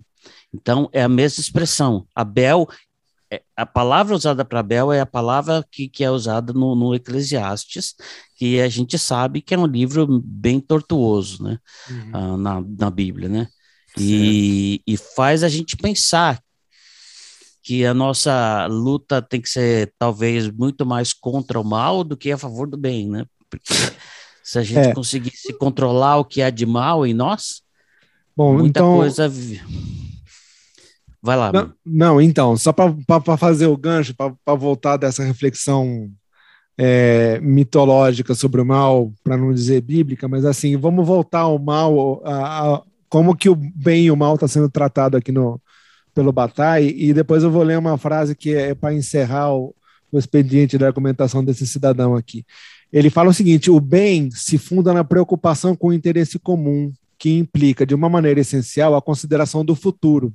Então, 0.54 0.90
é 0.92 1.04
a 1.04 1.10
mesma 1.10 1.42
expressão. 1.42 2.08
Abel, 2.16 2.68
é, 3.32 3.42
a 3.56 3.66
palavra 3.66 4.16
usada 4.16 4.44
para 4.44 4.60
Abel 4.60 4.92
é 4.92 5.00
a 5.00 5.06
palavra 5.06 5.64
que, 5.72 5.88
que 5.88 6.04
é 6.04 6.10
usada 6.10 6.52
no, 6.52 6.76
no, 6.76 6.96
Eclesiastes, 6.96 7.94
que 8.36 8.60
a 8.60 8.68
gente 8.68 8.98
sabe 8.98 9.42
que 9.42 9.54
é 9.54 9.58
um 9.58 9.68
livro 9.68 10.08
bem 10.24 10.60
tortuoso, 10.60 11.44
né? 11.44 11.60
Uhum. 11.90 12.12
Ah, 12.14 12.38
na, 12.38 12.64
na 12.78 12.90
Bíblia, 12.90 13.30
né? 13.30 13.48
E, 13.98 14.82
e, 14.86 14.98
faz 14.98 15.44
a 15.44 15.50
gente 15.50 15.76
pensar 15.76 16.40
que 17.70 17.86
a 17.86 17.94
nossa 17.94 18.66
luta 18.66 19.22
tem 19.22 19.40
que 19.40 19.48
ser 19.48 19.94
talvez 20.00 20.50
muito 20.50 20.88
mais 20.88 21.14
contra 21.14 21.60
o 21.60 21.64
mal 21.64 22.04
do 22.04 22.18
que 22.18 22.32
a 22.32 22.38
favor 22.38 22.68
do 22.68 22.76
bem, 22.76 23.08
né? 23.08 23.28
Porque 23.48 23.72
se 24.44 24.58
a 24.58 24.64
gente 24.64 24.88
é. 24.88 24.92
conseguisse 24.96 25.54
controlar 25.54 26.18
o 26.18 26.26
que 26.26 26.42
é 26.42 26.50
de 26.50 26.66
mal 26.66 27.06
em 27.06 27.14
nós, 27.14 27.62
Bom, 28.36 28.54
muita 28.54 28.80
então... 28.80 28.96
coisa 28.96 29.32
Vai 31.22 31.38
lá. 31.38 31.52
Não, 31.54 31.74
não 31.86 32.20
então, 32.20 32.58
só 32.58 32.74
para 32.74 33.38
fazer 33.38 33.68
o 33.68 33.78
gancho, 33.78 34.16
para 34.16 34.56
voltar 34.56 34.98
dessa 34.98 35.24
reflexão 35.24 36.10
é, 36.76 37.40
mitológica 37.40 38.34
sobre 38.34 38.62
o 38.62 38.66
mal, 38.66 39.14
para 39.24 39.38
não 39.38 39.54
dizer 39.54 39.82
bíblica, 39.82 40.28
mas 40.28 40.44
assim, 40.44 40.76
vamos 40.76 41.06
voltar 41.06 41.42
ao 41.42 41.60
mal, 41.60 42.20
a, 42.26 42.78
a, 42.78 42.84
como 43.08 43.38
que 43.38 43.48
o 43.48 43.56
bem 43.56 44.06
e 44.06 44.12
o 44.12 44.18
mal 44.18 44.34
está 44.34 44.48
sendo 44.48 44.72
tratado 44.72 45.16
aqui 45.16 45.32
no, 45.32 45.62
pelo 46.14 46.32
Bataille, 46.32 46.93
e 46.97 47.14
depois 47.14 47.43
eu 47.43 47.51
vou 47.51 47.64
ler 47.64 47.78
uma 47.78 47.97
frase 47.97 48.36
que 48.36 48.53
é 48.53 48.74
para 48.74 48.93
encerrar 48.93 49.53
o, 49.53 49.76
o 50.12 50.18
expediente 50.18 50.78
da 50.78 50.88
argumentação 50.88 51.43
desse 51.43 51.66
cidadão 51.66 52.16
aqui. 52.16 52.45
Ele 52.91 53.10
fala 53.10 53.30
o 53.30 53.34
seguinte: 53.34 53.70
o 53.70 53.80
bem 53.80 54.30
se 54.32 54.57
funda 54.57 54.93
na 54.93 55.03
preocupação 55.03 55.76
com 55.76 55.89
o 55.89 55.93
interesse 55.93 56.39
comum, 56.39 56.91
que 57.18 57.38
implica, 57.38 57.86
de 57.86 57.93
uma 57.93 58.10
maneira 58.10 58.39
essencial, 58.39 58.95
a 58.95 59.01
consideração 59.01 59.64
do 59.64 59.76
futuro 59.76 60.34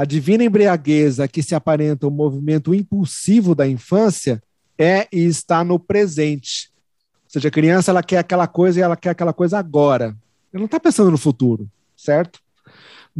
a 0.00 0.04
divina 0.06 0.44
embriagueza 0.44 1.28
que 1.28 1.42
se 1.42 1.54
aparenta 1.54 2.06
o 2.06 2.10
movimento 2.10 2.74
impulsivo 2.74 3.54
da 3.54 3.68
infância 3.68 4.42
é 4.78 5.06
e 5.12 5.24
está 5.24 5.62
no 5.62 5.78
presente. 5.78 6.70
Ou 7.24 7.30
seja, 7.30 7.48
a 7.48 7.50
criança 7.50 7.90
ela 7.90 8.02
quer 8.02 8.16
aquela 8.16 8.46
coisa 8.46 8.80
e 8.80 8.82
ela 8.82 8.96
quer 8.96 9.10
aquela 9.10 9.34
coisa 9.34 9.58
agora. 9.58 10.16
Ela 10.52 10.60
não 10.60 10.64
está 10.64 10.80
pensando 10.80 11.10
no 11.10 11.18
futuro, 11.18 11.68
certo? 11.94 12.40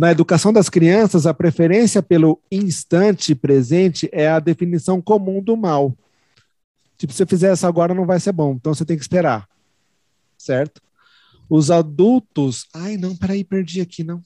Na 0.00 0.10
educação 0.10 0.50
das 0.50 0.70
crianças, 0.70 1.26
a 1.26 1.34
preferência 1.34 2.02
pelo 2.02 2.40
instante 2.50 3.34
presente 3.34 4.08
é 4.12 4.28
a 4.28 4.40
definição 4.40 4.98
comum 4.98 5.42
do 5.42 5.58
mal. 5.58 5.94
Tipo, 6.96 7.12
se 7.12 7.18
você 7.18 7.26
fizer 7.26 7.52
isso 7.52 7.66
agora, 7.66 7.92
não 7.92 8.06
vai 8.06 8.18
ser 8.18 8.32
bom, 8.32 8.54
então 8.54 8.72
você 8.72 8.82
tem 8.82 8.96
que 8.96 9.02
esperar, 9.02 9.46
certo? 10.38 10.80
Os 11.50 11.70
adultos. 11.70 12.66
Ai, 12.72 12.96
não, 12.96 13.14
peraí, 13.14 13.44
perdi 13.44 13.82
aqui, 13.82 14.02
não 14.02 14.22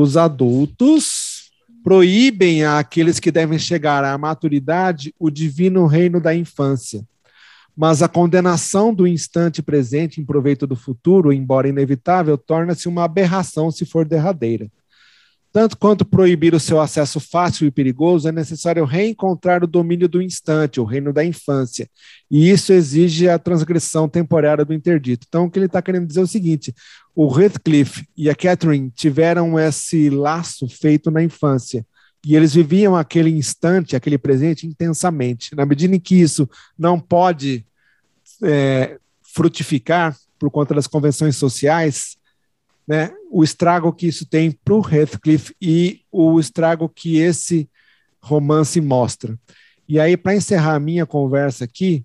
os 0.00 0.16
adultos 0.16 1.50
proíbem 1.82 2.64
àqueles 2.64 3.18
que 3.18 3.32
devem 3.32 3.58
chegar 3.58 4.04
à 4.04 4.16
maturidade 4.16 5.12
o 5.18 5.28
divino 5.28 5.86
reino 5.86 6.20
da 6.20 6.32
infância. 6.32 7.04
Mas 7.80 8.02
a 8.02 8.08
condenação 8.08 8.92
do 8.92 9.06
instante 9.06 9.62
presente 9.62 10.20
em 10.20 10.24
proveito 10.24 10.66
do 10.66 10.74
futuro, 10.74 11.32
embora 11.32 11.68
inevitável, 11.68 12.36
torna-se 12.36 12.88
uma 12.88 13.04
aberração 13.04 13.70
se 13.70 13.86
for 13.86 14.04
derradeira. 14.04 14.68
Tanto 15.52 15.78
quanto 15.78 16.04
proibir 16.04 16.56
o 16.56 16.60
seu 16.60 16.80
acesso 16.80 17.20
fácil 17.20 17.68
e 17.68 17.70
perigoso, 17.70 18.28
é 18.28 18.32
necessário 18.32 18.84
reencontrar 18.84 19.62
o 19.62 19.66
domínio 19.68 20.08
do 20.08 20.20
instante, 20.20 20.80
o 20.80 20.84
reino 20.84 21.12
da 21.12 21.24
infância. 21.24 21.88
E 22.28 22.50
isso 22.50 22.72
exige 22.72 23.28
a 23.28 23.38
transgressão 23.38 24.08
temporária 24.08 24.64
do 24.64 24.74
interdito. 24.74 25.24
Então, 25.28 25.44
o 25.44 25.50
que 25.50 25.56
ele 25.56 25.66
está 25.66 25.80
querendo 25.80 26.08
dizer 26.08 26.18
é 26.18 26.24
o 26.24 26.26
seguinte: 26.26 26.74
o 27.14 27.40
Heathcliff 27.40 28.04
e 28.16 28.28
a 28.28 28.34
Catherine 28.34 28.90
tiveram 28.90 29.56
esse 29.56 30.10
laço 30.10 30.68
feito 30.68 31.12
na 31.12 31.22
infância. 31.22 31.86
E 32.24 32.34
eles 32.34 32.54
viviam 32.54 32.96
aquele 32.96 33.30
instante, 33.30 33.94
aquele 33.94 34.18
presente 34.18 34.66
intensamente. 34.66 35.54
Na 35.54 35.64
medida 35.64 35.94
em 35.94 36.00
que 36.00 36.20
isso 36.20 36.48
não 36.76 36.98
pode 36.98 37.64
é, 38.42 38.98
frutificar 39.22 40.16
por 40.38 40.50
conta 40.50 40.74
das 40.74 40.86
convenções 40.86 41.36
sociais, 41.36 42.16
né, 42.86 43.12
o 43.30 43.44
estrago 43.44 43.92
que 43.92 44.06
isso 44.06 44.26
tem 44.26 44.50
para 44.50 44.74
o 44.74 44.88
Heathcliff 44.88 45.54
e 45.60 46.00
o 46.10 46.40
estrago 46.40 46.88
que 46.88 47.18
esse 47.18 47.68
romance 48.20 48.80
mostra. 48.80 49.38
E 49.88 49.98
aí, 50.00 50.16
para 50.16 50.34
encerrar 50.34 50.74
a 50.74 50.80
minha 50.80 51.06
conversa 51.06 51.64
aqui, 51.64 52.04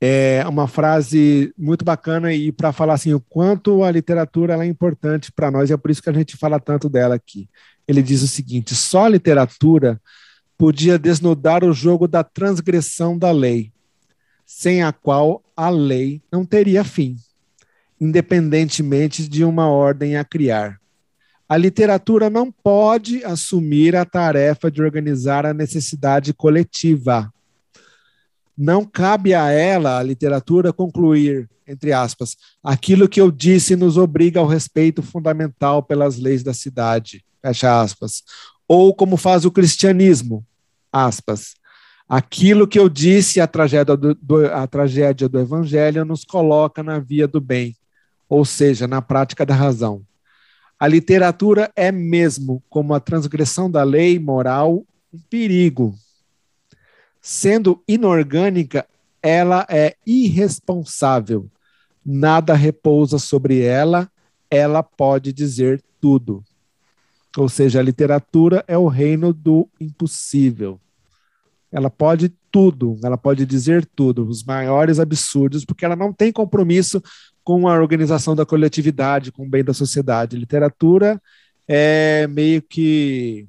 é 0.00 0.44
uma 0.48 0.66
frase 0.66 1.52
muito 1.58 1.84
bacana 1.84 2.32
e 2.32 2.50
para 2.50 2.72
falar 2.72 2.94
assim 2.94 3.12
o 3.12 3.20
quanto 3.20 3.84
a 3.84 3.90
literatura 3.90 4.64
é 4.64 4.66
importante 4.66 5.30
para 5.30 5.50
nós, 5.50 5.68
e 5.68 5.72
é 5.72 5.76
por 5.76 5.90
isso 5.90 6.02
que 6.02 6.10
a 6.10 6.14
gente 6.14 6.36
fala 6.36 6.58
tanto 6.58 6.88
dela 6.88 7.14
aqui. 7.14 7.48
Ele 7.86 8.02
diz 8.02 8.22
o 8.22 8.28
seguinte: 8.28 8.74
só 8.74 9.06
a 9.06 9.10
literatura 9.10 10.00
podia 10.56 10.98
desnudar 10.98 11.64
o 11.64 11.72
jogo 11.72 12.08
da 12.08 12.24
transgressão 12.24 13.18
da 13.18 13.30
lei, 13.30 13.72
sem 14.46 14.82
a 14.82 14.92
qual 14.92 15.42
a 15.56 15.68
lei 15.68 16.22
não 16.32 16.44
teria 16.44 16.82
fim 16.84 17.16
independentemente 18.00 19.28
de 19.28 19.44
uma 19.44 19.68
ordem 19.68 20.16
a 20.16 20.24
criar. 20.24 20.80
A 21.46 21.56
literatura 21.56 22.30
não 22.30 22.50
pode 22.50 23.22
assumir 23.24 23.94
a 23.94 24.04
tarefa 24.04 24.70
de 24.70 24.80
organizar 24.80 25.44
a 25.44 25.52
necessidade 25.52 26.32
coletiva. 26.32 27.30
Não 28.60 28.84
cabe 28.84 29.32
a 29.32 29.50
ela, 29.50 29.98
a 29.98 30.02
literatura, 30.02 30.72
concluir, 30.72 31.48
entre 31.66 31.92
aspas, 31.92 32.36
aquilo 32.62 33.08
que 33.08 33.20
eu 33.20 33.30
disse 33.30 33.74
nos 33.74 33.96
obriga 33.96 34.40
ao 34.40 34.46
respeito 34.46 35.02
fundamental 35.02 35.82
pelas 35.82 36.18
leis 36.18 36.42
da 36.42 36.52
cidade, 36.52 37.24
fecha 37.40 37.80
aspas. 37.80 38.22
Ou 38.68 38.94
como 38.94 39.16
faz 39.16 39.44
o 39.44 39.50
cristianismo, 39.50 40.44
aspas. 40.92 41.54
Aquilo 42.06 42.68
que 42.68 42.78
eu 42.78 42.88
disse, 42.88 43.40
a 43.40 43.46
tragédia 43.46 43.96
do, 43.96 44.14
do, 44.14 44.46
a 44.46 44.66
tragédia 44.66 45.28
do 45.28 45.38
evangelho, 45.38 46.04
nos 46.04 46.24
coloca 46.24 46.82
na 46.82 46.98
via 46.98 47.26
do 47.26 47.40
bem 47.40 47.74
ou 48.30 48.44
seja, 48.44 48.86
na 48.86 49.02
prática 49.02 49.44
da 49.44 49.54
razão. 49.54 50.02
A 50.78 50.86
literatura 50.86 51.70
é 51.74 51.90
mesmo, 51.90 52.62
como 52.70 52.94
a 52.94 53.00
transgressão 53.00 53.68
da 53.68 53.82
lei 53.82 54.20
moral, 54.20 54.86
um 55.12 55.18
perigo. 55.28 55.94
Sendo 57.20 57.82
inorgânica, 57.86 58.86
ela 59.22 59.66
é 59.68 59.96
irresponsável. 60.06 61.50
Nada 62.04 62.54
repousa 62.54 63.18
sobre 63.18 63.60
ela, 63.60 64.10
ela 64.50 64.82
pode 64.82 65.32
dizer 65.32 65.82
tudo. 66.00 66.42
Ou 67.36 67.48
seja, 67.48 67.78
a 67.78 67.82
literatura 67.82 68.64
é 68.66 68.76
o 68.76 68.88
reino 68.88 69.32
do 69.32 69.68
impossível. 69.80 70.80
Ela 71.70 71.88
pode 71.88 72.32
tudo, 72.50 72.98
ela 73.04 73.16
pode 73.16 73.46
dizer 73.46 73.86
tudo, 73.94 74.26
os 74.26 74.42
maiores 74.42 74.98
absurdos, 74.98 75.64
porque 75.64 75.84
ela 75.84 75.94
não 75.94 76.12
tem 76.12 76.32
compromisso 76.32 77.00
com 77.44 77.68
a 77.68 77.78
organização 77.78 78.34
da 78.34 78.44
coletividade, 78.44 79.30
com 79.30 79.46
o 79.46 79.48
bem 79.48 79.62
da 79.62 79.72
sociedade. 79.72 80.36
Literatura 80.36 81.20
é 81.68 82.26
meio 82.26 82.60
que 82.60 83.46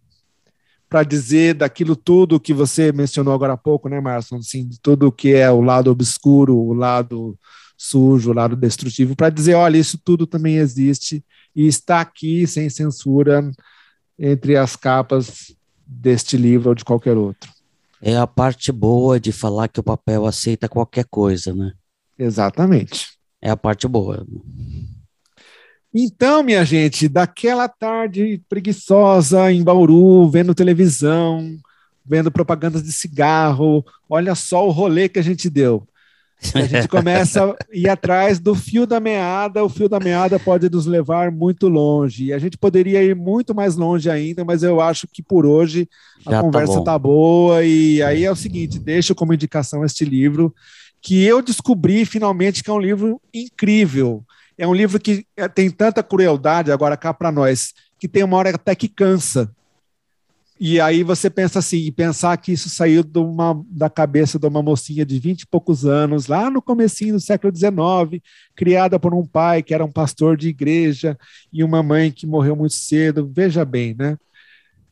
para 0.91 1.03
dizer 1.03 1.53
daquilo 1.53 1.95
tudo 1.95 2.37
que 2.37 2.53
você 2.53 2.91
mencionou 2.91 3.33
agora 3.33 3.53
há 3.53 3.57
pouco, 3.57 3.87
né, 3.87 4.01
Márcio? 4.01 4.35
Assim, 4.35 4.69
tudo 4.81 5.09
que 5.09 5.33
é 5.33 5.49
o 5.49 5.61
lado 5.61 5.89
obscuro, 5.89 6.53
o 6.53 6.73
lado 6.73 7.39
sujo, 7.77 8.31
o 8.31 8.33
lado 8.33 8.57
destrutivo, 8.57 9.15
para 9.15 9.29
dizer, 9.29 9.53
olha, 9.53 9.77
isso 9.77 9.97
tudo 10.03 10.27
também 10.27 10.57
existe 10.57 11.23
e 11.55 11.65
está 11.65 12.01
aqui 12.01 12.45
sem 12.45 12.69
censura 12.69 13.49
entre 14.19 14.57
as 14.57 14.75
capas 14.75 15.55
deste 15.87 16.35
livro 16.35 16.69
ou 16.69 16.75
de 16.75 16.83
qualquer 16.83 17.15
outro. 17.15 17.49
É 18.01 18.17
a 18.17 18.27
parte 18.27 18.69
boa 18.69 19.17
de 19.17 19.31
falar 19.31 19.69
que 19.69 19.79
o 19.79 19.83
papel 19.83 20.25
aceita 20.25 20.67
qualquer 20.67 21.05
coisa, 21.05 21.53
né? 21.53 21.71
Exatamente. 22.19 23.07
É 23.41 23.49
a 23.49 23.55
parte 23.55 23.87
boa. 23.87 24.27
Então, 25.93 26.41
minha 26.41 26.63
gente, 26.63 27.09
daquela 27.09 27.67
tarde 27.67 28.41
preguiçosa 28.47 29.51
em 29.51 29.61
Bauru, 29.63 30.29
vendo 30.29 30.55
televisão, 30.55 31.57
vendo 32.05 32.31
propagandas 32.31 32.83
de 32.83 32.91
cigarro, 32.91 33.85
olha 34.09 34.33
só 34.33 34.65
o 34.65 34.71
rolê 34.71 35.09
que 35.09 35.19
a 35.19 35.21
gente 35.23 35.49
deu. 35.49 35.85
A 36.55 36.61
gente 36.61 36.87
começa 36.89 37.43
a 37.45 37.55
ir 37.73 37.89
atrás 37.89 38.39
do 38.39 38.55
fio 38.55 38.87
da 38.87 38.99
meada, 38.99 39.63
o 39.63 39.69
fio 39.69 39.89
da 39.89 39.99
meada 39.99 40.39
pode 40.39 40.69
nos 40.69 40.85
levar 40.85 41.29
muito 41.29 41.67
longe. 41.67 42.25
E 42.25 42.33
a 42.33 42.39
gente 42.39 42.57
poderia 42.57 43.03
ir 43.03 43.15
muito 43.15 43.53
mais 43.53 43.75
longe 43.75 44.09
ainda, 44.09 44.43
mas 44.43 44.63
eu 44.63 44.79
acho 44.81 45.07
que 45.11 45.21
por 45.21 45.45
hoje 45.45 45.87
a 46.25 46.31
Já 46.31 46.37
tá 46.37 46.41
conversa 46.41 46.77
tá, 46.79 46.83
tá 46.83 46.99
boa. 46.99 47.63
E 47.63 48.01
aí 48.01 48.23
é 48.23 48.31
o 48.31 48.35
seguinte: 48.35 48.79
deixo 48.79 49.13
como 49.13 49.33
indicação 49.33 49.85
este 49.85 50.05
livro 50.05 50.53
que 51.01 51.23
eu 51.23 51.41
descobri 51.41 52.05
finalmente 52.05 52.63
que 52.63 52.69
é 52.69 52.73
um 52.73 52.79
livro 52.79 53.19
incrível. 53.33 54.23
É 54.61 54.67
um 54.67 54.75
livro 54.75 54.99
que 54.99 55.25
é, 55.35 55.47
tem 55.47 55.71
tanta 55.71 56.03
crueldade, 56.03 56.71
agora 56.71 56.95
cá 56.95 57.11
para 57.11 57.31
nós, 57.31 57.73
que 57.97 58.07
tem 58.07 58.23
uma 58.23 58.37
hora 58.37 58.51
até 58.51 58.75
que 58.75 58.87
cansa. 58.87 59.51
E 60.59 60.79
aí 60.79 61.01
você 61.01 61.31
pensa 61.31 61.57
assim, 61.57 61.91
pensar 61.91 62.37
que 62.37 62.51
isso 62.51 62.69
saiu 62.69 63.03
uma, 63.15 63.59
da 63.67 63.89
cabeça 63.89 64.37
de 64.37 64.45
uma 64.45 64.61
mocinha 64.61 65.03
de 65.03 65.17
vinte 65.17 65.41
e 65.41 65.47
poucos 65.47 65.83
anos, 65.83 66.27
lá 66.27 66.47
no 66.51 66.61
comecinho 66.61 67.15
do 67.15 67.19
século 67.19 67.51
XIX, 67.51 68.21
criada 68.55 68.99
por 68.99 69.15
um 69.15 69.25
pai 69.25 69.63
que 69.63 69.73
era 69.73 69.83
um 69.83 69.91
pastor 69.91 70.37
de 70.37 70.49
igreja 70.49 71.17
e 71.51 71.63
uma 71.63 71.81
mãe 71.81 72.11
que 72.11 72.27
morreu 72.27 72.55
muito 72.55 72.75
cedo. 72.75 73.31
Veja 73.33 73.65
bem, 73.65 73.95
né? 73.97 74.15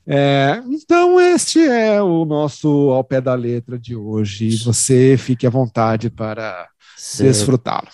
É, 0.07 0.63
então, 0.65 1.21
este 1.21 1.59
é 1.59 2.01
o 2.01 2.25
nosso 2.25 2.89
ao 2.89 3.03
pé 3.03 3.21
da 3.21 3.35
letra 3.35 3.77
de 3.77 3.95
hoje. 3.95 4.49
Você 4.63 5.15
fique 5.15 5.45
à 5.45 5.49
vontade 5.51 6.09
para 6.09 6.67
desfrutá-lo. 7.19 7.89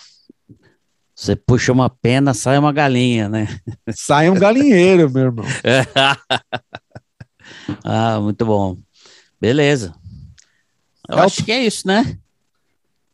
Você 1.16 1.34
puxa 1.34 1.72
uma 1.72 1.88
pena, 1.88 2.34
sai 2.34 2.58
uma 2.58 2.70
galinha, 2.70 3.26
né? 3.26 3.48
Sai 3.88 4.28
um 4.28 4.34
galinheiro, 4.34 5.10
meu 5.10 5.22
irmão. 5.22 5.46
ah, 7.82 8.20
muito 8.20 8.44
bom. 8.44 8.76
Beleza. 9.40 9.94
Eu 11.08 11.18
é 11.18 11.22
acho 11.22 11.40
o... 11.40 11.44
que 11.44 11.52
é 11.52 11.64
isso, 11.64 11.88
né? 11.88 12.18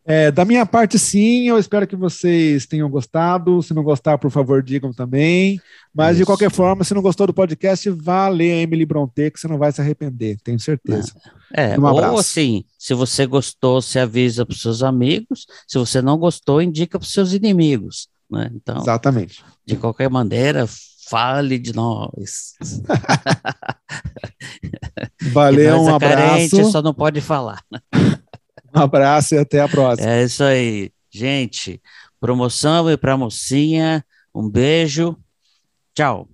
É, 0.05 0.32
da 0.32 0.44
minha 0.44 0.66
parte, 0.66 0.98
sim, 0.98 1.48
eu 1.48 1.59
espero 1.59 1.86
que 1.86 1.94
vocês 1.94 2.66
tenham 2.66 2.90
gostado. 2.90 3.62
Se 3.62 3.72
não 3.72 3.84
gostar, 3.84 4.18
por 4.18 4.30
favor, 4.30 4.62
digam 4.62 4.92
também. 4.92 5.61
Mas, 5.94 6.12
Isso. 6.12 6.18
de 6.18 6.26
qualquer 6.26 6.50
forma, 6.50 6.82
se 6.82 6.92
não 6.92 7.03
gostou 7.03 7.26
do 7.26 7.34
podcast, 7.34 7.88
vá 7.90 8.28
ler 8.28 8.53
a 8.53 8.62
Emily 8.62 8.84
Bronte, 8.84 9.30
que 9.30 9.38
você 9.38 9.46
não 9.46 9.59
vai 9.59 9.70
se 9.70 9.80
arrepender, 9.80 10.38
tenho 10.42 10.59
certeza. 10.59 11.12
É, 11.55 11.78
um 11.78 11.84
ou 11.84 12.18
assim, 12.18 12.64
se 12.78 12.94
você 12.94 13.26
gostou, 13.26 13.80
se 13.80 13.98
avisa 13.98 14.44
para 14.44 14.55
os 14.55 14.62
seus 14.62 14.82
amigos. 14.82 15.46
Se 15.68 15.78
você 15.78 16.03
não 16.03 16.18
gostou, 16.18 16.61
indica 16.61 16.98
para 16.98 17.07
os 17.07 17.12
seus 17.12 17.32
inimigos. 17.32 18.09
Né? 18.30 18.50
Então, 18.55 18.78
Exatamente. 18.78 19.44
De 19.64 19.76
qualquer 19.76 20.11
maneira, 20.11 20.66
fale 21.09 21.59
de 21.59 21.74
nós. 21.74 22.55
Valeu, 25.30 25.82
um 25.82 25.94
abraço. 25.94 26.16
Carente, 26.16 26.72
só 26.72 26.80
não 26.80 26.94
pode 26.94 27.20
falar. 27.20 27.62
Um 28.74 28.80
abraço 28.80 29.34
e 29.34 29.38
até 29.38 29.60
a 29.60 29.68
próxima. 29.68 30.10
É 30.10 30.24
isso 30.24 30.42
aí. 30.42 30.90
Gente, 31.10 31.80
promoção 32.20 32.90
e 32.90 32.96
para 32.96 33.16
mocinha. 33.16 34.04
Um 34.34 34.48
beijo. 34.48 35.16
Tchau. 35.94 36.28